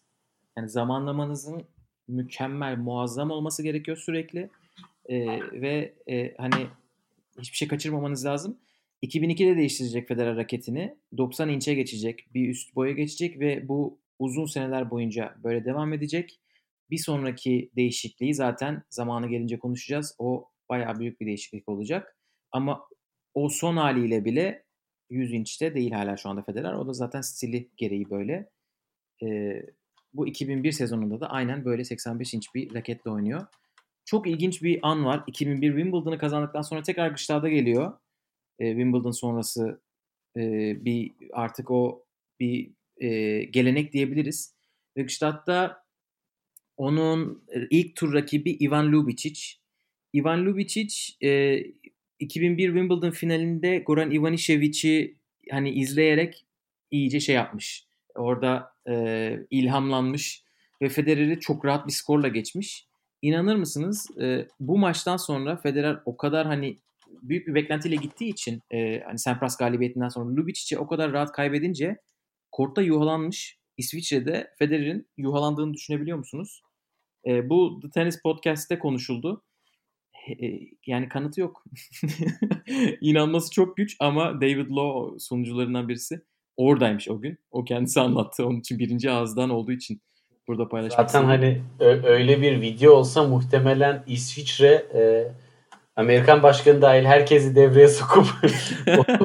Yani 0.58 0.68
zamanlamanızın 0.68 1.64
mükemmel, 2.08 2.76
muazzam 2.76 3.30
olması 3.30 3.62
gerekiyor 3.62 3.96
sürekli. 3.96 4.50
Ee, 5.08 5.26
ve 5.52 5.94
e, 6.10 6.34
hani 6.36 6.66
hiçbir 7.38 7.56
şey 7.56 7.68
kaçırmamanız 7.68 8.26
lazım. 8.26 8.58
2002'de 9.02 9.56
değiştirecek 9.56 10.08
Federer 10.08 10.36
raketini. 10.36 10.96
90 11.16 11.48
inçe 11.48 11.74
geçecek. 11.74 12.34
Bir 12.34 12.48
üst 12.48 12.76
boya 12.76 12.92
geçecek 12.92 13.40
ve 13.40 13.68
bu 13.68 13.98
uzun 14.18 14.46
seneler 14.46 14.90
boyunca 14.90 15.34
böyle 15.44 15.64
devam 15.64 15.92
edecek. 15.92 16.40
Bir 16.94 16.98
sonraki 16.98 17.70
değişikliği 17.76 18.34
zaten 18.34 18.82
zamanı 18.90 19.28
gelince 19.28 19.58
konuşacağız. 19.58 20.14
O 20.18 20.48
bayağı 20.68 20.98
büyük 20.98 21.20
bir 21.20 21.26
değişiklik 21.26 21.68
olacak. 21.68 22.16
Ama 22.52 22.88
o 23.34 23.48
son 23.48 23.76
haliyle 23.76 24.24
bile 24.24 24.64
100 25.10 25.32
inçte 25.32 25.74
değil 25.74 25.92
hala 25.92 26.16
şu 26.16 26.28
anda 26.28 26.42
Federer. 26.42 26.72
O 26.72 26.86
da 26.86 26.92
zaten 26.92 27.20
stili 27.20 27.70
gereği 27.76 28.10
böyle. 28.10 28.50
Ee, 29.22 29.62
bu 30.12 30.26
2001 30.26 30.72
sezonunda 30.72 31.20
da 31.20 31.30
aynen 31.30 31.64
böyle 31.64 31.84
85 31.84 32.34
inç 32.34 32.54
bir 32.54 32.74
raketle 32.74 33.10
oynuyor. 33.10 33.46
Çok 34.04 34.26
ilginç 34.26 34.62
bir 34.62 34.78
an 34.82 35.04
var. 35.04 35.24
2001 35.26 35.68
Wimbledon'ı 35.68 36.18
kazandıktan 36.18 36.62
sonra 36.62 36.82
tekrar 36.82 37.10
Gstaad'a 37.10 37.48
geliyor. 37.48 37.92
E, 38.58 38.68
Wimbledon 38.68 39.10
sonrası 39.10 39.80
e, 40.36 40.40
bir 40.84 41.12
artık 41.32 41.70
o 41.70 42.04
bir 42.40 42.70
e, 42.96 43.44
gelenek 43.44 43.92
diyebiliriz. 43.92 44.54
Ve 44.96 45.02
Gstaad'da 45.02 45.83
onun 46.76 47.44
ilk 47.70 47.96
tur 47.96 48.14
rakibi 48.14 48.50
Ivan 48.50 48.92
Lubicic. 48.92 49.54
Ivan 50.14 50.46
Lubicic 50.46 50.94
e, 51.22 51.60
2001 52.18 52.66
Wimbledon 52.66 53.10
finalinde 53.10 53.78
Goran 53.78 54.10
Ivanishevic'i 54.10 55.18
hani 55.50 55.70
izleyerek 55.70 56.46
iyice 56.90 57.20
şey 57.20 57.34
yapmış. 57.34 57.86
Orada 58.14 58.72
e, 58.88 59.36
ilhamlanmış 59.50 60.44
ve 60.82 60.88
Federer'i 60.88 61.40
çok 61.40 61.64
rahat 61.64 61.86
bir 61.86 61.92
skorla 61.92 62.28
geçmiş. 62.28 62.86
İnanır 63.22 63.56
mısınız? 63.56 64.06
E, 64.20 64.48
bu 64.60 64.78
maçtan 64.78 65.16
sonra 65.16 65.56
Federer 65.56 65.98
o 66.04 66.16
kadar 66.16 66.46
hani 66.46 66.78
büyük 67.22 67.46
bir 67.46 67.54
beklentiyle 67.54 67.96
gittiği 67.96 68.30
için 68.30 68.60
e, 68.70 69.00
hani 69.00 69.18
Sampras 69.18 69.56
galibiyetinden 69.56 70.08
sonra 70.08 70.36
Lubicic'i 70.36 70.78
o 70.78 70.86
kadar 70.86 71.12
rahat 71.12 71.32
kaybedince 71.32 71.96
kortta 72.52 72.82
yuhalanmış. 72.82 73.58
İsviçre'de 73.76 74.50
Federer'in 74.58 75.08
yuhalandığını 75.16 75.74
düşünebiliyor 75.74 76.18
musunuz? 76.18 76.62
E, 77.26 77.50
bu 77.50 77.80
The 77.82 77.90
Tennis 77.90 78.22
Podcast'te 78.22 78.78
konuşuldu. 78.78 79.42
E, 80.28 80.60
yani 80.86 81.08
kanıtı 81.08 81.40
yok. 81.40 81.64
İnanması 83.00 83.50
çok 83.50 83.76
güç 83.76 83.96
ama 84.00 84.40
David 84.40 84.70
Law 84.70 85.18
sunucularından 85.18 85.88
birisi 85.88 86.20
oradaymış 86.56 87.08
o 87.08 87.20
gün. 87.20 87.38
O 87.50 87.64
kendisi 87.64 88.00
anlattı. 88.00 88.46
Onun 88.46 88.60
için 88.60 88.78
birinci 88.78 89.10
ağızdan 89.10 89.50
olduğu 89.50 89.72
için 89.72 90.02
burada 90.48 90.68
paylaşmak 90.68 91.10
Zaten 91.10 91.26
hani 91.26 91.62
öyle 92.04 92.42
bir 92.42 92.60
video 92.60 92.92
olsa 92.92 93.24
muhtemelen 93.24 94.04
İsviçre 94.06 94.86
e, 94.94 95.32
Amerikan 95.96 96.42
başkanı 96.42 96.82
dahil 96.82 97.04
herkesi 97.04 97.56
devreye 97.56 97.88
sokup 97.88 98.26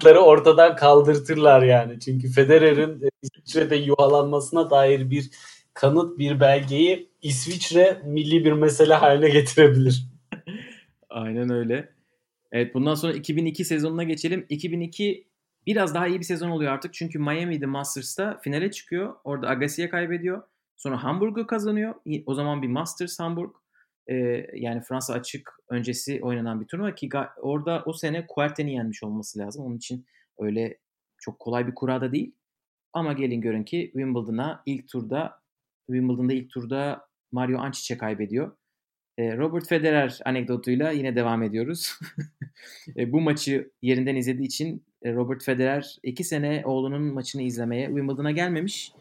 kanıtları 0.00 0.20
ortadan 0.20 0.76
kaldırtırlar 0.76 1.62
yani. 1.62 2.00
Çünkü 2.00 2.28
Federer'in 2.28 3.08
İsviçre'de 3.22 3.76
yuvalanmasına 3.76 4.70
dair 4.70 5.10
bir 5.10 5.30
kanıt, 5.74 6.18
bir 6.18 6.40
belgeyi 6.40 7.10
İsviçre 7.22 8.02
milli 8.04 8.44
bir 8.44 8.52
mesele 8.52 8.94
haline 8.94 9.28
getirebilir. 9.28 10.06
Aynen 11.10 11.50
öyle. 11.50 11.88
Evet 12.52 12.74
bundan 12.74 12.94
sonra 12.94 13.12
2002 13.12 13.64
sezonuna 13.64 14.02
geçelim. 14.02 14.46
2002 14.48 15.26
biraz 15.66 15.94
daha 15.94 16.06
iyi 16.06 16.18
bir 16.18 16.24
sezon 16.24 16.50
oluyor 16.50 16.72
artık. 16.72 16.94
Çünkü 16.94 17.18
Miami'de 17.18 17.66
Masters'ta 17.66 18.38
finale 18.42 18.70
çıkıyor. 18.70 19.14
Orada 19.24 19.48
Agassi'ye 19.48 19.88
kaybediyor. 19.88 20.42
Sonra 20.76 21.04
Hamburg'u 21.04 21.46
kazanıyor. 21.46 21.94
O 22.26 22.34
zaman 22.34 22.62
bir 22.62 22.68
Masters 22.68 23.20
Hamburg. 23.20 23.50
Ee, 24.08 24.46
yani 24.54 24.80
Fransa 24.80 25.14
açık 25.14 25.52
öncesi 25.68 26.20
oynanan 26.22 26.60
bir 26.60 26.66
turnuva 26.66 26.94
ki 26.94 27.08
orada 27.42 27.82
o 27.86 27.92
sene 27.92 28.26
Kuerten'i 28.26 28.74
yenmiş 28.74 29.02
olması 29.02 29.38
lazım. 29.38 29.64
Onun 29.64 29.76
için 29.76 30.06
öyle 30.38 30.78
çok 31.18 31.38
kolay 31.38 31.66
bir 31.66 31.74
kurada 31.74 32.12
değil. 32.12 32.34
Ama 32.92 33.12
gelin 33.12 33.40
görün 33.40 33.64
ki 33.64 33.90
Wimbledon'a 33.92 34.62
ilk 34.66 34.88
turda 34.88 35.40
Wimbledon'da 35.86 36.32
ilk 36.32 36.50
turda 36.50 37.06
Mario 37.32 37.58
Ancic'e 37.58 37.98
kaybediyor. 37.98 38.56
Robert 39.20 39.68
Federer 39.68 40.20
anekdotuyla 40.24 40.90
yine 40.90 41.16
devam 41.16 41.42
ediyoruz. 41.42 41.98
E, 42.96 43.12
bu 43.12 43.20
maçı 43.20 43.70
yerinden 43.82 44.16
izlediği 44.16 44.46
için 44.46 44.84
e, 45.02 45.14
Robert 45.14 45.44
Federer 45.44 45.96
iki 46.02 46.24
sene 46.24 46.62
oğlunun 46.64 47.02
maçını 47.02 47.42
izlemeye 47.42 47.86
Wimbledon'a 47.86 48.30
gelmemiş. 48.30 48.92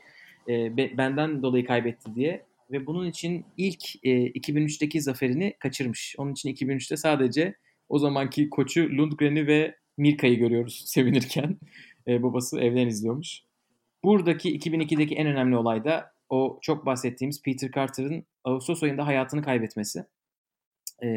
E, 0.49 0.77
benden 0.97 1.43
dolayı 1.43 1.65
kaybetti 1.65 2.15
diye 2.15 2.45
ve 2.71 2.85
bunun 2.85 3.09
için 3.09 3.45
ilk 3.57 4.05
e, 4.05 4.09
2003'teki 4.09 5.01
zaferini 5.01 5.55
kaçırmış. 5.59 6.15
Onun 6.17 6.31
için 6.31 6.55
2003'te 6.55 6.97
sadece 6.97 7.55
o 7.89 7.99
zamanki 7.99 8.49
koçu 8.49 8.89
Lundgren'i 8.97 9.47
ve 9.47 9.75
Mirka'yı 9.97 10.37
görüyoruz 10.37 10.83
sevinirken. 10.87 11.57
E, 12.07 12.23
babası 12.23 12.59
evden 12.59 12.87
izliyormuş. 12.87 13.41
Buradaki 14.03 14.59
2002'deki 14.59 15.15
en 15.15 15.27
önemli 15.27 15.55
olay 15.57 15.83
da 15.83 16.11
o 16.29 16.59
çok 16.61 16.85
bahsettiğimiz 16.85 17.41
Peter 17.43 17.71
Carter'ın 17.71 18.25
Ağustos 18.43 18.83
ayında 18.83 19.07
hayatını 19.07 19.41
kaybetmesi. 19.41 20.05
E, 21.03 21.07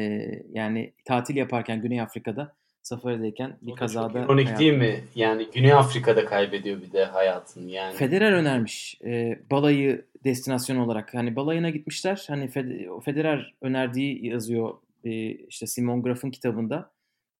yani 0.49 0.93
tatil 1.05 1.35
yaparken 1.35 1.81
Güney 1.81 2.01
Afrika'da 2.01 2.55
safarideyken 2.83 3.57
bir 3.61 3.75
kazada... 3.75 4.19
ironik 4.19 4.47
hayatını... 4.47 4.59
değil 4.59 4.77
mi? 4.77 5.03
Yani 5.15 5.47
Güney 5.53 5.73
Afrika'da 5.73 6.25
kaybediyor 6.25 6.81
bir 6.81 6.91
de 6.91 7.05
hayatını 7.05 7.71
yani. 7.71 7.95
Federer 7.95 8.31
önermiş 8.31 9.01
e, 9.05 9.39
balayı 9.51 10.05
destinasyon 10.23 10.77
olarak. 10.77 11.13
Hani 11.13 11.35
balayına 11.35 11.69
gitmişler. 11.69 12.25
Hani 12.27 12.49
Federer 13.05 13.53
önerdiği 13.61 14.25
yazıyor 14.27 14.73
e, 15.03 15.31
işte 15.31 15.67
Simon 15.67 16.03
Graf'ın 16.03 16.31
kitabında. 16.31 16.93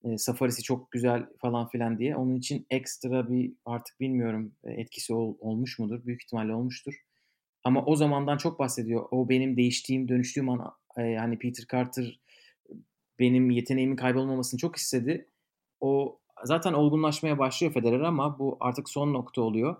E, 0.04 0.18
safarisi 0.18 0.62
çok 0.62 0.90
güzel 0.90 1.26
falan 1.40 1.68
filan 1.68 1.98
diye. 1.98 2.16
Onun 2.16 2.34
için 2.34 2.66
ekstra 2.70 3.30
bir 3.30 3.52
artık 3.64 4.00
bilmiyorum 4.00 4.52
e, 4.64 4.72
etkisi 4.72 5.14
ol, 5.14 5.36
olmuş 5.40 5.78
mudur? 5.78 6.06
Büyük 6.06 6.22
ihtimalle 6.22 6.54
olmuştur. 6.54 6.94
Ama 7.64 7.84
o 7.84 7.96
zamandan 7.96 8.36
çok 8.36 8.58
bahsediyor. 8.58 9.06
O 9.10 9.28
benim 9.28 9.56
değiştiğim, 9.56 10.08
dönüştüğüm 10.08 10.48
an 10.48 10.72
e, 10.98 11.16
hani 11.16 11.38
Peter 11.38 11.64
Carter 11.72 12.20
benim 13.18 13.50
yeteneğimin 13.50 13.96
kaybolmamasını 13.96 14.60
çok 14.60 14.76
istedi. 14.76 15.28
O 15.80 16.18
zaten 16.44 16.72
olgunlaşmaya 16.72 17.38
başlıyor 17.38 17.72
Federer 17.72 18.00
ama 18.00 18.38
bu 18.38 18.56
artık 18.60 18.88
son 18.88 19.12
nokta 19.14 19.42
oluyor. 19.42 19.76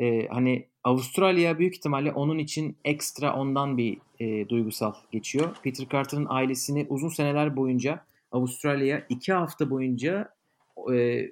Ee, 0.00 0.26
hani 0.26 0.68
Avustralya 0.84 1.58
büyük 1.58 1.74
ihtimalle 1.74 2.12
onun 2.12 2.38
için 2.38 2.76
ekstra 2.84 3.34
ondan 3.34 3.78
bir 3.78 3.98
e, 4.20 4.48
duygusal 4.48 4.94
geçiyor. 5.12 5.56
Peter 5.62 5.86
Carter'ın 5.88 6.26
ailesini 6.28 6.86
uzun 6.88 7.08
seneler 7.08 7.56
boyunca 7.56 8.04
Avustralya 8.32 9.06
iki 9.08 9.32
hafta 9.32 9.70
boyunca 9.70 10.34
e, 10.94 11.26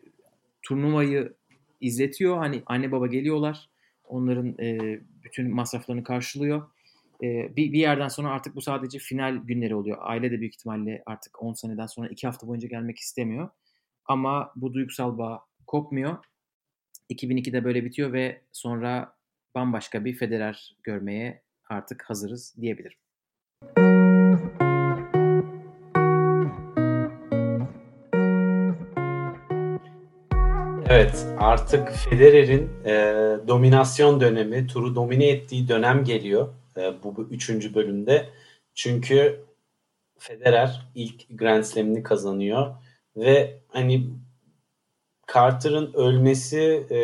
turnuvayı 0.62 1.34
izletiyor. 1.80 2.36
Hani 2.36 2.62
anne 2.66 2.92
baba 2.92 3.06
geliyorlar. 3.06 3.68
Onların 4.08 4.58
e, 4.60 5.00
bütün 5.24 5.54
masraflarını 5.54 6.04
karşılıyor. 6.04 6.62
E, 7.22 7.56
bir, 7.56 7.72
bir 7.72 7.78
yerden 7.78 8.08
sonra 8.08 8.30
artık 8.30 8.56
bu 8.56 8.60
sadece 8.60 8.98
final 8.98 9.36
günleri 9.36 9.74
oluyor. 9.74 9.96
Aile 10.00 10.30
de 10.30 10.40
büyük 10.40 10.54
ihtimalle 10.54 11.02
artık 11.06 11.42
10 11.42 11.52
seneden 11.52 11.86
sonra 11.86 12.08
iki 12.08 12.26
hafta 12.26 12.46
boyunca 12.46 12.68
gelmek 12.68 12.98
istemiyor. 12.98 13.48
Ama 14.08 14.52
bu 14.56 14.74
duygusal 14.74 15.18
bağ 15.18 15.44
kopmuyor. 15.66 16.16
2002'de 17.10 17.64
böyle 17.64 17.84
bitiyor 17.84 18.12
ve 18.12 18.42
sonra 18.52 19.16
bambaşka 19.54 20.04
bir 20.04 20.14
Federer 20.14 20.76
görmeye 20.82 21.42
artık 21.68 22.02
hazırız 22.02 22.54
diyebilirim. 22.60 22.98
Evet 30.88 31.26
artık 31.38 31.92
Federer'in 31.92 32.70
e, 32.84 32.92
dominasyon 33.48 34.20
dönemi, 34.20 34.66
turu 34.66 34.94
domine 34.94 35.28
ettiği 35.28 35.68
dönem 35.68 36.04
geliyor 36.04 36.48
e, 36.76 37.02
bu, 37.02 37.16
bu 37.16 37.22
üçüncü 37.22 37.74
bölümde. 37.74 38.28
Çünkü 38.74 39.44
Federer 40.18 40.88
ilk 40.94 41.38
Grand 41.38 41.64
Slam'ini 41.64 42.02
kazanıyor 42.02 42.74
ve 43.16 43.60
hani 43.68 44.10
Carter'ın 45.34 45.92
ölmesi 45.92 46.86
e, 46.90 46.96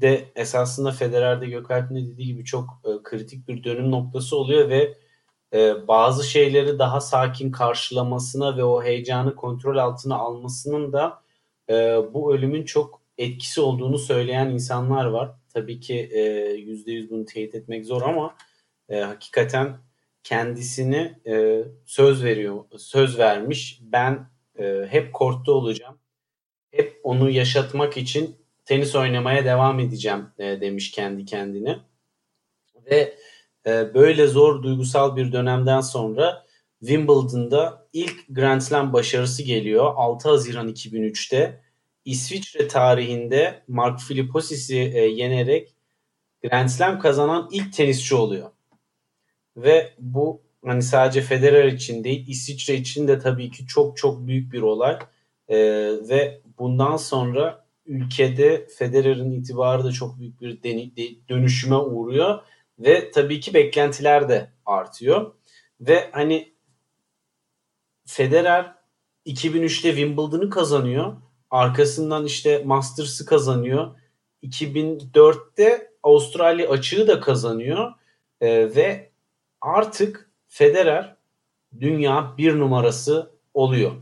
de 0.00 0.24
esasında 0.36 0.92
Federer'de 0.92 1.46
Gökalp'in 1.46 1.96
dediği 1.96 2.26
gibi 2.26 2.44
çok 2.44 2.80
e, 2.84 2.90
kritik 3.02 3.48
bir 3.48 3.64
dönüm 3.64 3.90
noktası 3.90 4.36
oluyor 4.36 4.68
ve 4.68 4.98
e, 5.54 5.88
bazı 5.88 6.24
şeyleri 6.24 6.78
daha 6.78 7.00
sakin 7.00 7.52
karşılamasına 7.52 8.56
ve 8.56 8.64
o 8.64 8.82
heyecanı 8.82 9.36
kontrol 9.36 9.76
altına 9.76 10.16
almasının 10.16 10.92
da 10.92 11.22
e, 11.70 11.74
bu 12.14 12.34
ölümün 12.34 12.64
çok 12.64 13.02
etkisi 13.18 13.60
olduğunu 13.60 13.98
söyleyen 13.98 14.50
insanlar 14.50 15.04
var. 15.04 15.30
Tabii 15.54 15.80
ki 15.80 16.10
e, 16.12 16.20
yüzde 16.52 16.92
yüz 16.92 17.10
bunu 17.10 17.24
teyit 17.24 17.54
etmek 17.54 17.86
zor 17.86 18.02
ama 18.02 18.36
e, 18.88 19.00
hakikaten 19.00 19.78
kendisini 20.24 21.18
e, 21.26 21.64
söz 21.86 22.24
veriyor, 22.24 22.64
söz 22.78 23.18
vermiş. 23.18 23.80
Ben 23.82 24.28
e, 24.60 24.86
hep 24.90 25.12
kortta 25.12 25.52
olacağım. 25.52 25.98
Hep 26.70 27.00
onu 27.02 27.30
yaşatmak 27.30 27.96
için 27.96 28.36
tenis 28.64 28.94
oynamaya 28.94 29.44
devam 29.44 29.80
edeceğim 29.80 30.26
e, 30.38 30.60
demiş 30.60 30.90
kendi 30.90 31.24
kendine. 31.24 31.78
Ve 32.90 33.14
e, 33.66 33.94
böyle 33.94 34.26
zor 34.26 34.62
duygusal 34.62 35.16
bir 35.16 35.32
dönemden 35.32 35.80
sonra 35.80 36.46
Wimbledon'da 36.80 37.86
ilk 37.92 38.28
Grand 38.28 38.60
Slam 38.60 38.92
başarısı 38.92 39.42
geliyor 39.42 39.92
6 39.96 40.28
Haziran 40.28 40.68
2003'te. 40.68 41.60
İsviçre 42.04 42.68
tarihinde 42.68 43.62
Mark 43.68 44.00
Philipposis'i 44.08 44.78
e, 44.78 45.00
yenerek 45.00 45.74
Grand 46.42 46.68
Slam 46.68 46.98
kazanan 46.98 47.48
ilk 47.52 47.72
tenisçi 47.72 48.14
oluyor. 48.14 48.50
Ve 49.56 49.92
bu 49.98 50.42
hani 50.64 50.82
sadece 50.82 51.20
Federer 51.20 51.64
için 51.64 52.04
değil 52.04 52.28
İsviçre 52.28 52.74
için 52.74 53.08
de 53.08 53.18
tabii 53.18 53.50
ki 53.50 53.66
çok 53.66 53.96
çok 53.96 54.26
büyük 54.26 54.52
bir 54.52 54.62
olay. 54.62 54.98
Ee, 55.48 55.56
ve 56.08 56.40
bundan 56.58 56.96
sonra 56.96 57.66
ülkede 57.86 58.66
Federer'in 58.78 59.30
itibarı 59.30 59.84
da 59.84 59.92
çok 59.92 60.18
büyük 60.18 60.40
bir 60.40 60.62
dönüşüme 61.28 61.76
uğruyor 61.76 62.40
ve 62.78 63.10
tabii 63.10 63.40
ki 63.40 63.54
beklentiler 63.54 64.28
de 64.28 64.50
artıyor. 64.66 65.34
Ve 65.80 66.10
hani 66.12 66.52
Federer 68.06 68.74
2003'te 69.26 69.90
Wimbledon'ı 69.90 70.50
kazanıyor. 70.50 71.16
Arkasından 71.50 72.24
işte 72.24 72.62
Masters'ı 72.64 73.26
kazanıyor. 73.26 73.96
2004'te 74.42 75.90
Avustralya 76.02 76.70
açığı 76.70 77.08
da 77.08 77.20
kazanıyor. 77.20 77.92
Ee, 78.40 78.74
ve 78.76 79.10
artık 79.60 80.29
Federer 80.50 81.16
dünya 81.80 82.34
bir 82.38 82.58
numarası 82.58 83.30
oluyor. 83.54 83.92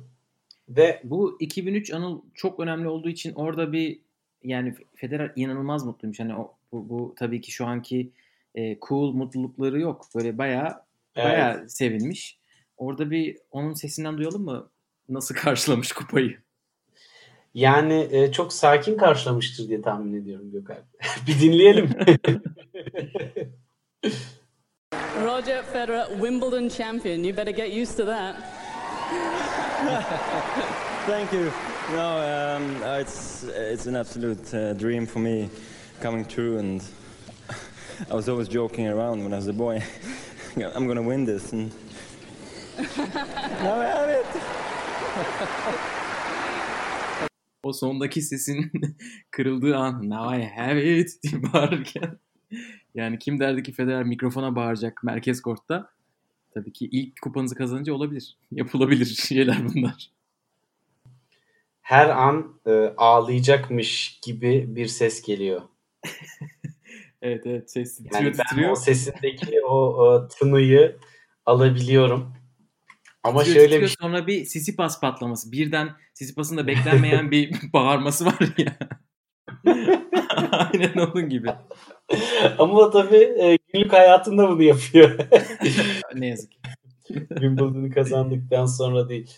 Ve 0.69 1.01
bu 1.05 1.37
2003 1.41 1.93
anıl 1.93 2.23
çok 2.35 2.61
önemli 2.61 2.89
olduğu 2.89 3.09
için 3.09 3.35
orada 3.35 3.73
bir 3.73 4.01
yani 4.43 4.75
Federer 4.95 5.33
inanılmaz 5.37 5.85
mutluymuş. 5.85 6.21
Hani 6.21 6.37
o, 6.37 6.55
bu, 6.73 6.89
bu 6.89 7.15
tabii 7.19 7.41
ki 7.41 7.53
şu 7.53 7.67
anki 7.67 8.13
e, 8.55 8.79
cool 8.89 9.13
mutlulukları 9.13 9.81
yok. 9.81 10.07
Böyle 10.15 10.39
bayağı 10.39 10.83
evet. 11.17 11.27
bayağı 11.27 11.69
sevinmiş. 11.69 12.39
Orada 12.77 13.11
bir 13.11 13.39
onun 13.51 13.75
sesinden 13.75 14.19
duyalım 14.19 14.45
mı? 14.45 14.71
Nasıl 15.09 15.35
karşılamış 15.45 15.93
kupayı? 15.93 16.39
Yani 17.55 18.09
e, 18.11 18.33
çok 18.33 18.53
sakin 18.53 18.97
karşılamıştır 18.97 19.69
diye 19.69 19.83
tahmin 19.83 20.23
ediyorum 20.23 20.51
Gökhan. 20.51 20.79
bir 21.27 21.41
dinleyelim. 21.41 21.91
Roger 25.17 25.63
Federer, 25.73 26.17
Wimbledon 26.19 26.69
champion. 26.69 27.25
You 27.25 27.33
better 27.33 27.53
get 27.53 27.73
used 27.73 27.97
to 27.97 28.05
that. 28.05 28.37
Thank 31.07 31.33
you. 31.33 31.53
No, 31.93 32.57
um, 32.57 32.83
uh, 32.83 32.99
it's 32.99 33.45
it's 33.45 33.87
an 33.87 33.97
absolute 33.97 34.53
uh, 34.55 34.75
dream 34.75 35.07
for 35.07 35.21
me 35.21 35.49
coming 36.01 36.25
true, 36.25 36.59
and 36.59 36.85
I 38.11 38.15
was 38.15 38.29
always 38.29 38.49
joking 38.49 38.87
around 38.87 39.25
when 39.25 39.33
I 39.33 39.37
was 39.37 39.47
a 39.49 39.53
boy. 39.53 39.83
I'm 40.75 40.87
gonna 40.87 41.03
win 41.03 41.25
this, 41.25 41.53
and 41.53 41.73
now 43.63 43.81
I 43.81 43.87
have 43.87 44.09
it. 44.11 44.27
o 47.63 47.73
sondaki 47.73 48.23
sesin 48.23 48.71
kırıldığı 49.31 49.77
an 49.77 50.11
now 50.11 50.39
I 50.39 50.45
have 50.45 50.99
it 50.99 51.23
diye 51.23 51.43
bağırırken 51.53 52.19
yani 52.95 53.19
kim 53.19 53.41
derdi 53.41 53.63
ki 53.63 53.73
Federer 53.73 54.05
mikrofona 54.05 54.57
bağıracak 54.57 55.05
merkez 55.05 55.43
kortta 55.43 55.91
tabii 56.55 56.73
ki 56.73 56.89
ilk 56.93 57.23
kupanızı 57.23 57.55
kazanınca 57.55 57.93
olabilir. 57.93 58.37
Yapılabilir 58.53 59.07
şeyler 59.07 59.57
bunlar. 59.75 60.11
Her 61.81 62.09
an 62.09 62.61
e, 62.67 62.71
ağlayacakmış 62.97 64.21
gibi 64.23 64.65
bir 64.69 64.87
ses 64.87 65.23
geliyor. 65.23 65.63
evet 67.23 67.47
evet 67.47 67.71
ses 67.71 67.97
titriyor 67.97 68.23
yani 68.23 68.33
titriyor. 68.33 68.71
o 68.71 68.77
sesindeki 68.77 69.63
o, 69.63 69.75
o 69.75 70.29
tınıyı 70.29 70.97
alabiliyorum. 71.47 72.35
Ama 73.23 73.43
titriyor, 73.43 73.57
şöyle 73.57 73.69
titriyor, 73.69 73.91
bir 73.91 73.97
sonra 74.01 74.27
bir 74.27 74.45
Sisipas 74.45 75.01
patlaması. 75.01 75.53
Birden 75.53 75.91
Sisipas'ın 76.15 76.57
da 76.57 76.67
beklenmeyen 76.67 77.31
bir 77.31 77.57
bağırması 77.73 78.27
var 78.27 78.55
ya. 78.59 78.79
Aynen 80.51 80.93
onun 80.97 81.29
gibi. 81.29 81.49
Ama 82.59 82.91
tabii 82.91 83.17
e, 83.17 83.59
günlük 83.73 83.93
hayatında 83.93 84.49
bunu 84.49 84.63
yapıyor. 84.63 85.19
ne 86.15 86.27
yazık 86.27 86.53
ki. 86.53 86.59
Wimbledon'u 87.29 87.91
kazandıktan 87.91 88.67
sonra 88.67 89.09
değil. 89.09 89.31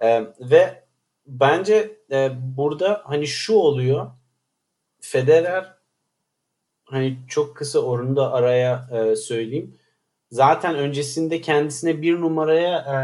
E, 0.00 0.22
ve 0.40 0.84
bence 1.26 1.98
e, 2.10 2.30
burada 2.56 3.02
hani 3.04 3.26
şu 3.26 3.54
oluyor. 3.54 4.10
Federer 5.00 5.74
hani 6.84 7.18
çok 7.28 7.56
kısa 7.56 7.78
orunda 7.78 8.32
araya 8.32 8.88
e, 8.92 9.16
söyleyeyim. 9.16 9.78
zaten 10.30 10.76
öncesinde 10.76 11.40
kendisine 11.40 12.02
bir 12.02 12.20
numaraya 12.20 12.78
e, 12.78 12.96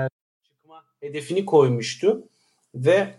çıkma 0.49 0.85
hedefini 1.01 1.45
koymuştu 1.45 2.29
ve 2.75 3.15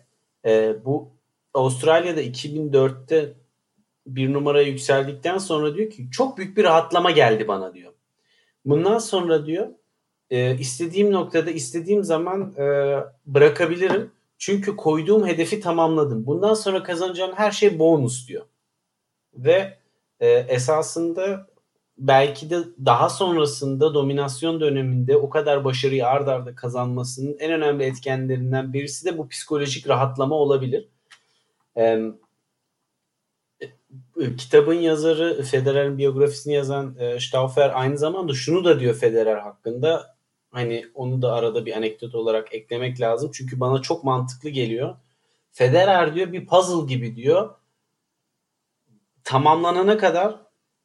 e, 0.46 0.76
bu 0.86 1.12
Avustralya'da 1.54 2.22
2004'te 2.22 3.34
bir 4.08 4.34
numaraya 4.34 4.68
yükseldikten 4.68 5.38
sonra 5.38 5.76
diyor 5.76 5.90
ki 5.90 6.08
çok 6.12 6.38
büyük 6.38 6.58
bir 6.58 6.64
rahatlama 6.64 7.12
geldi 7.12 7.48
bana 7.48 7.74
diyor. 7.74 7.94
Bundan 8.66 8.98
sonra 8.98 9.46
diyor 9.46 9.68
e, 10.30 10.58
istediğim 10.58 11.12
noktada 11.12 11.52
istediğim 11.52 12.04
zaman 12.04 12.54
e, 12.58 12.64
bırakabilirim. 13.26 14.12
Çünkü 14.38 14.76
koyduğum 14.76 15.28
hedefi 15.28 15.60
tamamladım. 15.60 16.26
Bundan 16.26 16.54
sonra 16.54 16.84
kazanacağım 16.84 17.32
her 17.36 17.52
şey 17.52 17.80
bonus 17.80 18.28
diyor. 18.28 18.46
Ve 19.34 19.78
e, 20.20 20.30
esasında 20.30 21.48
belki 21.98 22.50
de 22.50 22.58
daha 22.86 23.10
sonrasında 23.10 23.94
dominasyon 23.94 24.62
döneminde 24.62 25.18
o 25.18 25.30
kadar 25.30 25.66
başarıyı 25.66 26.08
ard 26.08 26.28
arda 26.28 26.56
kazanmasının 26.56 27.38
en 27.40 27.52
önemli 27.52 27.84
etkenlerinden 27.84 28.74
birisi 28.74 29.06
de 29.06 29.18
bu 29.18 29.28
psikolojik 29.28 29.90
rahatlama 29.90 30.36
olabilir. 30.36 30.90
E, 31.78 32.00
kitabın 34.38 34.74
yazarı 34.74 35.44
Federer'in 35.44 35.98
biyografisini 35.98 36.54
yazan 36.54 36.96
e, 37.00 37.20
Stauffer 37.20 37.80
aynı 37.80 37.98
zamanda 37.98 38.34
şunu 38.34 38.64
da 38.66 38.80
diyor 38.80 38.96
Federer 38.96 39.38
hakkında. 39.38 40.16
Hani 40.52 40.86
onu 40.94 41.22
da 41.22 41.34
arada 41.34 41.66
bir 41.66 41.78
anekdot 41.78 42.16
olarak 42.16 42.54
eklemek 42.54 43.02
lazım. 43.02 43.32
Çünkü 43.34 43.60
bana 43.60 43.82
çok 43.82 44.04
mantıklı 44.04 44.50
geliyor. 44.50 44.96
Federer 45.52 46.16
diyor 46.16 46.32
bir 46.32 46.46
puzzle 46.46 46.94
gibi 46.94 47.16
diyor. 47.16 47.56
Tamamlanana 49.24 49.98
kadar 49.98 50.36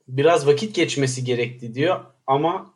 biraz 0.08 0.46
vakit 0.46 0.74
geçmesi 0.74 1.24
gerekti 1.24 1.74
diyor 1.74 2.00
ama 2.26 2.74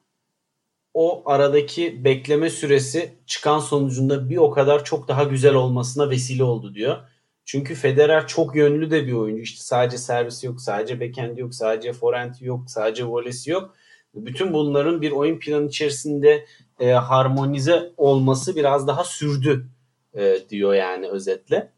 o 0.95 1.23
aradaki 1.27 2.05
bekleme 2.05 2.51
süresi 2.51 3.15
çıkan 3.27 3.59
sonucunda 3.59 4.31
bir 4.31 4.37
o 4.37 4.51
kadar 4.51 4.85
çok 4.85 5.09
daha 5.09 5.25
güzel 5.25 5.55
olmasına 5.55 6.11
vesile 6.11 6.45
oldu 6.45 6.75
diyor. 6.75 6.99
Çünkü 7.51 7.75
Federer 7.75 8.27
çok 8.27 8.57
yönlü 8.57 8.91
de 8.91 9.07
bir 9.07 9.13
oyuncu. 9.13 9.43
İşte 9.43 9.63
sadece 9.63 9.99
servisi 9.99 10.47
yok, 10.47 10.61
sadece 10.61 11.01
backhand 11.01 11.39
yok, 11.39 11.55
sadece 11.55 11.93
forehand 11.93 12.35
yok, 12.41 12.71
sadece 12.71 13.05
volesi 13.05 13.51
yok. 13.51 13.75
Bütün 14.15 14.53
bunların 14.53 15.03
bir 15.03 15.11
oyun 15.11 15.39
planı 15.39 15.67
içerisinde 15.67 16.47
e, 16.81 16.91
harmonize 16.91 17.93
olması 17.97 18.57
biraz 18.57 18.87
daha 18.87 19.05
sürdü 19.05 19.67
e, 20.15 20.37
diyor 20.51 20.75
yani 20.75 21.09
özetle. 21.09 21.73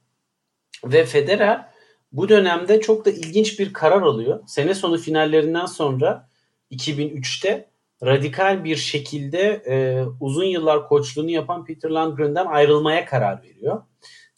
Ve 0.84 1.04
Federer 1.04 1.68
bu 2.12 2.28
dönemde 2.28 2.80
çok 2.80 3.04
da 3.04 3.10
ilginç 3.10 3.58
bir 3.58 3.72
karar 3.72 4.02
alıyor. 4.02 4.40
Sene 4.46 4.74
sonu 4.74 4.98
finallerinden 4.98 5.66
sonra 5.66 6.28
2003'te 6.70 7.68
radikal 8.04 8.64
bir 8.64 8.76
şekilde 8.76 9.62
e, 9.66 10.04
uzun 10.20 10.44
yıllar 10.44 10.88
koçluğunu 10.88 11.30
yapan 11.30 11.64
Peter 11.64 11.90
Landgren'den 11.90 12.46
ayrılmaya 12.46 13.04
karar 13.04 13.42
veriyor. 13.42 13.82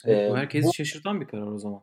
Evet, 0.07 0.31
bu 0.31 0.37
herkesi 0.37 0.69
bu, 0.69 0.75
şaşırtan 0.75 1.21
bir 1.21 1.27
karar 1.27 1.47
o 1.47 1.59
zaman. 1.59 1.81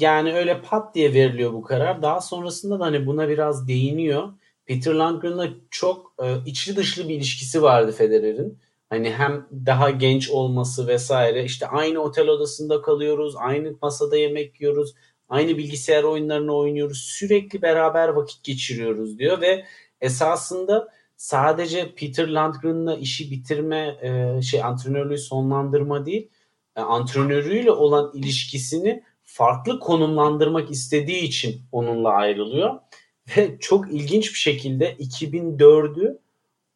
Yani 0.00 0.34
öyle 0.34 0.62
pat 0.62 0.94
diye 0.94 1.14
veriliyor 1.14 1.52
bu 1.52 1.62
karar. 1.62 2.02
Daha 2.02 2.20
sonrasında 2.20 2.80
da 2.80 2.84
hani 2.84 3.06
buna 3.06 3.28
biraz 3.28 3.68
değiniyor. 3.68 4.32
Peter 4.66 4.94
Landgren'la 4.94 5.48
çok 5.70 6.14
e, 6.22 6.34
içli 6.46 6.76
dışlı 6.76 7.08
bir 7.08 7.14
ilişkisi 7.14 7.62
vardı 7.62 7.92
Federer'in. 7.92 8.58
Hani 8.90 9.10
hem 9.10 9.46
daha 9.66 9.90
genç 9.90 10.30
olması 10.30 10.86
vesaire 10.88 11.44
işte 11.44 11.66
aynı 11.66 11.98
otel 11.98 12.28
odasında 12.28 12.82
kalıyoruz, 12.82 13.34
aynı 13.36 13.72
masada 13.82 14.16
yemek 14.16 14.60
yiyoruz, 14.60 14.94
aynı 15.28 15.58
bilgisayar 15.58 16.02
oyunlarını 16.02 16.56
oynuyoruz, 16.56 16.98
sürekli 16.98 17.62
beraber 17.62 18.08
vakit 18.08 18.44
geçiriyoruz 18.44 19.18
diyor 19.18 19.40
ve 19.40 19.64
esasında 20.00 20.88
sadece 21.16 21.94
Peter 21.94 22.28
Landgren'la 22.28 22.96
işi 22.96 23.30
bitirme, 23.30 23.96
e, 24.02 24.42
şey 24.42 24.62
antrenörlüğü 24.62 25.18
sonlandırma 25.18 26.06
değil, 26.06 26.30
e, 26.76 26.80
antrenörüyle 26.80 27.70
olan 27.70 28.10
ilişkisini 28.14 29.02
farklı 29.22 29.80
konumlandırmak 29.80 30.70
istediği 30.70 31.22
için 31.22 31.62
onunla 31.72 32.08
ayrılıyor. 32.08 32.80
Ve 33.36 33.58
çok 33.60 33.92
ilginç 33.92 34.30
bir 34.30 34.38
şekilde 34.38 34.94
2004'ü 34.94 36.18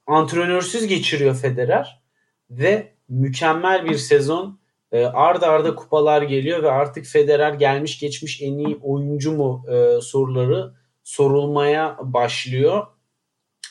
antrenörsüz 0.06 0.86
geçiriyor 0.86 1.36
Federer 1.36 2.02
ve 2.50 2.92
mükemmel 3.08 3.84
bir 3.84 3.96
sezon 3.96 4.58
e, 4.92 5.04
arda 5.04 5.48
arda 5.48 5.74
kupalar 5.74 6.22
geliyor 6.22 6.62
ve 6.62 6.70
artık 6.70 7.06
Federer 7.06 7.52
gelmiş 7.52 8.00
geçmiş 8.00 8.42
en 8.42 8.58
iyi 8.58 8.78
oyuncu 8.82 9.32
mu 9.32 9.64
e, 9.68 10.00
soruları 10.00 10.74
sorulmaya 11.04 11.98
başlıyor 12.02 12.86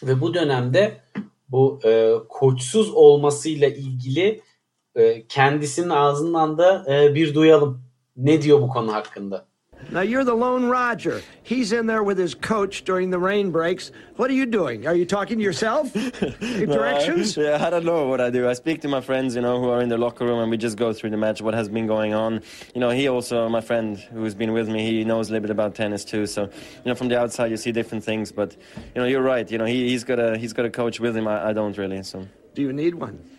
ve 0.03 0.21
bu 0.21 0.33
dönemde 0.33 1.01
bu 1.49 1.79
e, 1.85 2.13
koçsuz 2.29 2.91
olmasıyla 2.93 3.67
ilgili 3.67 4.41
kendisinin 5.29 5.89
ağzından 5.89 6.57
da 6.57 6.85
bir 7.15 7.33
duyalım. 7.33 7.81
Ne 8.17 8.41
diyor 8.41 8.61
bu 8.61 8.69
konu 8.69 8.93
hakkında? 8.93 9.45
Now 9.91 10.01
you're 10.01 10.25
the 10.25 10.35
lone 10.35 10.67
Roger. 10.69 11.21
He's 11.43 11.71
in 11.71 11.87
there 11.87 12.03
with 12.03 12.17
his 12.17 12.33
coach 12.33 12.83
during 12.83 13.11
the 13.11 13.19
rain 13.19 13.51
breaks. 13.51 13.91
What 14.17 14.29
are 14.29 14.33
you 14.33 14.45
doing? 14.45 14.85
Are 14.85 14.95
you 14.95 15.05
talking 15.05 15.37
to 15.37 15.43
yourself? 15.43 15.93
directions? 16.39 17.37
No, 17.37 17.43
I, 17.43 17.47
yeah, 17.49 17.65
I 17.65 17.69
don't 17.69 17.85
know 17.85 18.07
what 18.07 18.19
I 18.19 18.29
do. 18.29 18.49
I 18.49 18.53
speak 18.53 18.81
to 18.81 18.87
my 18.87 18.99
friends, 19.01 19.35
you 19.35 19.41
know, 19.41 19.61
who 19.61 19.69
are 19.69 19.81
in 19.81 19.89
the 19.89 19.97
locker 19.97 20.25
room, 20.25 20.39
and 20.39 20.51
we 20.51 20.57
just 20.57 20.77
go 20.77 20.91
through 20.91 21.11
the 21.11 21.17
match, 21.17 21.41
what 21.41 21.53
has 21.53 21.69
been 21.69 21.87
going 21.87 22.13
on. 22.13 22.41
You 22.73 22.81
know, 22.81 22.89
he 22.89 23.07
also, 23.07 23.47
my 23.47 23.61
friend 23.61 23.97
who's 23.97 24.35
been 24.35 24.51
with 24.51 24.67
me, 24.67 24.85
he 24.85 25.03
knows 25.03 25.29
a 25.29 25.33
little 25.33 25.43
bit 25.43 25.51
about 25.51 25.75
tennis 25.75 26.03
too. 26.03 26.25
So, 26.25 26.43
you 26.43 26.49
know, 26.85 26.95
from 26.95 27.07
the 27.07 27.19
outside 27.19 27.51
you 27.51 27.57
see 27.57 27.71
different 27.71 28.03
things, 28.03 28.31
but 28.31 28.57
you 28.95 29.01
know, 29.01 29.05
you're 29.05 29.21
right. 29.21 29.49
You 29.49 29.57
know, 29.57 29.65
he, 29.65 29.89
he's 29.89 30.03
got 30.03 30.19
a 30.19 30.37
he's 30.37 30.53
got 30.53 30.65
a 30.65 30.69
coach 30.69 30.99
with 30.99 31.15
him. 31.15 31.27
I, 31.27 31.49
I 31.49 31.53
don't 31.53 31.77
really. 31.77 32.03
So. 32.03 32.27
Do 32.55 32.61
you 32.63 32.73
need 32.73 32.95
one? 32.95 33.36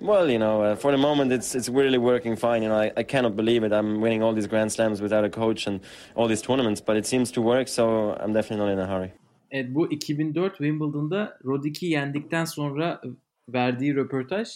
Well, 0.00 0.30
you 0.30 0.38
know, 0.38 0.62
uh, 0.62 0.76
for 0.76 0.92
the 0.92 0.98
moment, 0.98 1.32
it's 1.32 1.54
it's 1.54 1.68
really 1.68 1.98
working 1.98 2.36
fine. 2.36 2.62
You 2.62 2.68
know, 2.68 2.80
I, 2.80 2.92
I 2.96 3.02
cannot 3.02 3.36
believe 3.36 3.64
it. 3.64 3.72
I'm 3.72 4.00
winning 4.00 4.22
all 4.22 4.32
these 4.32 4.46
Grand 4.46 4.70
Slams 4.70 5.00
without 5.00 5.24
a 5.24 5.30
coach 5.30 5.66
and 5.66 5.80
all 6.14 6.28
these 6.28 6.42
tournaments, 6.42 6.80
but 6.80 6.96
it 6.96 7.06
seems 7.06 7.32
to 7.32 7.42
work. 7.42 7.68
So 7.68 8.16
I'm 8.20 8.32
definitely 8.32 8.64
not 8.64 8.72
in 8.72 8.78
a 8.78 8.86
hurry. 8.86 9.12
Evet, 9.50 9.74
bu 9.74 9.92
2004 9.92 10.58
Wimbledon'da 10.58 11.38
Roddick'i 11.44 11.86
yendikten 11.86 12.44
sonra 12.44 13.00
verdiği 13.48 13.94
röportaj. 13.94 14.48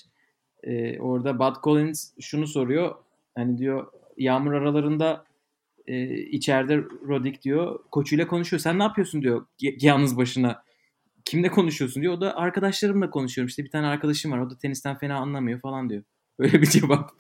Ee, 0.65 0.99
orada 0.99 1.39
Bud 1.39 1.63
Collins 1.63 2.11
şunu 2.21 2.47
soruyor. 2.47 2.95
Hani 3.35 3.59
diyor 3.59 3.87
yağmur 4.17 4.53
aralarında 4.53 5.25
e, 5.87 6.17
içeride 6.19 6.77
Roddick 7.09 7.43
diyor 7.43 7.79
koçuyla 7.91 8.27
konuşuyor. 8.27 8.61
Sen 8.61 8.79
ne 8.79 8.83
yapıyorsun 8.83 9.23
diyor 9.23 9.47
yalnız 9.61 10.17
başına 10.17 10.63
kimle 11.25 11.51
konuşuyorsun 11.51 12.03
diyor. 12.03 12.15
O 12.15 12.21
da 12.21 12.37
arkadaşlarımla 12.37 13.11
konuşuyorum. 13.11 13.49
İşte 13.49 13.65
bir 13.65 13.71
tane 13.71 13.87
arkadaşım 13.87 14.33
var. 14.33 14.39
O 14.39 14.51
da 14.51 14.59
tenisten 14.59 14.99
fena 14.99 15.17
anlamıyor 15.17 15.61
falan 15.61 15.91
diyor. 15.91 16.03
Böyle 16.39 16.63
bir 16.63 16.67
cevap. 16.67 17.11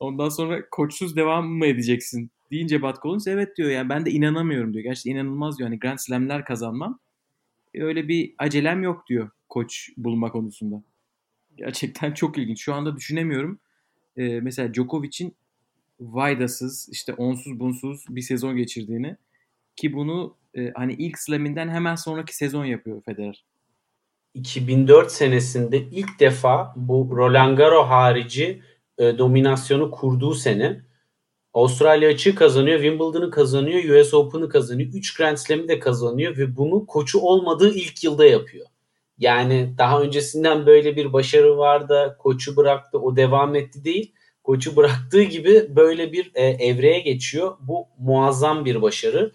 Ondan 0.00 0.28
sonra 0.28 0.70
koçsuz 0.70 1.16
devam 1.16 1.48
mı 1.48 1.66
edeceksin 1.66 2.30
deyince 2.50 2.82
Bat 2.82 3.02
Collins 3.02 3.26
evet 3.26 3.56
diyor. 3.56 3.70
Yani 3.70 3.88
ben 3.88 4.06
de 4.06 4.10
inanamıyorum 4.10 4.72
diyor. 4.72 4.84
Gerçekten 4.84 5.10
inanılmaz 5.10 5.58
diyor. 5.58 5.68
Hani 5.68 5.78
Grand 5.78 5.98
Slam'ler 5.98 6.44
kazanmam. 6.44 6.98
E, 7.74 7.82
öyle 7.82 8.08
bir 8.08 8.34
acelem 8.38 8.82
yok 8.82 9.06
diyor 9.08 9.30
koç 9.48 9.90
bulma 9.96 10.32
konusunda. 10.32 10.82
Gerçekten 11.56 12.14
çok 12.14 12.38
ilginç. 12.38 12.60
Şu 12.60 12.74
anda 12.74 12.96
düşünemiyorum. 12.96 13.58
Ee, 14.16 14.40
mesela 14.40 14.74
Djokovic'in 14.74 15.36
Vaydasız, 16.00 16.88
işte 16.92 17.14
onsuz 17.14 17.60
bunsuz 17.60 18.04
bir 18.08 18.20
sezon 18.20 18.56
geçirdiğini 18.56 19.16
ki 19.76 19.92
bunu 19.92 20.36
e, 20.56 20.72
hani 20.74 20.92
ilk 20.92 21.18
slaminden 21.18 21.68
hemen 21.68 21.94
sonraki 21.94 22.36
sezon 22.36 22.64
yapıyor 22.64 23.02
Federer. 23.02 23.44
2004 24.34 25.12
senesinde 25.12 25.78
ilk 25.78 26.20
defa 26.20 26.72
bu 26.76 27.08
Roland 27.16 27.58
Garo 27.58 27.82
harici 27.82 28.62
e, 28.98 29.18
dominasyonu 29.18 29.90
kurduğu 29.90 30.34
sene 30.34 30.86
Avustralya 31.56 32.10
açığı 32.10 32.34
kazanıyor, 32.34 32.80
Wimbledon'ı 32.80 33.30
kazanıyor, 33.30 34.00
US 34.00 34.14
Open'ı 34.14 34.48
kazanıyor, 34.48 34.88
3 34.94 35.16
Grand 35.16 35.36
Slam'i 35.36 35.68
de 35.68 35.78
kazanıyor 35.78 36.36
ve 36.36 36.56
bunu 36.56 36.86
koçu 36.86 37.20
olmadığı 37.20 37.74
ilk 37.74 38.04
yılda 38.04 38.26
yapıyor. 38.26 38.66
Yani 39.18 39.74
daha 39.78 40.02
öncesinden 40.02 40.66
böyle 40.66 40.96
bir 40.96 41.12
başarı 41.12 41.58
vardı, 41.58 42.16
koçu 42.18 42.56
bıraktı, 42.56 42.98
o 42.98 43.16
devam 43.16 43.54
etti 43.54 43.84
değil. 43.84 44.12
Koçu 44.44 44.76
bıraktığı 44.76 45.22
gibi 45.22 45.76
böyle 45.76 46.12
bir 46.12 46.30
e, 46.34 46.44
evreye 46.44 47.00
geçiyor. 47.00 47.56
Bu 47.60 47.86
muazzam 47.98 48.64
bir 48.64 48.82
başarı. 48.82 49.32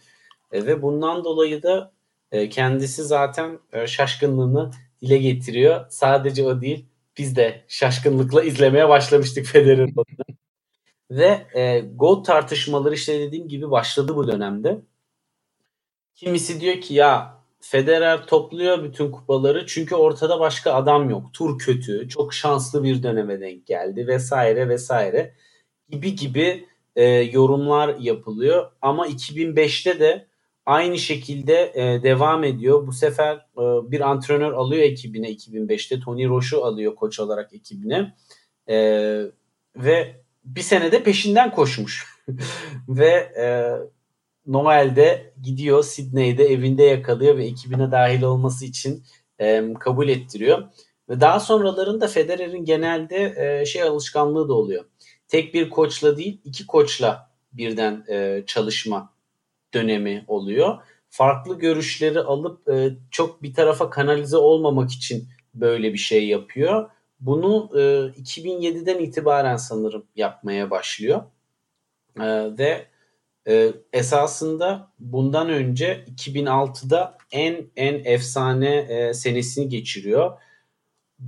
E, 0.52 0.66
ve 0.66 0.82
bundan 0.82 1.24
dolayı 1.24 1.64
da 1.64 1.92
e, 2.32 2.50
kendisi 2.50 3.04
zaten 3.04 3.60
e, 3.74 3.88
şaşkınlığını 3.88 4.72
dile 5.02 5.18
getiriyor. 5.18 5.86
Sadece 5.90 6.46
o 6.48 6.62
değil 6.62 6.86
biz 7.18 7.36
de 7.36 7.66
şaşkınlıkla 7.68 8.44
izlemeye 8.44 8.90
başlamıştık 8.90 9.46
Federer'in 9.46 9.96
Ve 11.12 11.48
e, 11.54 11.80
gol 11.80 12.24
tartışmaları 12.24 12.94
işte 12.94 13.20
dediğim 13.20 13.48
gibi 13.48 13.72
başladı 13.72 14.16
bu 14.16 14.28
dönemde. 14.28 14.82
Kimisi 16.16 16.62
diyor 16.62 16.82
ki 16.82 16.94
ya 16.94 17.42
Federer 17.62 18.26
topluyor 18.26 18.84
bütün 18.84 19.12
kupaları 19.12 19.66
çünkü 19.66 19.96
ortada 19.96 20.40
başka 20.40 20.74
adam 20.74 21.10
yok. 21.10 21.34
Tur 21.34 21.60
kötü, 21.60 22.10
çok 22.10 22.34
şanslı 22.34 22.84
bir 22.84 23.04
döneme 23.04 23.42
denk 23.42 23.68
geldi 23.68 24.08
vesaire 24.08 24.70
vesaire 24.70 25.36
gibi 25.90 26.16
gibi 26.16 26.66
e, 26.96 27.06
yorumlar 27.06 27.96
yapılıyor. 28.00 28.72
Ama 28.82 29.08
2005'te 29.08 30.00
de 30.00 30.28
aynı 30.66 30.98
şekilde 30.98 31.72
e, 31.76 32.04
devam 32.04 32.44
ediyor. 32.44 32.88
Bu 32.88 32.92
sefer 32.92 33.36
e, 33.36 33.92
bir 33.92 34.02
antrenör 34.02 34.52
alıyor 34.52 34.84
ekibine 34.84 35.32
2005'te. 35.32 36.00
Tony 36.00 36.28
Roche'u 36.28 36.66
alıyor 36.66 36.96
koç 36.96 37.20
olarak 37.20 37.54
ekibine. 37.54 38.16
E, 38.70 38.76
ve 39.76 40.22
bir 40.44 40.62
senede 40.62 41.04
peşinden 41.04 41.52
koşmuş. 41.52 42.08
ve 42.90 43.10
e, 43.40 43.46
Noel'de 44.48 45.34
gidiyor 45.44 45.84
Sydney'de 45.84 46.46
evinde 46.46 46.84
yakalıyor 46.84 47.38
ve 47.38 47.46
ekibine 47.46 47.92
dahil 47.92 48.22
olması 48.22 48.66
için 48.66 49.04
e, 49.40 49.74
kabul 49.80 50.10
ettiriyor. 50.10 50.64
Ve 51.10 51.22
daha 51.22 51.40
sonralarında 51.40 52.08
Federer'in 52.08 52.66
genelde 52.66 53.36
e, 53.38 53.66
şey 53.66 53.84
alışkanlığı 53.84 54.50
da 54.50 54.54
oluyor. 54.54 54.86
Tek 55.28 55.54
bir 55.54 55.70
koçla 55.70 56.18
değil 56.18 56.42
iki 56.46 56.68
koçla 56.68 57.32
birden 57.54 58.06
e, 58.10 58.44
çalışma 58.48 59.11
dönemi 59.74 60.26
oluyor. 60.28 60.78
Farklı 61.10 61.60
görüşleri 61.60 62.20
alıp 62.20 62.70
e, 62.70 62.90
çok 63.12 63.44
bir 63.44 63.54
tarafa 63.54 63.90
kanalize 63.90 64.38
olmamak 64.38 64.92
için 64.92 65.28
böyle 65.54 65.94
bir 65.94 65.98
şey 65.98 66.28
yapıyor. 66.28 66.90
Bunu 67.20 67.70
e, 67.74 67.80
2007'den 68.22 69.00
itibaren 69.00 69.58
sanırım 69.58 70.06
yapmaya 70.16 70.72
başlıyor. 70.72 71.24
E, 72.20 72.58
ve 72.58 72.86
e, 73.48 73.72
esasında 73.94 74.92
bundan 75.00 75.50
önce 75.50 76.06
2006'da 76.18 77.18
en 77.32 77.66
en 77.76 78.02
efsane 78.06 78.76
e, 78.76 79.14
senesini 79.14 79.70
geçiriyor. 79.70 80.32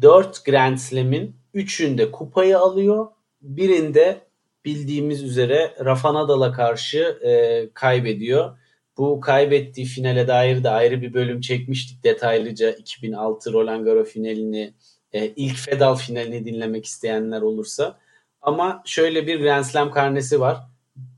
4 0.01 0.45
Grand 0.45 0.77
Slam'in 0.77 1.35
3'ünde 1.55 2.11
kupayı 2.11 2.59
alıyor. 2.59 3.07
Birinde 3.41 4.21
bildiğimiz 4.65 5.23
üzere 5.23 5.75
Rafa 5.85 6.13
Nadal'a 6.13 6.51
karşı 6.51 7.19
e, 7.25 7.69
kaybediyor. 7.73 8.57
Bu 8.97 9.19
kaybettiği 9.19 9.85
finale 9.87 10.27
dair 10.27 10.63
de 10.63 10.69
ayrı 10.69 11.01
bir 11.01 11.13
bölüm 11.13 11.41
çekmiştik 11.41 12.03
detaylıca 12.03 12.71
2006 12.71 13.53
Roland 13.53 13.85
Garros 13.85 14.09
finalini 14.09 14.73
e, 15.13 15.27
ilk 15.27 15.57
Fedal 15.57 15.95
finalini 15.95 16.45
dinlemek 16.45 16.85
isteyenler 16.85 17.41
olursa. 17.41 17.99
Ama 18.41 18.83
şöyle 18.85 19.27
bir 19.27 19.39
Grand 19.39 19.63
Slam 19.63 19.91
karnesi 19.91 20.39
var. 20.39 20.57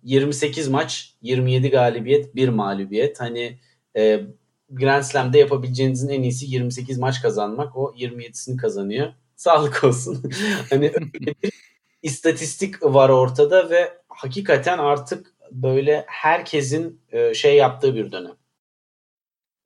28 0.03 0.67
maç, 0.67 1.13
27 1.21 1.69
galibiyet, 1.69 2.35
1 2.35 2.49
mağlubiyet. 2.49 3.21
Hani 3.21 3.59
e, 3.97 4.21
Grand 4.69 5.03
Slam'de 5.03 5.39
yapabileceğinizin 5.39 6.09
en 6.09 6.21
iyisi 6.23 6.45
28 6.45 6.97
maç 6.97 7.21
kazanmak. 7.21 7.77
O 7.77 7.93
27'sini 7.97 8.57
kazanıyor. 8.57 9.13
Sağlık 9.35 9.83
olsun. 9.83 10.31
hani 10.69 10.91
istatistik 12.05 12.83
var 12.83 13.09
ortada 13.09 13.69
ve 13.69 13.93
hakikaten 14.07 14.77
artık 14.77 15.33
böyle 15.51 16.03
herkesin 16.07 17.01
e, 17.11 17.33
şey 17.33 17.55
yaptığı 17.55 17.95
bir 17.95 18.11
dönem. 18.11 18.35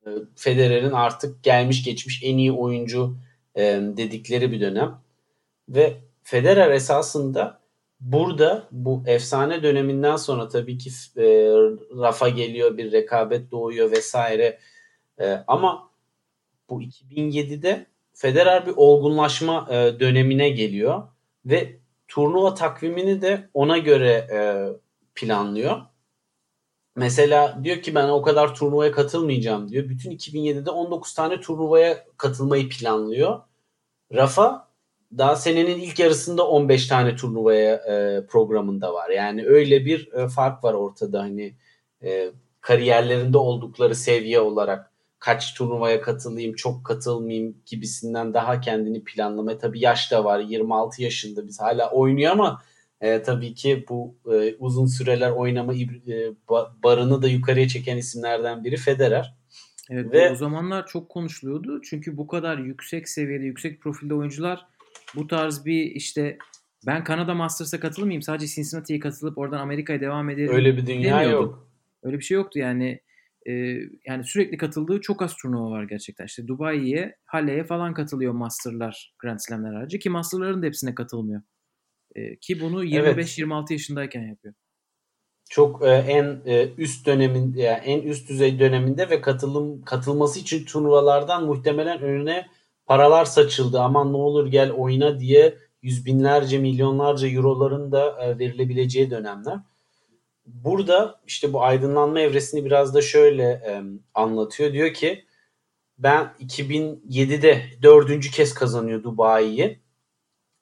E, 0.06 0.10
Federer'in 0.36 0.92
artık 0.92 1.42
gelmiş 1.42 1.84
geçmiş 1.84 2.22
en 2.24 2.38
iyi 2.38 2.52
oyuncu 2.52 3.16
e, 3.56 3.62
dedikleri 3.96 4.52
bir 4.52 4.60
dönem. 4.60 4.98
Ve 5.68 5.96
Federer 6.22 6.70
esasında 6.70 7.60
burada 8.00 8.68
bu 8.72 9.02
efsane 9.06 9.62
döneminden 9.62 10.16
sonra 10.16 10.48
tabii 10.48 10.78
ki 10.78 10.90
Rafa 12.00 12.28
geliyor 12.28 12.76
bir 12.76 12.92
rekabet 12.92 13.50
doğuyor 13.50 13.90
vesaire. 13.90 14.58
Ama 15.46 15.90
bu 16.70 16.82
2007'de 16.82 17.86
Federer 18.12 18.66
bir 18.66 18.72
olgunlaşma 18.76 19.68
dönemine 20.00 20.48
geliyor 20.48 21.02
ve 21.44 21.79
turnuva 22.10 22.54
takvimini 22.54 23.22
de 23.22 23.50
ona 23.54 23.78
göre 23.78 24.26
planlıyor. 25.14 25.80
Mesela 26.96 27.60
diyor 27.64 27.82
ki 27.82 27.94
ben 27.94 28.08
o 28.08 28.22
kadar 28.22 28.54
turnuvaya 28.54 28.92
katılmayacağım 28.92 29.68
diyor. 29.68 29.88
Bütün 29.88 30.10
2007'de 30.10 30.70
19 30.70 31.14
tane 31.14 31.40
turnuvaya 31.40 32.04
katılmayı 32.16 32.68
planlıyor. 32.68 33.40
Rafa 34.14 34.70
daha 35.18 35.36
senenin 35.36 35.80
ilk 35.80 35.98
yarısında 35.98 36.48
15 36.48 36.86
tane 36.86 37.16
turnuvaya 37.16 37.74
e, 37.74 38.26
programında 38.26 38.94
var. 38.94 39.10
Yani 39.10 39.46
öyle 39.46 39.84
bir 39.84 40.12
e, 40.12 40.28
fark 40.28 40.64
var 40.64 40.74
ortada 40.74 41.20
hani 41.20 41.56
e, 42.02 42.30
kariyerlerinde 42.60 43.38
oldukları 43.38 43.94
seviye 43.94 44.40
olarak 44.40 44.89
kaç 45.20 45.54
turnuvaya 45.54 46.00
katılayım, 46.00 46.54
çok 46.54 46.84
katılmayayım 46.84 47.56
gibisinden 47.66 48.34
daha 48.34 48.60
kendini 48.60 49.04
planlama. 49.04 49.58
Tabii 49.58 49.80
yaş 49.80 50.12
da 50.12 50.24
var. 50.24 50.40
26 50.40 51.02
yaşında 51.02 51.46
biz 51.46 51.60
hala 51.60 51.90
oynuyor 51.90 52.32
ama 52.32 52.62
e, 53.00 53.22
tabii 53.22 53.54
ki 53.54 53.84
bu 53.88 54.14
e, 54.32 54.54
uzun 54.58 54.86
süreler 54.86 55.30
oynama 55.30 55.74
e, 55.74 55.86
barını 56.84 57.22
da 57.22 57.28
yukarıya 57.28 57.68
çeken 57.68 57.96
isimlerden 57.96 58.64
biri 58.64 58.76
Federer. 58.76 59.34
Evet 59.90 60.12
Ve, 60.12 60.30
o 60.30 60.34
zamanlar 60.34 60.86
çok 60.86 61.08
konuşuluyordu. 61.08 61.80
Çünkü 61.82 62.16
bu 62.16 62.26
kadar 62.26 62.58
yüksek 62.58 63.08
seviyede, 63.08 63.44
yüksek 63.44 63.80
profilde 63.80 64.14
oyuncular 64.14 64.66
bu 65.16 65.26
tarz 65.26 65.64
bir 65.64 65.82
işte 65.82 66.38
ben 66.86 67.04
Kanada 67.04 67.34
Masters'a 67.34 67.80
katılmayayım 67.80 68.22
sadece 68.22 68.46
Cincinnati'ye 68.46 69.00
katılıp 69.00 69.38
oradan 69.38 69.58
Amerika'ya 69.58 70.00
devam 70.00 70.30
ederim. 70.30 70.54
Öyle 70.54 70.76
bir 70.76 70.86
dünya 70.86 71.20
demiyordu. 71.20 71.44
yok. 71.44 71.68
Öyle 72.02 72.18
bir 72.18 72.24
şey 72.24 72.34
yoktu 72.34 72.58
yani. 72.58 73.00
E, 73.46 73.52
yani 74.06 74.24
sürekli 74.24 74.56
katıldığı 74.56 75.00
çok 75.00 75.22
az 75.22 75.36
turnuva 75.36 75.70
var 75.70 75.84
gerçekten. 75.84 76.26
İşte 76.26 76.48
Dubai'ye, 76.48 77.16
Hale'ye 77.24 77.64
falan 77.64 77.94
katılıyor 77.94 78.32
Master'lar, 78.32 79.14
Grand 79.18 79.38
Slam'ler 79.38 79.74
harici 79.74 79.98
ki 79.98 80.10
Master'ların 80.10 80.62
da 80.62 80.66
hepsine 80.66 80.94
katılmıyor. 80.94 81.42
E, 82.14 82.36
ki 82.36 82.60
bunu 82.60 82.84
25-26 82.84 83.58
evet. 83.58 83.70
yaşındayken 83.70 84.28
yapıyor. 84.28 84.54
Çok 85.50 85.84
e, 85.84 85.88
en 85.88 86.42
e, 86.46 86.68
üst 86.78 87.06
dönemin 87.06 87.54
yani 87.54 87.80
en 87.84 88.02
üst 88.02 88.28
düzey 88.28 88.58
döneminde 88.58 89.10
ve 89.10 89.20
katılım 89.20 89.82
katılması 89.82 90.40
için 90.40 90.64
turnuvalardan 90.64 91.46
muhtemelen 91.46 92.00
önüne 92.00 92.46
paralar 92.86 93.24
saçıldı. 93.24 93.80
Aman 93.80 94.12
ne 94.12 94.16
olur 94.16 94.46
gel 94.46 94.72
oyna 94.72 95.20
diye 95.20 95.58
yüz 95.82 96.06
binlerce 96.06 96.58
milyonlarca 96.58 97.28
euroların 97.28 97.92
da 97.92 98.24
e, 98.24 98.38
verilebileceği 98.38 99.10
dönemler. 99.10 99.58
Burada 100.54 101.20
işte 101.26 101.52
bu 101.52 101.62
aydınlanma 101.62 102.20
evresini 102.20 102.64
biraz 102.64 102.94
da 102.94 103.02
şöyle 103.02 103.44
e, 103.44 103.82
anlatıyor. 104.14 104.72
Diyor 104.72 104.94
ki 104.94 105.24
ben 105.98 106.34
2007'de 106.40 107.62
dördüncü 107.82 108.30
kez 108.30 108.54
kazanıyor 108.54 109.02
Dubai'yi 109.02 109.80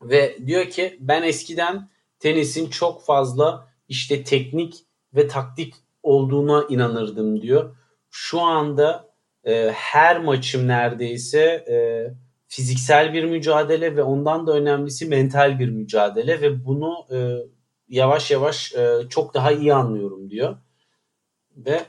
ve 0.02 0.38
diyor 0.46 0.64
ki 0.64 0.96
ben 1.00 1.22
eskiden 1.22 1.90
tenisin 2.18 2.70
çok 2.70 3.04
fazla 3.04 3.68
işte 3.88 4.24
teknik 4.24 4.74
ve 5.14 5.28
taktik 5.28 5.74
olduğuna 6.02 6.66
inanırdım 6.68 7.42
diyor. 7.42 7.76
Şu 8.10 8.40
anda 8.40 9.14
e, 9.44 9.70
her 9.74 10.20
maçım 10.20 10.68
neredeyse 10.68 11.40
e, 11.70 11.76
fiziksel 12.48 13.12
bir 13.12 13.24
mücadele 13.24 13.96
ve 13.96 14.02
ondan 14.02 14.46
da 14.46 14.52
önemlisi 14.52 15.06
mental 15.06 15.58
bir 15.58 15.68
mücadele 15.68 16.40
ve 16.40 16.64
bunu 16.64 17.06
e, 17.12 17.18
yavaş 17.88 18.30
yavaş 18.30 18.74
e, 18.74 19.08
çok 19.08 19.34
daha 19.34 19.52
iyi 19.52 19.74
anlıyorum 19.74 20.30
diyor. 20.30 20.56
Ve 21.56 21.80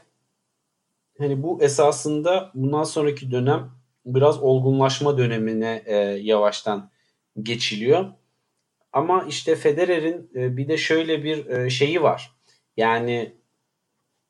hani 1.17 1.43
bu 1.43 1.63
esasında 1.63 2.51
bundan 2.53 2.83
sonraki 2.83 3.31
dönem 3.31 3.71
biraz 4.05 4.43
olgunlaşma 4.43 5.17
dönemine 5.17 5.83
e, 5.85 5.95
yavaştan 6.21 6.91
geçiliyor. 7.41 8.05
Ama 8.93 9.25
işte 9.29 9.55
Federer'in 9.55 10.31
e, 10.35 10.57
bir 10.57 10.67
de 10.67 10.77
şöyle 10.77 11.23
bir 11.23 11.45
e, 11.45 11.69
şeyi 11.69 12.03
var. 12.03 12.31
Yani 12.77 13.35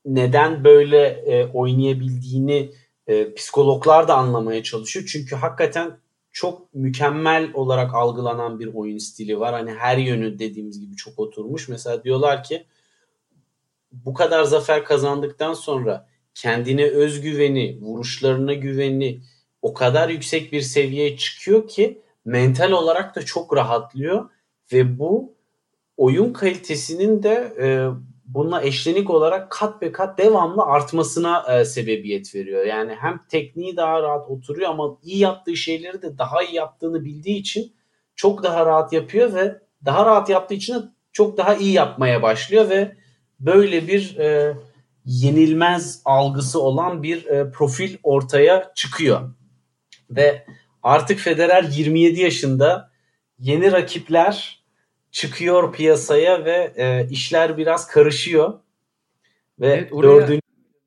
neden 0.06 0.64
böyle 0.64 1.08
e, 1.08 1.46
oynayabildiğini 1.46 2.72
e, 3.08 3.34
psikologlar 3.34 4.08
da 4.08 4.16
anlamaya 4.16 4.64
çalışıyor. 4.64 5.06
Çünkü 5.12 5.36
hakikaten 5.36 5.98
çok 6.32 6.74
mükemmel 6.74 7.54
olarak 7.54 7.96
algılanan 7.96 8.60
bir 8.60 8.74
oyun 8.74 8.98
stili 8.98 9.40
var. 9.40 9.54
Hani 9.54 9.72
her 9.72 9.98
yönü 9.98 10.40
dediğimiz 10.40 10.80
gibi 10.80 10.96
çok 10.96 11.20
oturmuş. 11.20 11.70
Mesela 11.70 12.04
diyorlar 12.04 12.44
ki 12.44 12.66
bu 13.92 14.14
kadar 14.14 14.44
zafer 14.44 14.86
kazandıktan 14.86 15.54
sonra 15.54 16.08
kendine 16.36 16.86
özgüveni, 16.86 17.80
vuruşlarına 17.82 18.54
güveni 18.54 19.22
o 19.62 19.74
kadar 19.74 20.10
yüksek 20.10 20.52
bir 20.52 20.62
seviyeye 20.62 21.18
çıkıyor 21.18 21.68
ki 21.68 22.02
mental 22.26 22.72
olarak 22.72 23.16
da 23.16 23.26
çok 23.26 23.56
rahatlıyor 23.56 24.30
ve 24.74 25.00
bu 25.00 25.34
oyun 25.98 26.34
kalitesinin 26.34 27.24
de 27.24 27.54
e, 27.60 27.68
bununla 28.34 28.64
eşlenik 28.64 29.10
olarak 29.10 29.52
kat 29.52 29.82
be 29.82 29.92
kat 29.92 30.18
devamlı 30.18 30.64
artmasına 30.64 31.60
e, 31.60 31.66
sebebiyet 31.66 32.36
veriyor. 32.36 32.66
Yani 32.66 32.96
hem 33.00 33.20
tekniği 33.30 33.78
daha 33.78 34.02
rahat 34.04 34.30
oturuyor 34.30 34.70
ama 34.70 34.98
iyi 35.04 35.18
yaptığı 35.18 35.56
şeyleri 35.56 36.02
de 36.02 36.18
daha 36.18 36.44
iyi 36.44 36.56
yaptığını 36.56 37.06
bildiği 37.06 37.38
için 37.38 37.74
çok 38.16 38.44
daha 38.44 38.66
rahat 38.66 38.94
yapıyor 38.94 39.34
ve 39.34 39.62
daha 39.86 40.06
rahat 40.06 40.30
yaptığı 40.30 40.54
için 40.54 40.74
de 40.74 40.80
çok 41.12 41.38
daha 41.38 41.56
iyi 41.56 41.74
yapmaya 41.74 42.22
başlıyor 42.22 42.70
ve 42.70 42.96
böyle 43.40 43.88
bir 43.88 44.18
e, 44.18 44.58
yenilmez 45.06 46.02
algısı 46.06 46.62
olan 46.62 47.04
bir 47.04 47.26
e, 47.26 47.52
profil 47.52 47.98
ortaya 48.04 48.72
çıkıyor. 48.76 49.34
Ve 50.10 50.46
artık 50.84 51.20
Federer 51.20 51.64
27 51.64 52.22
yaşında 52.22 52.92
yeni 53.40 53.72
rakipler 53.72 54.59
çıkıyor 55.12 55.74
piyasaya 55.74 56.46
ve 56.46 56.74
e, 56.76 57.08
işler 57.10 57.58
biraz 57.58 57.88
karışıyor. 57.88 58.60
Ve 59.60 59.68
evet, 59.68 59.94
oraya, 59.94 60.08
dördüncü 60.08 60.42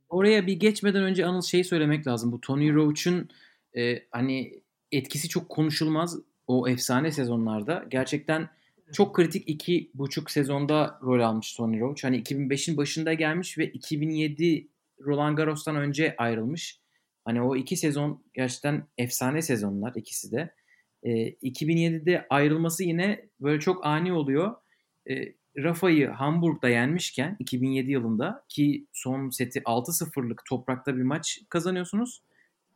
oraya 0.08 0.46
bir 0.46 0.60
geçmeden 0.60 1.02
önce 1.02 1.26
Anıl 1.26 1.42
şey 1.42 1.64
söylemek 1.64 2.06
lazım. 2.06 2.32
Bu 2.32 2.40
Tony 2.40 2.74
Roach'un 2.74 3.28
e, 3.76 3.98
hani 4.10 4.62
etkisi 4.92 5.28
çok 5.28 5.48
konuşulmaz 5.48 6.18
o 6.46 6.68
efsane 6.68 7.12
sezonlarda. 7.12 7.84
Gerçekten 7.88 8.48
çok 8.92 9.16
kritik 9.16 9.48
iki 9.48 9.90
buçuk 9.94 10.30
sezonda 10.30 10.98
rol 11.02 11.20
almış 11.20 11.54
Tony 11.54 11.80
Roach. 11.80 12.04
Hani 12.04 12.22
2005'in 12.22 12.76
başında 12.76 13.12
gelmiş 13.12 13.58
ve 13.58 13.66
2007 13.66 14.68
Roland 15.00 15.36
Garros'tan 15.36 15.76
önce 15.76 16.14
ayrılmış. 16.18 16.80
Hani 17.24 17.42
o 17.42 17.56
iki 17.56 17.76
sezon 17.76 18.22
gerçekten 18.34 18.86
efsane 18.98 19.42
sezonlar 19.42 19.92
ikisi 19.96 20.32
de. 20.32 20.54
E, 21.02 21.30
2007'de 21.30 22.26
ayrılması 22.30 22.84
yine 22.84 23.28
böyle 23.40 23.60
çok 23.60 23.86
ani 23.86 24.12
oluyor. 24.12 24.54
E, 25.10 25.34
Rafa'yı 25.56 26.08
Hamburg'da 26.08 26.68
yenmişken 26.68 27.36
2007 27.38 27.90
yılında 27.90 28.44
ki 28.48 28.86
son 28.92 29.30
seti 29.30 29.60
6-0'lık 29.60 30.44
toprakta 30.48 30.96
bir 30.96 31.02
maç 31.02 31.40
kazanıyorsunuz. 31.48 32.22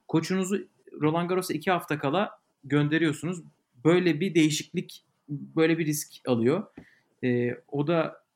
Koçunuzu 0.08 0.68
Roland 1.00 1.28
Garros'a 1.28 1.54
iki 1.54 1.70
hafta 1.70 1.98
kala 1.98 2.30
gönderiyorsunuz. 2.64 3.42
Böyle 3.84 4.20
bir 4.20 4.34
değişiklik, 4.34 5.04
böyle 5.28 5.78
bir 5.78 5.86
risk 5.86 6.12
alıyor. 6.26 6.66
E, 7.24 7.50
o 7.68 7.86
da 7.86 8.26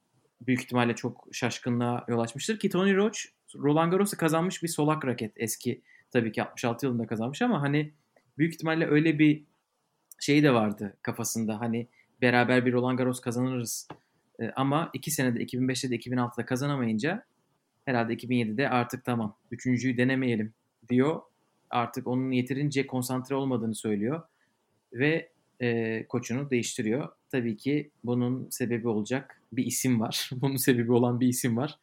büyük 0.41 0.63
ihtimalle 0.63 0.95
çok 0.95 1.29
şaşkınlığa 1.33 2.05
yol 2.09 2.19
açmıştır 2.19 2.59
ki 2.59 2.71
Tony 2.71 2.97
Roach 2.97 3.19
Roland 3.55 3.93
Garros'u 3.93 4.17
kazanmış 4.17 4.63
bir 4.63 4.69
solak 4.69 5.07
raket 5.07 5.33
eski 5.37 5.83
tabii 6.11 6.33
ki 6.33 6.43
66 6.43 6.87
yılında 6.87 7.07
kazanmış 7.07 7.43
ama 7.43 7.63
hani 7.63 7.93
büyük 8.39 8.55
ihtimalle 8.55 8.87
öyle 8.87 9.19
bir 9.19 9.45
şey 10.21 10.43
de 10.43 10.55
vardı 10.55 10.97
kafasında 11.03 11.61
hani 11.61 11.87
beraber 12.23 12.67
bir 12.67 12.73
Roland 12.73 12.99
Garros 12.99 13.21
kazanırız 13.21 13.89
e, 14.41 14.51
ama 14.57 14.91
iki 14.93 15.11
senede 15.11 15.45
2005'te 15.45 15.91
de 15.91 15.97
2006'da 15.97 16.47
kazanamayınca 16.47 17.25
herhalde 17.85 18.15
2007'de 18.15 18.69
artık 18.69 19.05
tamam 19.05 19.37
üçüncüyü 19.51 19.97
denemeyelim 19.97 20.53
diyor. 20.89 21.21
Artık 21.71 22.07
onun 22.07 22.31
yeterince 22.31 22.87
konsantre 22.87 23.35
olmadığını 23.35 23.75
söylüyor 23.75 24.23
ve 24.93 25.29
e, 25.61 26.07
koçunu 26.09 26.51
değiştiriyor. 26.51 27.09
Tabii 27.31 27.57
ki 27.57 27.91
bunun 28.05 28.49
sebebi 28.51 28.89
olacak 28.89 29.41
bir 29.53 29.67
isim 29.67 30.01
var. 30.01 30.31
bunun 30.41 30.57
sebebi 30.57 30.93
olan 30.93 31.21
bir 31.21 31.29
isim 31.29 31.57
var. 31.57 31.79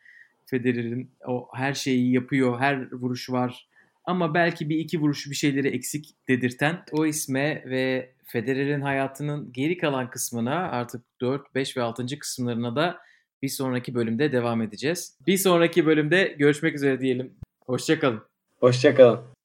Federer'in 0.46 1.12
o 1.28 1.50
her 1.54 1.74
şeyi 1.74 2.12
yapıyor, 2.14 2.60
her 2.60 2.92
vuruş 2.92 3.30
var. 3.30 3.68
Ama 4.08 4.34
belki 4.34 4.70
bir 4.70 4.80
iki 4.80 5.02
vuruş 5.02 5.30
bir 5.30 5.36
şeyleri 5.36 5.68
eksik 5.68 6.16
dedirten 6.28 6.84
o 6.92 7.06
isme 7.06 7.64
ve 7.66 8.14
Federer'in 8.24 8.82
hayatının 8.82 9.54
geri 9.54 9.78
kalan 9.78 10.10
kısmına 10.10 10.56
artık 10.56 11.02
4, 11.22 11.56
5 11.56 11.78
ve 11.78 11.82
6. 11.82 12.20
kısımlarına 12.20 12.76
da 12.76 12.98
bir 13.42 13.50
sonraki 13.50 13.96
bölümde 13.96 14.32
devam 14.32 14.62
edeceğiz. 14.62 15.18
Bir 15.28 15.38
sonraki 15.38 15.86
bölümde 15.86 16.36
görüşmek 16.40 16.76
üzere 16.76 17.00
diyelim. 17.00 17.34
Hoşçakalın. 17.66 18.22
Hoşçakalın. 18.60 19.37